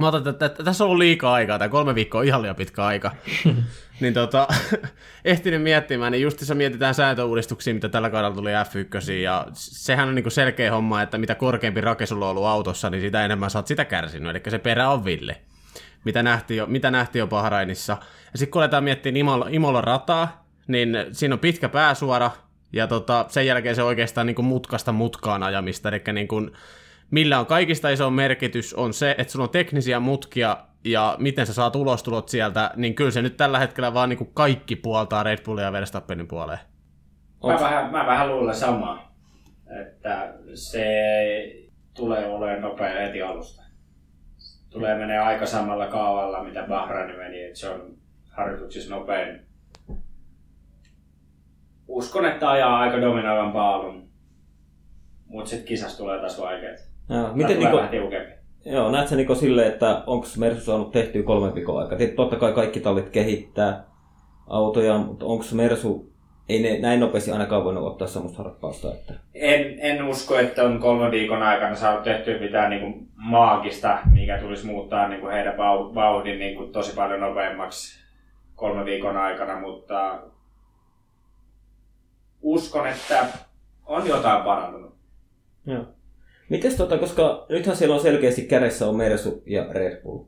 [0.00, 2.56] mä otan, että, että tässä on ollut liikaa aikaa, tämä kolme viikkoa on ihan liian
[2.56, 3.10] pitkä aika.
[4.00, 4.48] niin tota,
[5.24, 10.30] ehtinyt miettimään, niin justissa mietitään sääntöuudistuksia, mitä tällä kaudella tuli F1, ja sehän on niin
[10.30, 13.84] selkeä homma, että mitä korkeampi rake sulla on ollut autossa, niin sitä enemmän oot sitä
[13.84, 15.40] kärsinyt, eli se perä on ville
[16.04, 17.96] mitä nähtiin jo, mitä nähtiin jo Bahrainissa.
[18.32, 22.30] Ja sitten kun aletaan miettiä Imola, Imola rataa, niin siinä on pitkä pääsuora,
[22.72, 26.50] ja tota, sen jälkeen se on oikeastaan niin kuin mutkasta mutkaan ajamista, eli niin kuin,
[27.10, 31.52] millä on kaikista iso merkitys on se, että sulla on teknisiä mutkia, ja miten sä
[31.52, 35.44] saat ulostulot sieltä, niin kyllä se nyt tällä hetkellä vaan niin kuin kaikki puoltaa Red
[35.44, 36.58] Bullia ja Verstappenin puoleen.
[37.46, 39.14] Mä vähän, mä vähän luulen samaa,
[39.80, 40.86] että se
[41.94, 43.62] tulee olemaan nopea heti alusta.
[44.70, 47.94] Tulee menee aika samalla kaavalla, mitä Bahrain meni, että se on
[48.30, 49.46] harjoituksissa nopein.
[51.94, 54.08] Uskon, että ajaa aika dominoivan paalun,
[55.26, 56.88] mutta sitten kisassa tulee taas vaikeet.
[57.10, 57.58] Joo, Miten
[57.90, 58.32] tiukempi.
[58.64, 61.98] joo, näet sä Niko silleen, että onko Mersu saanut tehtyä kolme viikon aikaa?
[61.98, 63.84] Tietysti Totta kai kaikki tallit kehittää
[64.46, 66.12] autoja, mutta onko Mersu,
[66.48, 70.78] ei ne näin nopeasti ainakaan voinut ottaa semmoista harppausta, että En, en usko, että on
[70.78, 75.54] kolmen viikon aikana saanut tehtyä mitään niin kuin maagista, mikä tulisi muuttaa niin kuin heidän
[75.54, 78.04] vau- vauhdin niin kuin tosi paljon nopeammaksi
[78.54, 80.18] kolmen viikon aikana, mutta
[82.44, 83.26] uskon, että
[83.86, 84.94] on jotain parantunut.
[85.66, 85.84] Joo.
[86.48, 90.24] Mites tota, koska nythän siellä on selkeästi kädessä on Mersu ja Red Bull.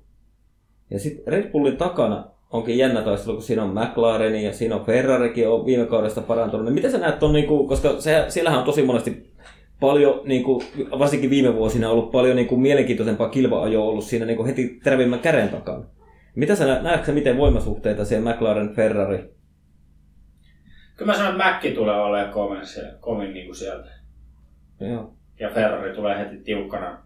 [0.90, 4.84] Ja sitten Red Bullin takana onkin jännä taistelu, kun siinä on McLaren ja siinä on
[4.84, 6.64] Ferrarikin on viime kaudesta parantunut.
[6.64, 9.30] Niin miten sä näet ton, niinku, koska se, siellähän on tosi monesti
[9.80, 10.62] paljon, niinku,
[10.98, 15.84] varsinkin viime vuosina ollut paljon niinku, mielenkiintoisempaa kilva-ajoa ollut siinä niinku, heti terävimmän käden takana.
[16.34, 19.35] Mitä sä nä- näetkö miten voimasuhteita siellä McLaren, Ferrari?
[20.96, 23.90] Kyllä mä sanon, että Mäkki tulee olemaan kovin, siellä, kovin niin kuin sieltä.
[24.80, 25.12] Joo.
[25.40, 26.98] Ja Ferrari tulee heti tiukkana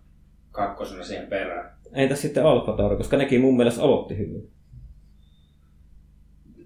[0.51, 1.71] kakkosena siihen perään.
[1.93, 4.51] Entäs sitten Alfa Tauri, koska nekin mun mielestä aloitti hyvin.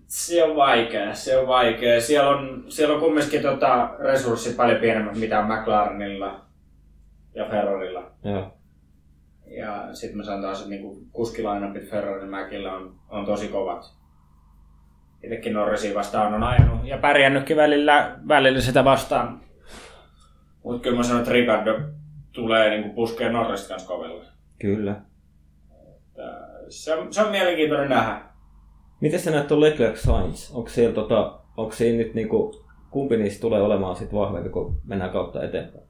[0.07, 2.01] Se on vaikea, se on vaikea.
[2.01, 6.41] Siellä on, siellä on kumminkin tota, resurssit paljon pienemmät, mitä on McLarenilla
[7.35, 8.11] ja Ferrarilla.
[8.25, 8.55] Joo.
[9.47, 13.95] Ja sitten mä sanon taas, että niinku kuskilainapit Ferrarin Mäkillä on, on tosi kovat.
[15.25, 19.41] Itsekin Norrisia vastaan on ajanut ja pärjännytkin välillä, välillä sitä vastaan.
[20.65, 21.81] Mutta kyllä mä sanon, että Ricardo
[22.33, 24.25] tulee niinku puskea Norrista kanssa kovilla.
[24.61, 25.01] Kyllä.
[26.17, 28.21] Tää- Se on, se on mielenkiintoinen nähdä.
[29.01, 30.51] Miten sä näet tuon Leclerc Sainz?
[30.55, 35.11] Onko siellä tota, onko siinä nyt niinku, kumpi niistä tulee olemaan sit vahvempi, kun mennään
[35.11, 35.85] kautta eteenpäin?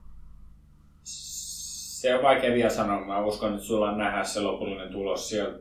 [1.02, 3.00] Se on vaikea vielä sanoa.
[3.04, 5.58] Mä uskon, että sulla on nähdä se lopullinen tulos siellä.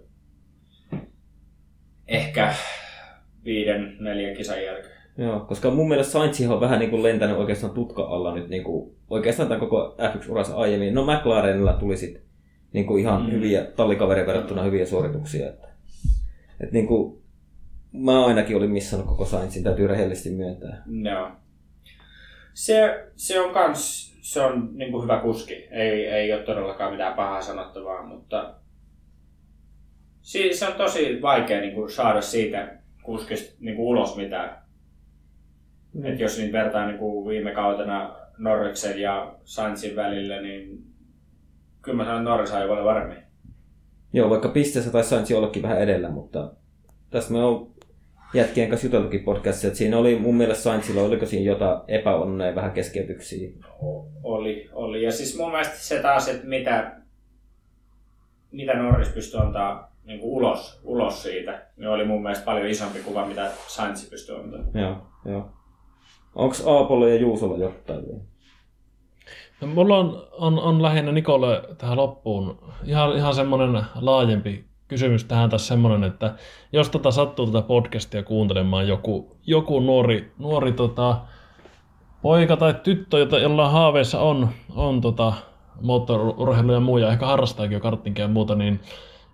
[2.08, 2.54] Ehkä
[3.46, 4.94] viiden, neljän kisan jälkeen.
[5.18, 8.64] Joo, koska mun mielestä Sainz on vähän niin kuin lentänyt oikeastaan tutka alla nyt niin
[8.64, 10.94] kuin, oikeastaan tämän koko F1-uransa aiemmin.
[10.94, 12.22] No McLarenilla tuli sit
[12.74, 13.32] niin kuin ihan Mm.
[13.32, 15.48] hyviä, tallikaverin verrattuna hyviä suorituksia.
[15.50, 15.68] Että,
[16.60, 17.22] et niin kuin,
[17.92, 20.84] mä ainakin olin missannut koko Sainzin, täytyy rehellisesti myöntää.
[21.04, 21.32] Joo.
[22.54, 25.54] Se, se on kans, se on niin kuin hyvä kuski.
[25.72, 28.54] Ei, ei ole todellakaan mitään pahaa sanottavaa, mutta
[30.22, 34.64] si- se on tosi vaikea niin kuin saada siitä kuskista niin kuin ulos mitään.
[35.94, 36.06] Mm.
[36.06, 40.84] Et jos niin vertaa niin kuin viime kautena Norriksen ja Sainzin välillä, niin
[41.82, 43.24] kyllä mä sanon, että Norris ajoi paljon varmin.
[44.14, 46.54] Joo, vaikka pisteessä tai Sainz ollakin vähän edellä, mutta
[47.10, 47.72] tästä me on
[48.34, 52.72] jätkien kanssa juteltukin podcastissa, että siinä oli mun mielestä Sainzilla, oliko siinä jotain epäonnea vähän
[52.72, 53.50] keskeytyksiä.
[54.24, 55.04] Oli, oli.
[55.04, 56.96] Ja siis mun mielestä se taas, että mitä,
[58.52, 63.00] mitä Norris pystyi antaa niin kuin ulos, ulos siitä, niin oli mun mielestä paljon isompi
[63.00, 64.60] kuva, mitä Sainz pystyi antaa.
[64.82, 65.50] Joo, joo.
[66.36, 68.20] Onko Aapolla ja Juusolla jotain vielä?
[69.62, 75.50] No, mulla on, on, on lähinnä Nikolle tähän loppuun ihan, ihan semmoinen laajempi kysymys tähän
[75.50, 76.34] tässä semmoinen, että
[76.72, 81.18] jos tota sattuu tätä podcastia kuuntelemaan joku, joku nuori, nuori tota,
[82.22, 85.34] poika tai tyttö, jota, jolla haaveissa on, on tota,
[85.82, 88.80] moottorurheilu ja muu, ja ehkä harrastaakin jo karttinkia ja muuta, niin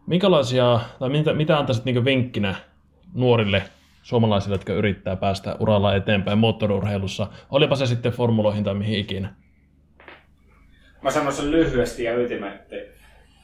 [0.10, 2.56] minkälaisia, tai mitä, mitä antaisit niin vinkkinä
[3.14, 3.64] nuorille
[4.04, 9.36] suomalaisille, jotka yrittää päästä uralla eteenpäin moottorurheilussa, olipa se sitten formuloihin tai mihin ikinä?
[11.02, 12.14] Mä sanon sen lyhyesti ja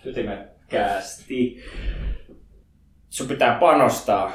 [0.06, 1.64] ytimekkäästi.
[3.10, 4.32] Sun pitää panostaa,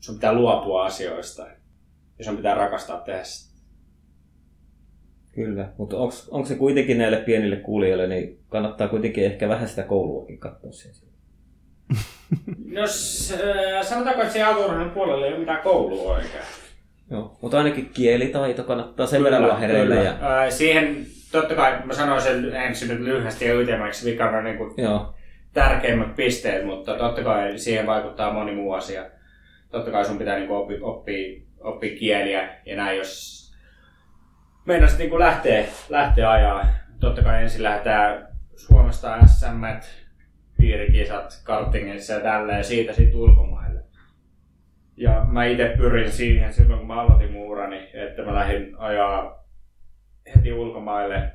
[0.00, 1.46] sun pitää luopua asioista
[2.18, 3.54] ja sun pitää rakastaa tehdä sitä.
[5.32, 5.96] Kyllä, mutta
[6.30, 11.13] onko se kuitenkin näille pienille kuulijoille, niin kannattaa kuitenkin ehkä vähän sitä kouluakin katsoa siellä.
[12.72, 12.82] No
[13.82, 16.44] sanotaanko, että siinä autourheilun puolella ei ole mitään koulua oikein.
[17.10, 19.94] Joo, mutta ainakin kielitaito kannattaa sen verran olla hereillä.
[19.94, 20.16] Ja...
[20.50, 24.74] Siihen totta kai mä sanoin sen ensin nyt lyhyesti ja ytimeksi, mikä on niin kuin
[24.76, 25.14] Joo,
[25.52, 29.06] tärkeimmät pisteet, mutta totta kai siihen vaikuttaa moni muu asia.
[29.70, 33.44] Totta kai sun pitää niin kuin oppi, oppia, oppia kieliä ja näin, jos
[34.66, 36.66] meinasit niin lähteä, lähteä ajaa.
[37.00, 39.64] Totta kai ensin lähdetään Suomesta SM,
[40.64, 43.80] piirikisat, kartingissa ja tälleen, siitä sitten ulkomaille.
[44.96, 49.44] Ja mä itse pyrin siihen silloin, kun mä aloitin mun urani, että mä lähdin ajaa
[50.36, 51.30] heti ulkomaille.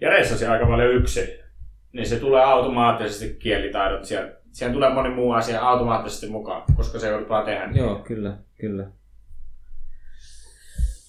[0.00, 1.28] Ja reissasin aika paljon yksin.
[1.92, 4.04] Niin se tulee automaattisesti kielitaidot.
[4.04, 7.68] Siellä, siihen tulee moni muu asia automaattisesti mukaan, koska se joudut vaan tehdä.
[7.74, 8.86] joo, kyllä, kyllä.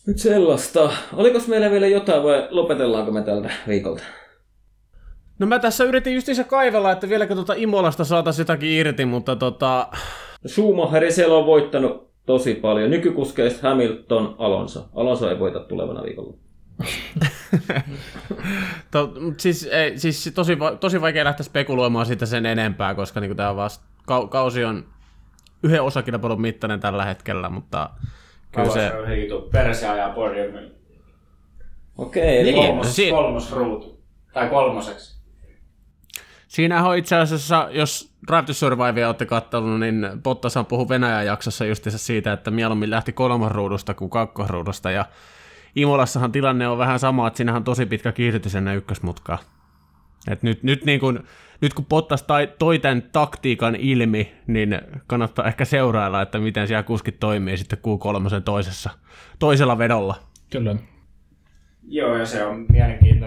[0.07, 0.91] Nyt sellaista.
[1.14, 4.03] Oliko meillä vielä jotain vai lopetellaanko me tältä viikolta?
[5.40, 9.88] No mä tässä yritin justiinsa kaivella, että vieläkö tuota Imolasta saataisiin jotakin irti, mutta tota...
[10.48, 12.90] Schumacheri siellä on voittanut tosi paljon.
[12.90, 14.86] Nykykuskeista Hamilton, Alonso.
[14.95, 16.34] Alonso ei voita tulevana viikolla.
[18.91, 23.56] To, siis, ei, siis tosi, tosi vaikea lähteä spekuloimaan sitä sen enempää, koska niin tämä
[23.56, 24.86] vasta, kau, kausi on
[25.64, 27.90] yhden osakilpailun mittainen tällä hetkellä, mutta
[28.52, 28.91] kyllä se...
[29.52, 30.72] Perse ajaa podiumilla.
[31.98, 32.66] Okei, eli Niin.
[32.68, 34.02] Kolmos, si- kolmos ruutu.
[34.34, 35.19] Tai kolmoseksi.
[36.50, 41.66] Siinä on itse asiassa, jos Drive to Survivea olette katsonut, niin Bottashan puhui Venäjän jaksossa
[41.66, 45.06] justiinsa siitä, että mieluummin lähti kolmosruudusta kuin kakkosruudusta, ja
[45.76, 49.38] Imolassahan tilanne on vähän sama, että siinähän on tosi pitkä kiihdytys ennen ykkösmutkaa.
[50.28, 51.24] Et nyt, nyt, niin kun,
[51.62, 56.84] nyt kun Bottas tai, toi tämän taktiikan ilmi, niin kannattaa ehkä seurailla, että miten siellä
[56.84, 58.90] kuskit toimii sitten Q3 toisessa,
[59.40, 60.16] toisella vedolla.
[60.50, 60.76] Kyllä.
[61.88, 63.19] Joo, ja se on mielenkiintoinen.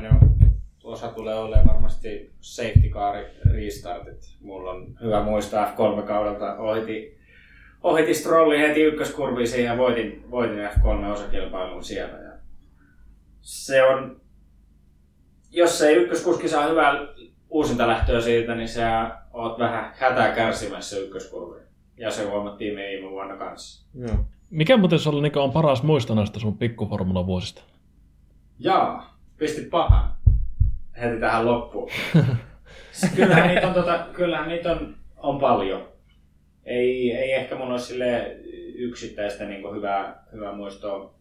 [0.93, 3.15] Osa tulee olemaan varmasti safety car
[3.53, 4.37] restartit.
[4.41, 6.57] Mulla on hyvä muistaa F3-kaudelta.
[6.59, 7.19] Ohiti,
[7.83, 12.19] ohiti Strollin heti ykköskurviin siihen ja voitin, voitin F3-osakilpailun siellä.
[12.19, 12.33] Ja
[13.41, 14.21] se on,
[15.51, 16.93] jos ei ykköskuski saa hyvää
[17.51, 21.67] uusinta lähtöä siitä, niin sä oot vähän hätää kärsimässä ykköskurviin.
[21.97, 23.87] Ja se huomattiin viime vuonna kanssa.
[23.95, 24.25] Joo.
[24.51, 27.63] Mikä muuten sulla on paras muisto näistä sun pikkuformula vuosista?
[28.59, 30.22] Jaa, pisti pahan.
[31.01, 31.91] Heti tähän loppuun.
[33.17, 35.89] kyllähän niitä on, tota, kyllähän niitä on, on paljon.
[36.65, 38.37] Ei, ei ehkä mun ole sille
[38.75, 41.15] yksittäistä niin hyvää, hyvää muistoa.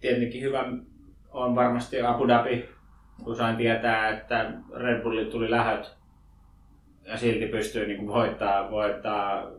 [0.00, 0.64] Tietenkin hyvä
[1.30, 2.68] on varmasti Abu Dhabi,
[3.24, 5.98] kun sain tietää, että Red Bulli tuli lähöt
[7.04, 9.50] ja silti pystyy niin kuin voittaa, voittaa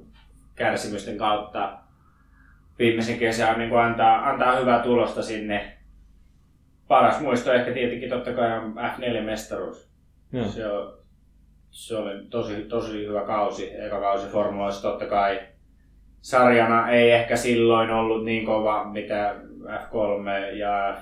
[0.56, 1.78] kärsimysten kautta
[2.80, 5.78] viimeisen kesän niin kuin antaa, antaa hyvää tulosta sinne.
[6.90, 9.90] Paras muisto ehkä tietenkin totta kai on F4-mestaruus.
[10.34, 10.45] Joo.
[10.45, 10.94] Se, on,
[11.70, 13.72] se oli tosi, tosi hyvä kausi.
[13.86, 15.40] Eka kausi formuloissa totta kai
[16.22, 20.98] sarjana ei ehkä silloin ollut niin kova, mitä F3 ja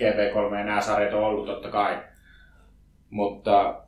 [0.00, 1.98] GP3 ja nämä sarjat on ollut totta kai.
[3.10, 3.82] Mutta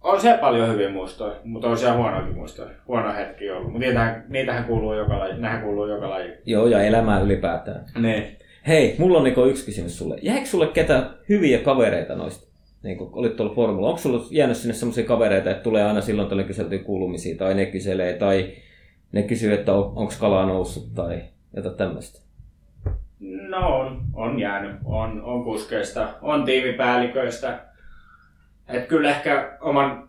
[0.00, 2.70] on siellä paljon hyviä muistoja, mutta on siellä huonoakin muistoja.
[2.88, 3.72] Huono hetki ollut.
[3.72, 5.32] Mutta niitähän, niitähän kuuluu joka laji.
[5.32, 6.32] Nämähän kuuluu joka laji.
[6.44, 7.84] Joo, ja elämää ylipäätään.
[7.98, 8.38] Niin.
[8.66, 10.18] Hei, mulla on niinku yksi kysymys sulle.
[10.22, 12.46] Jääkö sulle ketä hyviä kavereita noista?
[12.82, 13.88] Niin kun olit tuolla formula.
[13.88, 17.66] Onko sulla jäänyt sinne semmoisia kavereita, että tulee aina silloin tällöin kyseltyä kuulumisia, tai ne
[17.66, 18.52] kyselee, tai
[19.12, 21.22] ne kysyy, että on, onko kalaa noussut, tai
[21.56, 22.20] jotain tämmöistä?
[23.20, 24.76] No on, on jäänyt.
[24.84, 27.60] On, on kuskeista, on tiimipäälliköistä.
[28.68, 30.08] Et kyllä ehkä oman,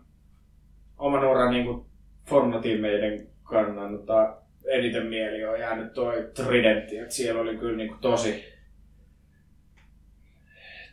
[0.98, 1.84] oman uran niin
[2.26, 4.36] formatiimeiden kannalta
[4.70, 6.98] eniten mieli on jäänyt toi Tridentti.
[6.98, 8.44] Et siellä oli kyllä niin tosi,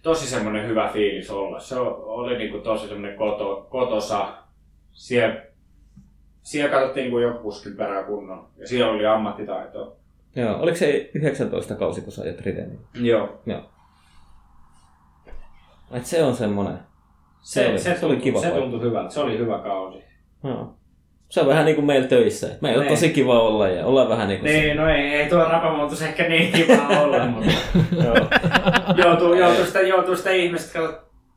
[0.03, 1.59] tosi semmoinen hyvä fiilis olla.
[1.59, 4.33] Se oli niin tosi semmoinen koto, kotosa.
[4.91, 5.41] Siellä,
[6.41, 8.47] siellä katsottiin kuin joku kuskin perää kunnon.
[8.57, 9.97] Ja siellä oli ammattitaito.
[10.35, 12.79] Joo, oliko se 19 kausi, kun sä ajat Ridenin?
[12.93, 13.41] Joo.
[13.45, 13.61] Joo.
[15.91, 16.79] Et se on semmonen.
[17.41, 19.09] Se, Se oli- se, se oli kiva Se tuntui hyvältä.
[19.13, 20.03] Se oli hyvä kausi.
[20.43, 20.75] Joo.
[21.35, 22.47] Se on vähän niin kuin meillä töissä.
[22.47, 22.93] et Meillä on Niin.
[22.93, 26.29] tosi kiva olla ja ollaan vähän niin kuin Niin, no ei, ei tuo rapamuutos ehkä
[26.29, 27.51] niin kiva olla, mutta
[28.03, 28.15] Joo.
[29.05, 30.79] joutuu, joutuu, sitä, joutuu sitä ihmistä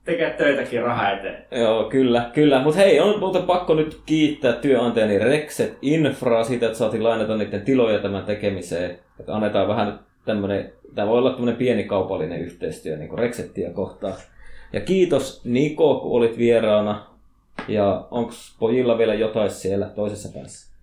[0.04, 1.44] tekemään töitäkin rahaa eteen.
[1.50, 2.62] Joo, kyllä, kyllä.
[2.62, 7.62] Mutta hei, on muuten pakko nyt kiittää työnantajani Rexet Infraa siitä, että saatiin lainata niiden
[7.62, 8.98] tiloja tämän tekemiseen.
[9.20, 13.70] Että annetaan vähän nyt tämmönen, tämä voi olla tämmönen pieni kaupallinen yhteistyö niin kuin Rexettiä
[13.70, 14.14] kohtaan.
[14.72, 17.06] Ja kiitos Niko, kun olit vieraana.
[17.68, 20.78] Ja onko pojilla vielä jotain siellä toisessa päässä?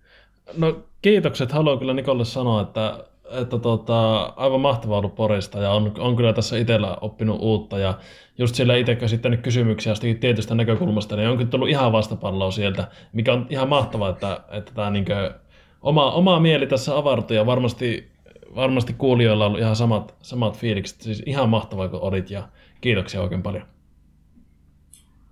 [0.56, 1.52] No kiitokset.
[1.52, 6.32] Haluan kyllä Nikolle sanoa, että, että tota, aivan mahtavaa ollut Porista ja on, on kyllä
[6.32, 7.94] tässä itsellä oppinut uutta ja
[8.38, 12.88] just siellä itse käsittänyt kysymyksiä jostakin tietystä näkökulmasta, niin on kyllä tullut ihan vastapalloa sieltä,
[13.12, 15.34] mikä on ihan mahtavaa, että, että tämä niinkö,
[15.82, 18.10] oma, oma mieli tässä avartui ja varmasti,
[18.54, 21.00] varmasti kuulijoilla on ollut ihan samat, samat fiilikset.
[21.00, 22.48] Siis ihan mahtavaa kun olit ja
[22.80, 23.64] kiitoksia oikein paljon.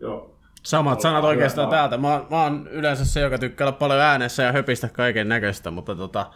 [0.01, 0.34] Joo.
[0.67, 1.77] Samat sanat oikeastaan Hyvä.
[1.77, 1.97] täältä.
[1.97, 5.71] Mä, oon- mä oon yleensä se, joka tykkää olla paljon äänessä ja höpistä kaiken näköistä,
[5.71, 6.27] mutta tota,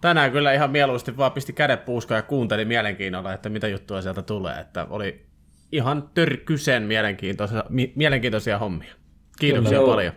[0.00, 4.22] tänään kyllä ihan mieluusti vaan pisti kädet puuskaan ja kuunteli mielenkiinnolla, että mitä juttua sieltä
[4.22, 4.60] tulee.
[4.60, 5.26] Että oli
[5.72, 8.92] ihan törkysen mielenkiintoisia, mi- mielenkiintoisia hommia.
[9.40, 9.90] Kiitoksia Kyllä.
[9.90, 10.12] paljon.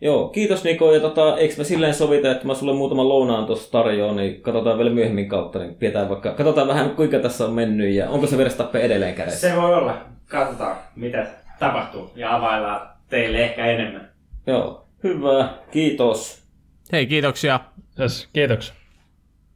[0.00, 0.92] Joo, kiitos Niko.
[0.94, 4.78] Ja tota, eikö me silleen sovita, että mä sulle muutaman lounaan tuossa tarjoan, niin katsotaan
[4.78, 8.38] vielä myöhemmin kautta, niin pidetään vaikka, katsotaan vähän kuinka tässä on mennyt ja onko se
[8.38, 9.48] Verstappen edelleen kädessä.
[9.50, 9.96] Se voi olla.
[10.28, 11.26] Katsotaan, mitä
[11.62, 14.12] tapahtuu ja availlaan teille ehkä enemmän.
[14.46, 16.42] Joo, hyvä, kiitos.
[16.92, 17.60] Hei, kiitoksia.
[18.00, 18.74] Yes, kiitoksia.